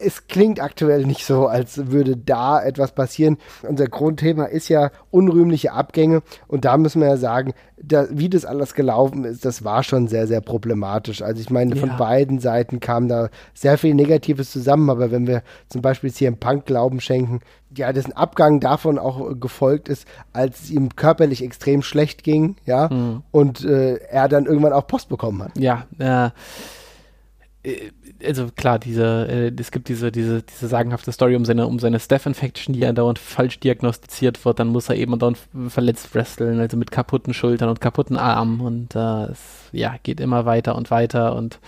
es 0.00 0.26
klingt 0.26 0.60
aktuell 0.60 1.04
nicht 1.06 1.24
so, 1.24 1.46
als 1.46 1.90
würde 1.90 2.16
da 2.16 2.62
etwas 2.62 2.92
passieren. 2.92 3.38
Unser 3.62 3.86
Grundthema 3.86 4.44
ist 4.44 4.68
ja 4.68 4.90
unrühmliche 5.10 5.72
Abgänge 5.72 6.22
und 6.48 6.64
da 6.64 6.76
müssen 6.76 7.00
wir 7.00 7.08
ja 7.08 7.16
sagen, 7.16 7.52
da, 7.82 8.06
wie 8.10 8.28
das 8.28 8.44
alles 8.44 8.74
gelaufen 8.74 9.24
ist, 9.24 9.44
das 9.44 9.64
war 9.64 9.82
schon 9.82 10.08
sehr, 10.08 10.26
sehr 10.26 10.40
problematisch. 10.40 11.22
Also 11.22 11.40
ich 11.40 11.50
meine, 11.50 11.74
ja. 11.74 11.80
von 11.80 11.96
beiden 11.96 12.38
Seiten 12.38 12.80
kam 12.80 13.08
da 13.08 13.28
sehr 13.54 13.78
viel 13.78 13.94
Negatives 13.94 14.50
zusammen, 14.50 14.90
aber 14.90 15.10
wenn 15.10 15.26
wir 15.26 15.42
zum 15.68 15.82
Beispiel 15.82 16.10
hier 16.10 16.28
im 16.28 16.36
Punk 16.36 16.66
Glauben 16.66 17.00
schenken, 17.00 17.40
ja, 17.74 17.92
dessen 17.92 18.12
Abgang 18.12 18.60
davon 18.60 18.98
auch 18.98 19.38
gefolgt 19.38 19.88
ist, 19.88 20.06
als 20.32 20.62
es 20.62 20.70
ihm 20.70 20.96
körperlich 20.96 21.42
extrem 21.42 21.82
schlecht 21.82 22.24
ging, 22.24 22.56
ja, 22.66 22.88
mhm. 22.88 23.22
und 23.30 23.64
äh, 23.64 23.96
er 23.96 24.28
dann 24.28 24.46
irgendwann 24.46 24.72
auch 24.72 24.86
Post 24.86 25.08
bekommen 25.08 25.42
hat. 25.42 25.56
Ja, 25.98 26.32
äh, 27.62 27.90
also 28.24 28.48
klar, 28.54 28.78
diese, 28.78 29.26
äh, 29.28 29.52
es 29.58 29.70
gibt 29.70 29.88
diese, 29.88 30.12
diese, 30.12 30.42
diese 30.42 30.68
sagenhafte 30.68 31.12
Story 31.12 31.36
um 31.36 31.44
seine, 31.44 31.66
um 31.66 31.78
seine 31.78 32.00
Staph-Infection, 32.00 32.74
die 32.74 32.80
ja 32.80 32.92
dauernd 32.92 33.18
falsch 33.18 33.60
diagnostiziert 33.60 34.44
wird, 34.44 34.58
dann 34.58 34.68
muss 34.68 34.88
er 34.88 34.96
eben 34.96 35.18
dauernd 35.18 35.38
verletzt 35.68 36.14
wresteln, 36.14 36.60
also 36.60 36.76
mit 36.76 36.90
kaputten 36.90 37.34
Schultern 37.34 37.68
und 37.68 37.80
kaputten 37.80 38.16
Armen 38.16 38.60
und 38.60 38.94
äh, 38.94 39.30
es 39.30 39.40
ja, 39.72 39.96
geht 40.02 40.20
immer 40.20 40.46
weiter 40.46 40.76
und 40.76 40.90
weiter 40.90 41.36
und 41.36 41.58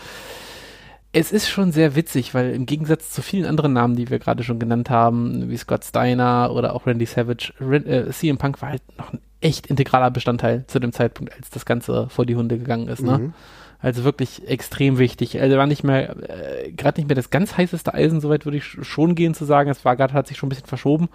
es 1.14 1.30
ist 1.30 1.48
schon 1.48 1.72
sehr 1.72 1.94
witzig, 1.94 2.32
weil 2.32 2.52
im 2.52 2.64
Gegensatz 2.64 3.10
zu 3.10 3.20
vielen 3.20 3.44
anderen 3.44 3.74
Namen, 3.74 3.96
die 3.96 4.08
wir 4.08 4.18
gerade 4.18 4.42
schon 4.44 4.58
genannt 4.58 4.88
haben, 4.88 5.50
wie 5.50 5.56
Scott 5.58 5.84
Steiner 5.84 6.50
oder 6.54 6.74
auch 6.74 6.86
Randy 6.86 7.04
Savage, 7.04 7.52
äh, 7.60 8.10
CM 8.10 8.38
Punk 8.38 8.62
war 8.62 8.70
halt 8.70 8.82
noch 8.96 9.12
ein 9.12 9.20
echt 9.42 9.66
integraler 9.66 10.10
Bestandteil 10.10 10.66
zu 10.66 10.78
dem 10.78 10.92
Zeitpunkt, 10.92 11.34
als 11.34 11.50
das 11.50 11.66
Ganze 11.66 12.08
vor 12.08 12.24
die 12.24 12.36
Hunde 12.36 12.58
gegangen 12.58 12.88
ist. 12.88 13.02
Ne? 13.02 13.18
Mhm. 13.18 13.34
Also 13.82 14.04
wirklich 14.04 14.46
extrem 14.48 14.98
wichtig. 14.98 15.40
Also 15.40 15.56
war 15.56 15.66
nicht 15.66 15.82
mehr, 15.82 16.16
äh, 16.30 16.70
gerade 16.70 17.00
nicht 17.00 17.08
mehr 17.08 17.16
das 17.16 17.30
ganz 17.30 17.56
heißeste 17.56 17.92
Eisen, 17.92 18.20
soweit 18.20 18.44
würde 18.44 18.58
ich 18.58 18.64
schon 18.64 19.16
gehen 19.16 19.34
zu 19.34 19.44
sagen. 19.44 19.68
Es 19.68 19.84
war 19.84 19.96
gerade, 19.96 20.14
hat 20.14 20.28
sich 20.28 20.36
schon 20.36 20.46
ein 20.46 20.50
bisschen 20.50 20.68
verschoben. 20.68 21.08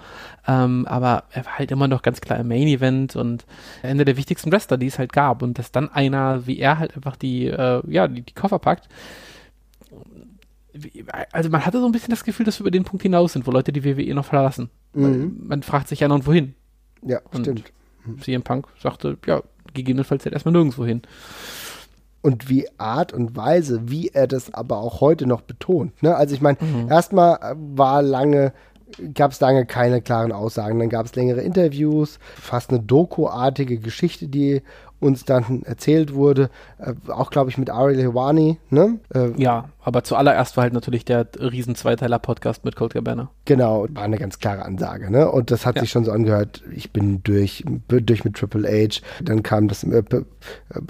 Ähm, 0.46 0.86
aber 0.86 1.24
er 1.32 1.46
war 1.46 1.58
halt 1.58 1.72
immer 1.72 1.88
noch 1.88 2.02
ganz 2.02 2.20
klar 2.20 2.38
im 2.38 2.50
Main 2.50 2.68
Event 2.68 3.16
und 3.16 3.46
einer 3.84 4.04
der 4.04 4.18
wichtigsten 4.18 4.52
Wrestler, 4.52 4.78
die 4.78 4.88
es 4.88 5.00
halt 5.00 5.14
gab. 5.14 5.42
Und 5.42 5.58
dass 5.58 5.72
dann 5.72 5.90
einer 5.90 6.46
wie 6.46 6.60
er 6.60 6.78
halt 6.78 6.94
einfach 6.94 7.16
die, 7.16 7.48
äh, 7.48 7.82
ja, 7.88 8.10
die, 8.10 8.22
die 8.22 8.34
Koffer 8.34 8.60
packt. 8.60 8.90
Also 11.32 11.50
man 11.50 11.66
hatte 11.66 11.80
so 11.80 11.86
ein 11.86 11.94
bisschen 11.94 12.12
das 12.12 12.26
Gefühl, 12.26 12.46
dass 12.46 12.60
wir 12.60 12.64
über 12.64 12.72
den 12.72 12.84
Punkt 12.84 13.02
hinaus 13.02 13.34
sind, 13.34 13.48
wo 13.48 13.52
Leute 13.52 13.72
die 13.72 13.86
WWE 13.86 14.14
noch 14.14 14.26
verlassen. 14.26 14.70
Mhm. 14.94 15.38
Man 15.48 15.64
fragt 15.64 15.88
sich 15.88 16.02
ja 16.02 16.10
noch 16.10 16.26
wohin. 16.26 16.54
Ja, 17.02 17.22
und 17.32 17.44
stimmt. 17.44 17.72
CM 18.20 18.44
Punk 18.44 18.68
sagte, 18.80 19.18
ja, 19.26 19.42
gegebenenfalls 19.74 20.26
halt 20.26 20.34
erstmal 20.34 20.52
nirgendwo 20.52 20.86
hin 20.86 21.02
und 22.22 22.50
wie 22.50 22.68
Art 22.78 23.14
und 23.14 23.36
Weise, 23.36 23.90
wie 23.90 24.10
er 24.10 24.28
das 24.28 24.54
aber 24.54 24.78
auch 24.78 25.02
heute 25.02 25.28
noch 25.28 25.42
betont. 25.42 26.02
Ne? 26.04 26.16
Also 26.16 26.36
ich 26.36 26.42
meine, 26.42 26.58
mhm. 26.60 26.90
erstmal 26.90 27.56
war 27.56 28.02
lange 28.02 28.54
gab 29.14 29.32
es 29.32 29.40
lange 29.40 29.66
keine 29.66 30.02
klaren 30.02 30.32
Aussagen. 30.32 30.80
Dann 30.80 30.90
gab 30.90 31.06
es 31.06 31.16
längere 31.16 31.42
Interviews, 31.42 32.20
fast 32.36 32.70
eine 32.70 32.80
Doku-artige 32.80 33.80
Geschichte, 33.80 34.28
die 34.28 34.62
uns 35.00 35.26
dann 35.26 35.64
erzählt 35.64 36.14
wurde. 36.14 36.50
Äh, 36.80 36.94
auch, 37.12 37.30
glaube 37.30 37.50
ich, 37.50 37.58
mit 37.58 37.70
Ari 37.70 37.96
Lewani. 37.96 38.58
Ne? 38.70 39.00
Äh, 39.14 39.32
ja, 39.38 39.70
aber 39.88 40.04
zuallererst 40.04 40.58
war 40.58 40.64
halt 40.64 40.74
natürlich 40.74 41.06
der 41.06 41.28
riesen 41.40 41.76
Zweiteiler-Podcast 41.76 42.66
mit 42.66 42.76
Cold 42.76 42.94
Cabana. 42.94 43.30
Genau, 43.46 43.88
war 43.92 44.04
eine 44.04 44.18
ganz 44.18 44.40
klare 44.40 44.66
Ansage. 44.66 45.10
Ne? 45.10 45.32
Und 45.32 45.50
das 45.52 45.66
hat 45.66 45.76
ja. 45.76 45.82
sich 45.82 45.92
schon 45.92 46.04
so 46.04 46.12
angehört, 46.12 46.62
ich 46.76 46.92
bin 46.92 47.22
durch, 47.24 47.64
durch 47.88 48.26
mit 48.26 48.36
Triple 48.36 48.68
H. 48.68 49.02
Dann 49.24 49.44
kam 49.44 49.68
das, 49.68 49.84
äh, 49.84 50.04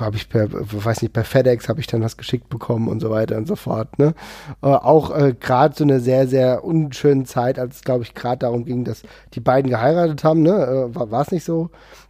habe 0.01 0.15
ich 0.15 0.29
per, 0.29 0.47
weiß 0.51 1.01
nicht, 1.01 1.13
per 1.13 1.25
FedEx 1.25 1.69
habe 1.69 1.79
ich 1.79 1.87
dann 1.87 2.01
was 2.01 2.17
geschickt 2.17 2.49
bekommen 2.49 2.87
und 2.87 2.99
so 2.99 3.11
weiter 3.11 3.37
und 3.37 3.47
so 3.47 3.55
fort. 3.55 3.99
Ne? 3.99 4.15
Äh, 4.63 4.67
auch 4.67 5.15
äh, 5.15 5.35
gerade 5.39 5.75
so 5.75 5.83
eine 5.83 5.99
sehr, 5.99 6.27
sehr 6.27 6.63
unschöne 6.63 7.25
Zeit, 7.25 7.59
als 7.59 7.75
es, 7.77 7.81
glaube 7.83 8.03
ich, 8.03 8.15
gerade 8.15 8.39
darum 8.39 8.65
ging, 8.65 8.83
dass 8.83 9.03
die 9.33 9.41
beiden 9.41 9.69
geheiratet 9.69 10.23
haben. 10.23 10.41
Ne? 10.41 10.89
Äh, 10.95 10.95
war 10.95 11.21
es 11.21 11.31
nicht 11.31 11.43
so? 11.43 11.69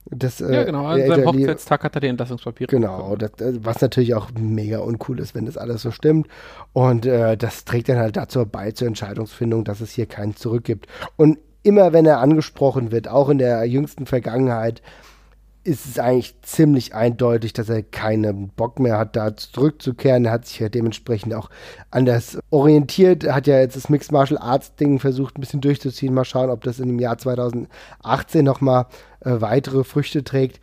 Das, 0.10 0.42
äh, 0.42 0.54
ja, 0.54 0.64
genau. 0.64 0.86
An 0.86 1.06
seinem 1.06 1.26
Hochzeitstag 1.26 1.84
hat 1.84 1.96
er 1.96 2.02
die 2.02 2.08
Entlassungspapiere. 2.08 2.70
Genau, 2.70 3.16
das, 3.16 3.32
was 3.40 3.82
natürlich 3.82 4.16
auch 4.16 4.30
mega 4.40 4.80
uncool 4.80 5.20
ist, 5.20 5.36
wenn 5.36 5.46
das 5.46 5.58
alles 5.58 5.82
so 5.82 5.92
stimmt. 5.92 6.28
Und 6.74 7.06
äh, 7.06 7.36
das 7.36 7.66
trägt 7.66 7.90
dann 7.90 7.98
halt 7.98 8.16
dazu 8.16 8.46
bei 8.46 8.72
zur 8.72 8.88
Entscheidungsfindung, 8.88 9.64
dass 9.64 9.82
es 9.82 9.92
hier 9.92 10.06
keinen 10.06 10.36
zurück 10.36 10.64
gibt. 10.64 10.88
Und 11.18 11.40
immer 11.64 11.92
wenn 11.92 12.06
er 12.06 12.20
angesprochen 12.20 12.92
wird, 12.92 13.10
auch 13.10 13.30
in 13.30 13.38
der 13.40 13.66
jüngsten 13.66 14.06
Vergangenheit, 14.06 14.82
ist 15.68 15.86
es 15.86 16.00
eigentlich 16.00 16.34
ziemlich 16.44 16.96
eindeutig, 16.96 17.52
dass 17.52 17.68
er 17.68 17.84
keinen 17.84 18.48
Bock 18.48 18.80
mehr 18.80 18.98
hat, 18.98 19.18
da 19.18 19.36
zurückzukehren. 19.36 20.24
Er 20.24 20.32
hat 20.32 20.48
sich 20.48 20.60
ja 20.60 20.70
dementsprechend 20.70 21.34
auch 21.34 21.50
anders 21.92 22.40
orientiert. 22.52 23.26
Er 23.26 23.36
hat 23.36 23.48
ja 23.48 23.60
jetzt 23.60 23.76
das 23.76 23.90
Mixed 23.90 24.14
Martial 24.14 24.40
Arts 24.40 24.76
Ding 24.76 25.00
versucht, 25.00 25.38
ein 25.38 25.42
bisschen 25.42 25.60
durchzuziehen. 25.60 26.14
Mal 26.14 26.24
schauen, 26.24 26.50
ob 26.50 26.64
das 26.64 26.80
in 26.80 26.88
dem 26.88 27.00
Jahr 27.00 27.18
2018 27.18 28.46
nochmal 28.46 28.86
äh, 29.20 29.42
weitere 29.42 29.84
Früchte 29.84 30.24
trägt. 30.24 30.62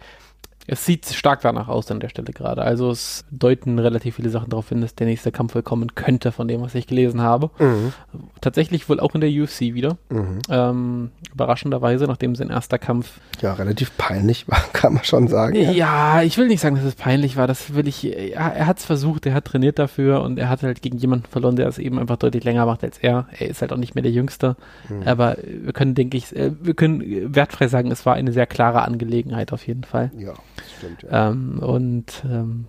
Es 0.66 0.86
sieht 0.86 1.06
stark 1.06 1.42
danach 1.42 1.68
aus 1.68 1.90
an 1.90 2.00
der 2.00 2.08
Stelle 2.08 2.32
gerade. 2.32 2.62
Also 2.62 2.90
es 2.90 3.24
deuten 3.30 3.78
relativ 3.78 4.16
viele 4.16 4.30
Sachen 4.30 4.48
darauf 4.48 4.70
hin, 4.70 4.80
dass 4.80 4.94
der 4.94 5.06
nächste 5.06 5.30
Kampf 5.30 5.54
wohl 5.54 5.62
kommen 5.62 5.94
könnte, 5.94 6.32
von 6.32 6.48
dem, 6.48 6.62
was 6.62 6.74
ich 6.74 6.86
gelesen 6.86 7.20
habe. 7.20 7.50
Mhm. 7.58 7.92
Tatsächlich 8.40 8.88
wohl 8.88 8.98
auch 8.98 9.14
in 9.14 9.20
der 9.20 9.30
UFC 9.30 9.60
wieder. 9.74 9.98
Mhm. 10.08 10.38
Ähm, 10.48 11.10
überraschenderweise, 11.32 12.06
nachdem 12.06 12.34
sein 12.34 12.48
erster 12.48 12.78
Kampf. 12.78 13.18
Ja, 13.42 13.52
relativ 13.52 13.94
peinlich 13.98 14.48
war, 14.48 14.62
kann 14.72 14.94
man 14.94 15.04
schon 15.04 15.28
sagen. 15.28 15.54
Ja, 15.54 15.70
ja 15.70 16.22
ich 16.22 16.38
will 16.38 16.48
nicht 16.48 16.60
sagen, 16.60 16.76
dass 16.76 16.84
es 16.84 16.94
peinlich 16.94 17.36
war. 17.36 17.46
Das 17.46 17.74
will 17.74 17.86
ich. 17.86 18.02
Ja, 18.02 18.48
er 18.48 18.66
hat 18.66 18.78
es 18.78 18.86
versucht, 18.86 19.26
er 19.26 19.34
hat 19.34 19.44
trainiert 19.44 19.78
dafür 19.78 20.22
und 20.22 20.38
er 20.38 20.48
hat 20.48 20.62
halt 20.62 20.80
gegen 20.80 20.96
jemanden 20.96 21.26
verloren, 21.26 21.56
der 21.56 21.68
es 21.68 21.78
eben 21.78 21.98
einfach 21.98 22.16
deutlich 22.16 22.44
länger 22.44 22.64
macht 22.64 22.82
als 22.84 22.98
er. 22.98 23.26
Er 23.38 23.50
ist 23.50 23.60
halt 23.60 23.72
auch 23.72 23.76
nicht 23.76 23.94
mehr 23.94 24.02
der 24.02 24.12
Jüngste. 24.12 24.56
Mhm. 24.88 25.02
Aber 25.06 25.36
wir 25.44 25.74
können, 25.74 25.94
denke 25.94 26.16
ich, 26.16 26.34
äh, 26.34 26.52
wir 26.58 26.72
können 26.72 27.34
wertfrei 27.34 27.68
sagen, 27.68 27.90
es 27.90 28.06
war 28.06 28.14
eine 28.14 28.32
sehr 28.32 28.46
klare 28.46 28.82
Angelegenheit 28.82 29.52
auf 29.52 29.66
jeden 29.66 29.84
Fall. 29.84 30.10
Ja. 30.16 30.32
Stimmt, 30.78 31.02
ja. 31.02 31.30
Ähm, 31.30 31.58
und 31.58 32.24
ähm, 32.24 32.66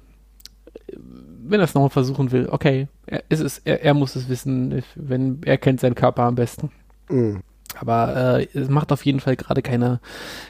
wenn 1.48 1.60
er 1.60 1.66
es 1.66 1.74
nochmal 1.74 1.90
versuchen 1.90 2.32
will, 2.32 2.48
okay, 2.50 2.88
er, 3.06 3.24
ist 3.30 3.42
es, 3.42 3.60
er, 3.60 3.84
er, 3.84 3.94
muss 3.94 4.16
es 4.16 4.30
wissen, 4.30 4.84
wenn 4.96 5.42
er 5.46 5.58
kennt 5.58 5.80
seinen 5.80 5.96
Körper 5.96 6.24
am 6.24 6.36
besten. 6.36 6.72
Mhm. 7.10 7.42
Aber 7.78 8.40
äh, 8.40 8.48
es 8.58 8.70
macht 8.70 8.92
auf 8.92 9.06
jeden 9.06 9.20
Fall 9.20 9.36
gerade 9.36 9.62
keine, 9.62 10.00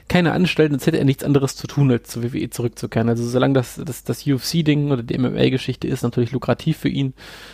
keine 0.08 0.34
Anstalten, 0.34 0.76
als 0.76 0.86
hätte 0.86 1.00
er 1.00 1.06
nichts 1.06 1.24
anderes 1.24 1.56
zu 1.56 1.66
tun, 1.66 1.92
als 1.92 2.10
zur 2.10 2.24
WWE 2.24 2.50
zurückzukehren. 2.50 3.10
Also 3.10 3.28
solange 3.28 3.56
das, 3.56 3.82
das, 3.84 4.04
das 4.04 4.28
UFC-Ding 4.28 4.92
oder 4.92 5.02
die 5.02 5.18
MMA-Geschichte 5.18 5.88
ist, 5.88 6.04
natürlich 6.04 6.32
lukrativ 6.32 6.78
für 6.78 6.90
ihn, 6.90 7.14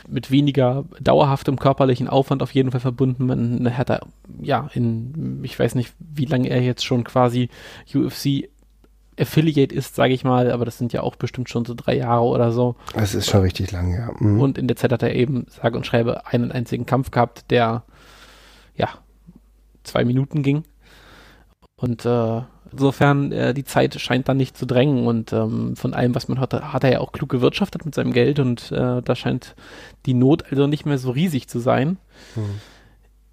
mit 0.09 0.29
weniger 0.29 0.85
dauerhaftem 0.99 1.57
körperlichen 1.57 2.09
Aufwand 2.09 2.43
auf 2.43 2.53
jeden 2.53 2.71
Fall 2.71 2.81
verbunden. 2.81 3.25
Man 3.25 3.77
hat 3.77 3.89
er, 3.89 4.01
ja, 4.41 4.69
in, 4.73 5.39
ich 5.43 5.57
weiß 5.57 5.75
nicht, 5.75 5.93
wie 5.99 6.25
lange 6.25 6.49
er 6.49 6.61
jetzt 6.61 6.83
schon 6.83 7.03
quasi 7.03 7.49
UFC 7.93 8.49
Affiliate 9.19 9.73
ist, 9.73 9.95
sage 9.95 10.13
ich 10.13 10.23
mal, 10.23 10.51
aber 10.51 10.65
das 10.65 10.77
sind 10.77 10.93
ja 10.93 11.01
auch 11.01 11.15
bestimmt 11.15 11.49
schon 11.49 11.65
so 11.65 11.73
drei 11.73 11.97
Jahre 11.97 12.23
oder 12.23 12.51
so. 12.51 12.75
Das 12.93 13.13
ist 13.13 13.29
schon 13.29 13.41
richtig 13.41 13.71
lang, 13.71 13.93
ja. 13.93 14.09
Mhm. 14.19 14.41
Und 14.41 14.57
in 14.57 14.67
der 14.67 14.77
Zeit 14.77 14.91
hat 14.91 15.03
er 15.03 15.13
eben, 15.13 15.45
sage 15.49 15.77
und 15.77 15.85
schreibe, 15.85 16.25
einen 16.27 16.51
einzigen 16.51 16.85
Kampf 16.85 17.11
gehabt, 17.11 17.51
der 17.51 17.83
ja 18.75 18.89
zwei 19.83 20.05
Minuten 20.05 20.43
ging. 20.43 20.63
Und 21.75 22.05
äh, 22.05 22.41
insofern, 22.71 23.31
äh, 23.31 23.53
die 23.53 23.63
Zeit 23.63 23.99
scheint 23.99 24.29
dann 24.29 24.37
nicht 24.37 24.57
zu 24.57 24.65
drängen 24.65 25.07
und 25.07 25.33
ähm, 25.33 25.75
von 25.75 25.93
allem, 25.93 26.15
was 26.15 26.27
man 26.27 26.39
hat, 26.39 26.53
hat 26.53 26.83
er 26.83 26.91
ja 26.91 26.99
auch 26.99 27.11
klug 27.11 27.29
gewirtschaftet 27.29 27.85
mit 27.85 27.95
seinem 27.95 28.13
Geld 28.13 28.39
und 28.39 28.71
äh, 28.71 29.01
da 29.01 29.15
scheint 29.15 29.55
die 30.05 30.13
Not 30.13 30.45
also 30.51 30.67
nicht 30.67 30.85
mehr 30.85 30.97
so 30.97 31.11
riesig 31.11 31.47
zu 31.47 31.59
sein. 31.59 31.97
Mhm. 32.35 32.61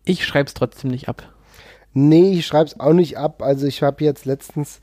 Ich 0.05 0.25
schreibe 0.25 0.47
es 0.47 0.55
trotzdem 0.55 0.91
nicht 0.91 1.09
ab. 1.09 1.23
Nee, 1.93 2.39
ich 2.39 2.47
schreibe 2.47 2.67
es 2.67 2.81
auch 2.81 2.93
nicht 2.93 3.19
ab. 3.19 3.43
Also 3.43 3.67
ich 3.67 3.83
habe 3.83 4.05
jetzt 4.05 4.25
letztens 4.25 4.81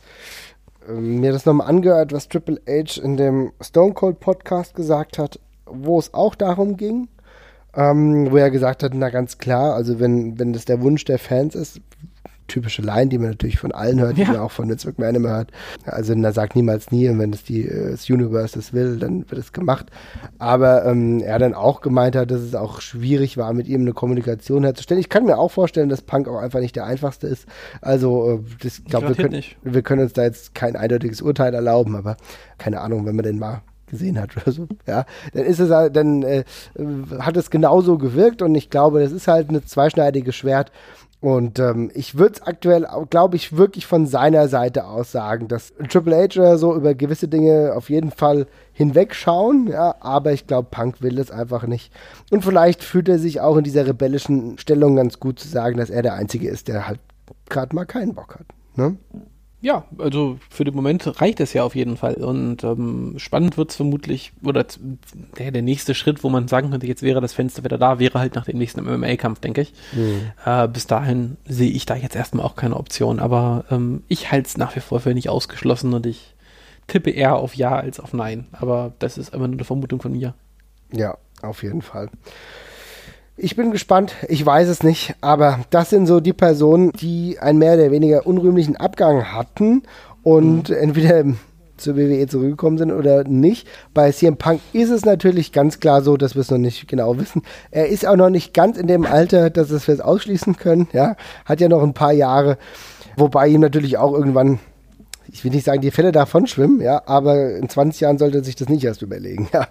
mir 0.88 1.32
das 1.32 1.46
nochmal 1.46 1.68
angehört, 1.68 2.14
was 2.14 2.30
Triple 2.30 2.62
H 2.68 3.02
in 3.02 3.18
dem 3.18 3.52
Stone 3.62 3.94
Cold 3.94 4.20
Podcast 4.20 4.76
gesagt 4.76 5.18
hat, 5.18 5.40
wo 5.66 6.00
es 6.00 6.14
auch 6.14 6.36
darum 6.36 6.78
ging, 6.78 7.08
ähm, 7.76 8.32
wo 8.32 8.38
er 8.38 8.52
gesagt 8.52 8.84
hat, 8.84 8.94
na 8.94 9.10
ganz 9.10 9.38
klar, 9.38 9.74
also 9.74 10.00
wenn, 10.00 10.40
wenn 10.40 10.54
das 10.54 10.66
der 10.66 10.82
Wunsch 10.82 11.06
der 11.06 11.20
Fans 11.20 11.56
ist, 11.56 11.82
typische 12.48 12.82
Line, 12.82 13.08
die 13.08 13.18
man 13.18 13.30
natürlich 13.30 13.58
von 13.58 13.72
allen 13.72 14.00
hört, 14.00 14.18
ja. 14.18 14.26
die 14.26 14.32
man 14.32 14.39
auch 14.39 14.52
von 14.52 14.70
Vince 14.70 14.88
McMahon 14.88 15.16
immer 15.16 15.30
hört. 15.30 15.52
Also 15.86 16.14
na, 16.16 16.32
sagt 16.32 16.56
niemals 16.56 16.91
nie 16.91 17.10
und 17.10 17.20
wenn 17.20 17.32
das 17.32 17.43
die, 17.43 17.68
äh, 17.68 17.91
das 17.91 18.10
Universe 18.10 18.56
das 18.56 18.74
will, 18.74 18.98
dann 18.98 19.30
wird 19.30 19.39
es 19.39 19.54
gemacht. 19.54 19.88
Aber 20.38 20.86
ähm, 20.86 21.22
er 21.22 21.39
dann 21.39 21.54
auch 21.54 21.82
gemeint 21.82 22.16
hat, 22.16 22.32
dass 22.32 22.41
es 22.41 22.56
auch 22.56 22.82
schwierig 22.82 23.38
war, 23.38 23.54
mit 23.54 23.68
ihm 23.68 23.82
eine 23.82 23.93
Kommunikation 23.93 24.64
herzustellen. 24.64 25.00
Ich 25.00 25.10
kann 25.10 25.26
mir 25.26 25.38
auch 25.38 25.52
vorstellen, 25.52 25.89
dass 25.89 26.02
Punk 26.02 26.28
auch 26.28 26.39
einfach 26.39 26.60
nicht 26.60 26.76
der 26.76 26.86
einfachste 26.86 27.28
ist. 27.28 27.46
Also 27.82 28.32
äh, 28.32 28.39
das, 28.62 28.80
ich 28.80 28.86
glaube, 28.86 29.10
wir, 29.10 29.16
können, 29.16 29.43
wir 29.64 29.82
können 29.82 30.04
uns 30.04 30.14
da 30.14 30.24
jetzt 30.24 30.56
kein 30.56 30.76
eindeutiges 30.76 31.22
Urteil 31.22 31.54
erlauben, 31.54 31.96
aber 31.96 32.18
keine 32.58 32.82
Ahnung, 32.82 33.06
wenn 33.06 33.16
man 33.16 33.26
den 33.26 33.39
mal 33.39 33.62
gesehen 33.88 34.20
hat 34.20 34.36
oder 34.38 34.52
so, 34.52 34.68
ja, 34.88 35.06
dann 35.34 35.46
ist 35.46 35.60
es 35.60 35.70
halt, 35.70 35.96
dann 35.96 36.24
äh, 36.24 36.43
hat 37.20 37.38
es 37.38 37.50
genauso 37.50 37.98
gewirkt 37.98 38.41
und 38.41 38.56
ich 38.56 38.70
glaube, 38.70 39.00
das 39.00 39.12
ist 39.12 39.28
halt 39.28 39.50
ein 39.50 39.66
zweischneidiges 39.66 40.36
Schwert 40.36 40.72
und 41.26 41.57
ähm, 41.57 41.89
ich 41.95 42.19
würde 42.19 42.36
es 42.36 42.41
aktuell, 42.43 42.86
glaube 43.09 43.36
ich, 43.36 43.57
wirklich 43.57 43.88
von 43.88 44.05
seiner 44.05 44.47
Seite 44.47 44.86
aus 44.86 45.11
sagen, 45.11 45.47
dass 45.47 45.73
Triple 45.89 46.15
H 46.15 46.39
oder 46.39 46.59
so 46.59 46.76
über 46.76 46.93
gewisse 46.93 47.28
Dinge 47.28 47.73
auf 47.76 47.89
jeden 47.89 48.11
Fall 48.11 48.45
hinwegschauen, 48.73 49.65
ja, 49.65 49.95
aber 50.01 50.34
ich 50.34 50.45
glaube, 50.45 50.67
Punk 50.69 51.01
will 51.01 51.17
es 51.17 51.32
einfach 51.32 51.65
nicht. 51.65 51.91
Und 52.30 52.43
vielleicht 52.43 52.84
fühlt 52.84 53.09
er 53.09 53.17
sich 53.17 53.41
auch 53.41 53.57
in 53.57 53.63
dieser 53.63 53.88
rebellischen 53.88 54.59
Stellung 54.59 54.97
ganz 54.97 55.19
gut 55.19 55.39
zu 55.39 55.47
sagen, 55.47 55.80
dass 55.80 55.89
er 55.89 56.03
der 56.03 56.13
Einzige 56.13 56.47
ist, 56.47 56.67
der 56.67 56.88
halt 56.88 56.99
gerade 57.49 57.76
mal 57.76 57.86
keinen 57.86 58.13
Bock 58.13 58.36
hat. 58.36 58.45
Ne? 58.76 58.95
Ja, 59.66 59.86
also 59.97 60.38
für 60.47 60.63
den 60.63 60.76
Moment 60.76 61.20
reicht 61.20 61.39
es 61.39 61.53
ja 61.53 61.63
auf 61.63 61.74
jeden 61.74 61.97
Fall. 61.97 62.13
Und 62.24 62.63
ähm, 62.63 63.16
spannend 63.18 63.57
wird 63.57 63.72
es 63.72 63.76
vermutlich, 63.76 64.32
oder 64.43 64.63
der, 65.39 65.49
der 65.49 65.63
nächste 65.63 65.95
Schritt, 65.95 66.24
wo 66.24 66.30
man 66.30 66.47
sagen 66.47 66.70
könnte, 66.70 66.86
jetzt 66.86 67.01
wäre 67.01 67.20
das 67.20 67.34
Fenster 67.34 67.63
wieder 67.63 67.80
da, 67.80 67.97
wäre 67.97 68.20
halt 68.20 68.36
nach 68.36 68.45
dem 68.45 68.59
nächsten 68.59 68.84
MMA-Kampf, 68.84 69.39
denke 69.39 69.61
ich. 69.61 69.74
Mhm. 69.93 70.22
Äh, 70.45 70.68
bis 70.68 70.86
dahin 70.86 71.38
sehe 71.45 71.72
ich 71.72 71.88
da 71.88 71.95
jetzt 71.95 72.16
erstmal 72.16 72.45
auch 72.45 72.55
keine 72.55 72.78
Option. 72.78 73.20
Aber 73.20 73.66
ähm, 73.72 74.03
ich 74.07 74.32
halte 74.32 74.47
es 74.49 74.55
nach 74.55 74.76
wie 74.76 74.82
vor 74.82 74.99
für 74.99 75.16
nicht 75.16 75.30
ausgeschlossen 75.30 75.95
und 75.95 76.05
ich 76.05 76.36
tippe 76.86 77.09
eher 77.09 77.36
auf 77.36 77.55
Ja 77.55 77.76
als 77.76 77.99
auf 77.99 78.13
Nein. 78.13 78.45
Aber 78.51 78.93
das 78.99 79.18
ist 79.18 79.34
einfach 79.34 79.47
nur 79.47 79.55
eine 79.55 79.66
Vermutung 79.66 79.99
von 79.99 80.11
mir. 80.11 80.36
Ja, 80.91 81.18
auf 81.41 81.63
jeden 81.63 81.82
Fall. 81.82 82.11
Ich 83.38 83.58
bin 83.58 83.72
gespannt, 83.72 84.14
ich 84.30 84.46
weiß 84.46 84.70
es 84.70 84.82
nicht, 84.82 85.16
aber 85.20 85.60
das 85.70 85.90
sind 85.90 86.08
so 86.08 86.22
die 86.22 86.32
Personen, 86.32 86.94
die 86.94 87.38
einen 87.38 87.60
mehr 87.60 87.74
oder 87.74 87.92
weniger 87.92 88.26
unrühmlichen 88.26 88.78
Abgang 88.78 89.34
hatten 89.34 89.84
und 90.24 90.70
mhm. 90.70 90.76
entweder 90.76 91.26
zur 91.76 91.98
WWE 91.98 92.28
zurückgekommen 92.28 92.78
sind 92.78 92.94
oder 92.94 93.26
nicht. 93.26 93.68
Bei 93.94 94.10
CM 94.14 94.38
Punk 94.38 94.62
ist 94.72 94.90
es 94.90 95.04
natürlich 95.04 95.52
ganz 95.52 95.82
klar 95.82 96.02
so, 96.02 96.16
dass 96.16 96.36
wir 96.36 96.42
es 96.42 96.50
noch 96.50 96.58
nicht 96.58 96.88
genau 96.88 97.18
wissen. 97.18 97.42
Er 97.72 97.90
ist 97.90 98.08
auch 98.08 98.16
noch 98.16 98.30
nicht 98.30 98.54
ganz 98.54 98.78
in 98.78 98.88
dem 98.88 99.06
Alter, 99.06 99.50
dass 99.50 99.70
wir 99.70 99.94
es 99.94 100.00
ausschließen 100.00 100.56
können. 100.56 100.88
Ja, 100.94 101.18
hat 101.44 101.60
ja 101.60 101.68
noch 101.68 101.84
ein 101.84 101.94
paar 101.94 102.14
Jahre, 102.14 102.58
wobei 103.18 103.50
ihm 103.50 103.60
natürlich 103.60 103.98
auch 103.98 104.14
irgendwann 104.14 104.60
ich 105.32 105.43
will 105.43 105.51
nicht 105.51 105.65
sagen, 105.65 105.82
die 105.82 105.91
Fälle 105.91 106.11
davon 106.11 106.47
schwimmen, 106.47 106.82
ja, 106.82 107.01
aber 107.05 107.55
in 107.55 107.67
20 107.69 108.01
Jahren 108.01 108.17
sollte 108.17 108.39
er 108.39 108.43
sich 108.43 108.55
das 108.55 108.69
nicht 108.69 108.84
erst 108.84 109.01
überlegen, 109.01 109.49
ja. 109.53 109.67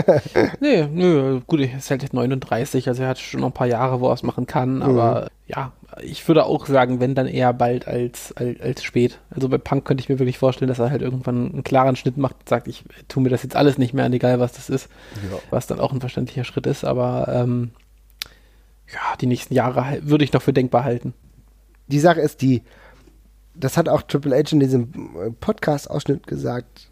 nee, 0.60 0.86
nö, 0.86 1.40
gut, 1.46 1.60
er 1.60 1.78
ist 1.78 1.90
halt 1.90 2.12
39, 2.12 2.88
also 2.88 3.02
er 3.02 3.08
hat 3.08 3.18
schon 3.18 3.40
noch 3.40 3.48
ein 3.48 3.52
paar 3.52 3.66
Jahre, 3.66 4.00
wo 4.00 4.08
er 4.08 4.14
es 4.14 4.22
machen 4.22 4.46
kann, 4.46 4.82
aber 4.82 5.22
mhm. 5.22 5.26
ja, 5.46 5.72
ich 6.02 6.26
würde 6.28 6.44
auch 6.44 6.66
sagen, 6.66 7.00
wenn 7.00 7.14
dann 7.14 7.26
eher 7.26 7.52
bald 7.52 7.88
als, 7.88 8.32
als, 8.36 8.60
als 8.60 8.82
spät. 8.82 9.18
Also 9.30 9.48
bei 9.48 9.58
Punk 9.58 9.84
könnte 9.84 10.02
ich 10.02 10.08
mir 10.08 10.18
wirklich 10.18 10.38
vorstellen, 10.38 10.68
dass 10.68 10.78
er 10.78 10.90
halt 10.90 11.02
irgendwann 11.02 11.50
einen 11.52 11.64
klaren 11.64 11.96
Schnitt 11.96 12.16
macht 12.16 12.36
und 12.40 12.48
sagt, 12.48 12.68
ich 12.68 12.84
tue 13.08 13.22
mir 13.22 13.30
das 13.30 13.42
jetzt 13.42 13.56
alles 13.56 13.78
nicht 13.78 13.94
mehr 13.94 14.04
an, 14.04 14.12
egal 14.12 14.38
was 14.38 14.52
das 14.52 14.68
ist. 14.68 14.88
Ja. 15.30 15.38
Was 15.50 15.66
dann 15.66 15.80
auch 15.80 15.92
ein 15.92 16.00
verständlicher 16.00 16.44
Schritt 16.44 16.66
ist, 16.66 16.84
aber 16.84 17.28
ähm, 17.28 17.70
ja, 18.92 19.16
die 19.20 19.26
nächsten 19.26 19.54
Jahre 19.54 19.98
würde 20.02 20.24
ich 20.24 20.32
noch 20.32 20.42
für 20.42 20.52
denkbar 20.52 20.84
halten. 20.84 21.14
Die 21.88 22.00
Sache 22.00 22.20
ist 22.20 22.42
die, 22.42 22.62
das 23.58 23.76
hat 23.76 23.88
auch 23.88 24.02
Triple 24.02 24.36
H 24.36 24.52
in 24.52 24.60
diesem 24.60 24.84
äh, 25.16 25.30
Podcast-Ausschnitt 25.30 26.26
gesagt, 26.26 26.90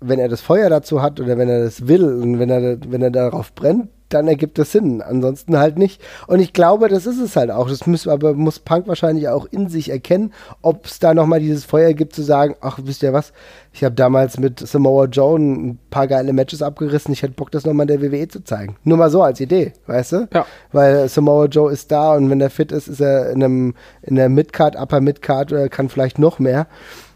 wenn 0.00 0.18
er 0.18 0.28
das 0.28 0.40
Feuer 0.40 0.70
dazu 0.70 1.02
hat 1.02 1.20
oder 1.20 1.38
wenn 1.38 1.48
er 1.48 1.62
das 1.64 1.86
will 1.86 2.04
und 2.04 2.38
wenn 2.38 2.50
er, 2.50 2.78
wenn 2.90 3.02
er 3.02 3.10
darauf 3.10 3.54
brennt, 3.54 3.88
dann 4.14 4.28
ergibt 4.28 4.58
das 4.58 4.72
Sinn. 4.72 5.02
Ansonsten 5.02 5.58
halt 5.58 5.78
nicht. 5.78 6.00
Und 6.26 6.40
ich 6.40 6.52
glaube, 6.52 6.88
das 6.88 7.06
ist 7.06 7.20
es 7.20 7.36
halt 7.36 7.50
auch. 7.50 7.68
Das 7.68 7.86
muss, 7.86 8.06
aber 8.06 8.34
muss 8.34 8.58
Punk 8.58 8.86
wahrscheinlich 8.88 9.28
auch 9.28 9.46
in 9.50 9.68
sich 9.68 9.90
erkennen, 9.90 10.32
ob 10.62 10.86
es 10.86 10.98
da 10.98 11.14
nochmal 11.14 11.40
dieses 11.40 11.64
Feuer 11.64 11.92
gibt, 11.92 12.14
zu 12.14 12.22
sagen, 12.22 12.54
ach, 12.60 12.78
wisst 12.82 13.02
ihr 13.02 13.12
was? 13.12 13.32
Ich 13.72 13.84
habe 13.84 13.94
damals 13.94 14.38
mit 14.38 14.60
Samoa 14.60 15.06
Joe 15.06 15.38
ein 15.38 15.78
paar 15.90 16.06
geile 16.06 16.32
Matches 16.32 16.62
abgerissen. 16.62 17.12
Ich 17.12 17.22
hätte 17.22 17.34
Bock, 17.34 17.50
das 17.50 17.64
nochmal 17.64 17.88
in 17.88 18.00
der 18.00 18.12
WWE 18.12 18.28
zu 18.28 18.42
zeigen. 18.42 18.76
Nur 18.84 18.98
mal 18.98 19.10
so 19.10 19.22
als 19.22 19.40
Idee, 19.40 19.72
weißt 19.86 20.12
du? 20.12 20.28
Ja. 20.32 20.46
Weil 20.72 21.08
Samoa 21.08 21.46
Joe 21.46 21.72
ist 21.72 21.92
da 21.92 22.14
und 22.14 22.28
wenn 22.30 22.40
er 22.40 22.50
fit 22.50 22.72
ist, 22.72 22.88
ist 22.88 23.00
er 23.00 23.30
in 23.30 23.42
einem, 23.42 23.74
in 24.02 24.16
der 24.16 24.28
Midcard, 24.28 24.76
Upper 24.76 25.00
Midcard 25.00 25.52
oder 25.52 25.68
kann 25.68 25.88
vielleicht 25.88 26.18
noch 26.18 26.38
mehr 26.38 26.66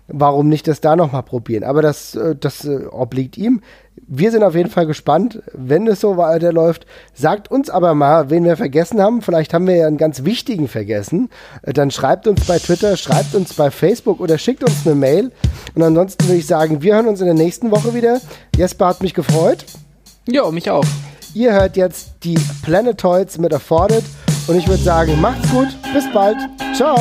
warum 0.09 0.49
nicht 0.49 0.69
das 0.69 0.81
da 0.81 0.97
nochmal 0.97 1.23
probieren? 1.23 1.65
Aber 1.65 1.83
das, 1.83 2.15
äh, 2.15 2.37
das 2.37 2.65
äh, 2.65 2.87
obliegt 2.91 3.39
ihm. 3.39 3.61
Wir 4.07 4.31
sind 4.31 4.43
auf 4.43 4.55
jeden 4.55 4.71
Fall 4.71 4.87
gespannt, 4.87 5.43
wenn 5.53 5.87
es 5.87 6.01
so 6.01 6.17
weiterläuft. 6.17 6.87
Sagt 7.15 7.51
uns 7.51 7.71
aber 7.71 7.95
mal, 7.95 8.31
wen 8.31 8.45
wir 8.45 8.57
vergessen 8.57 9.01
haben. 9.01 9.23
Vielleicht 9.23 9.55
haben 9.55 9.67
wir 9.67 9.77
ja 9.77 9.87
einen 9.87 9.97
ganz 9.97 10.25
wichtigen 10.25 10.69
vergessen. 10.69 11.31
Äh, 11.63 11.73
dann 11.73 11.91
schreibt 11.91 12.27
uns 12.27 12.45
bei 12.47 12.59
Twitter, 12.59 12.97
schreibt 12.97 13.35
uns 13.35 13.55
bei 13.55 13.71
Facebook 13.71 14.21
oder 14.21 14.39
schickt 14.39 14.63
uns 14.63 14.87
eine 14.87 14.95
Mail. 14.95 15.33
Und 15.75 15.83
ansonsten 15.83 16.25
würde 16.25 16.39
ich 16.39 16.47
sagen, 16.47 16.83
wir 16.83 16.95
hören 16.95 17.07
uns 17.07 17.21
in 17.21 17.27
der 17.27 17.35
nächsten 17.35 17.71
Woche 17.71 17.95
wieder. 17.95 18.21
Jesper 18.57 18.89
hat 18.89 19.03
mich 19.03 19.15
gefreut. 19.15 19.65
Ja, 20.27 20.51
mich 20.51 20.71
auch. 20.71 20.85
Ihr 21.35 21.53
hört 21.53 21.77
jetzt 21.77 22.15
die 22.23 22.39
Planetoids 22.63 23.39
mit 23.39 23.53
Afforded. 23.53 24.05
Und 24.47 24.57
ich 24.57 24.69
würde 24.69 24.83
sagen, 24.83 25.21
macht's 25.21 25.51
gut. 25.51 25.69
Bis 25.93 26.05
bald. 26.13 26.37
Ciao. 26.75 26.97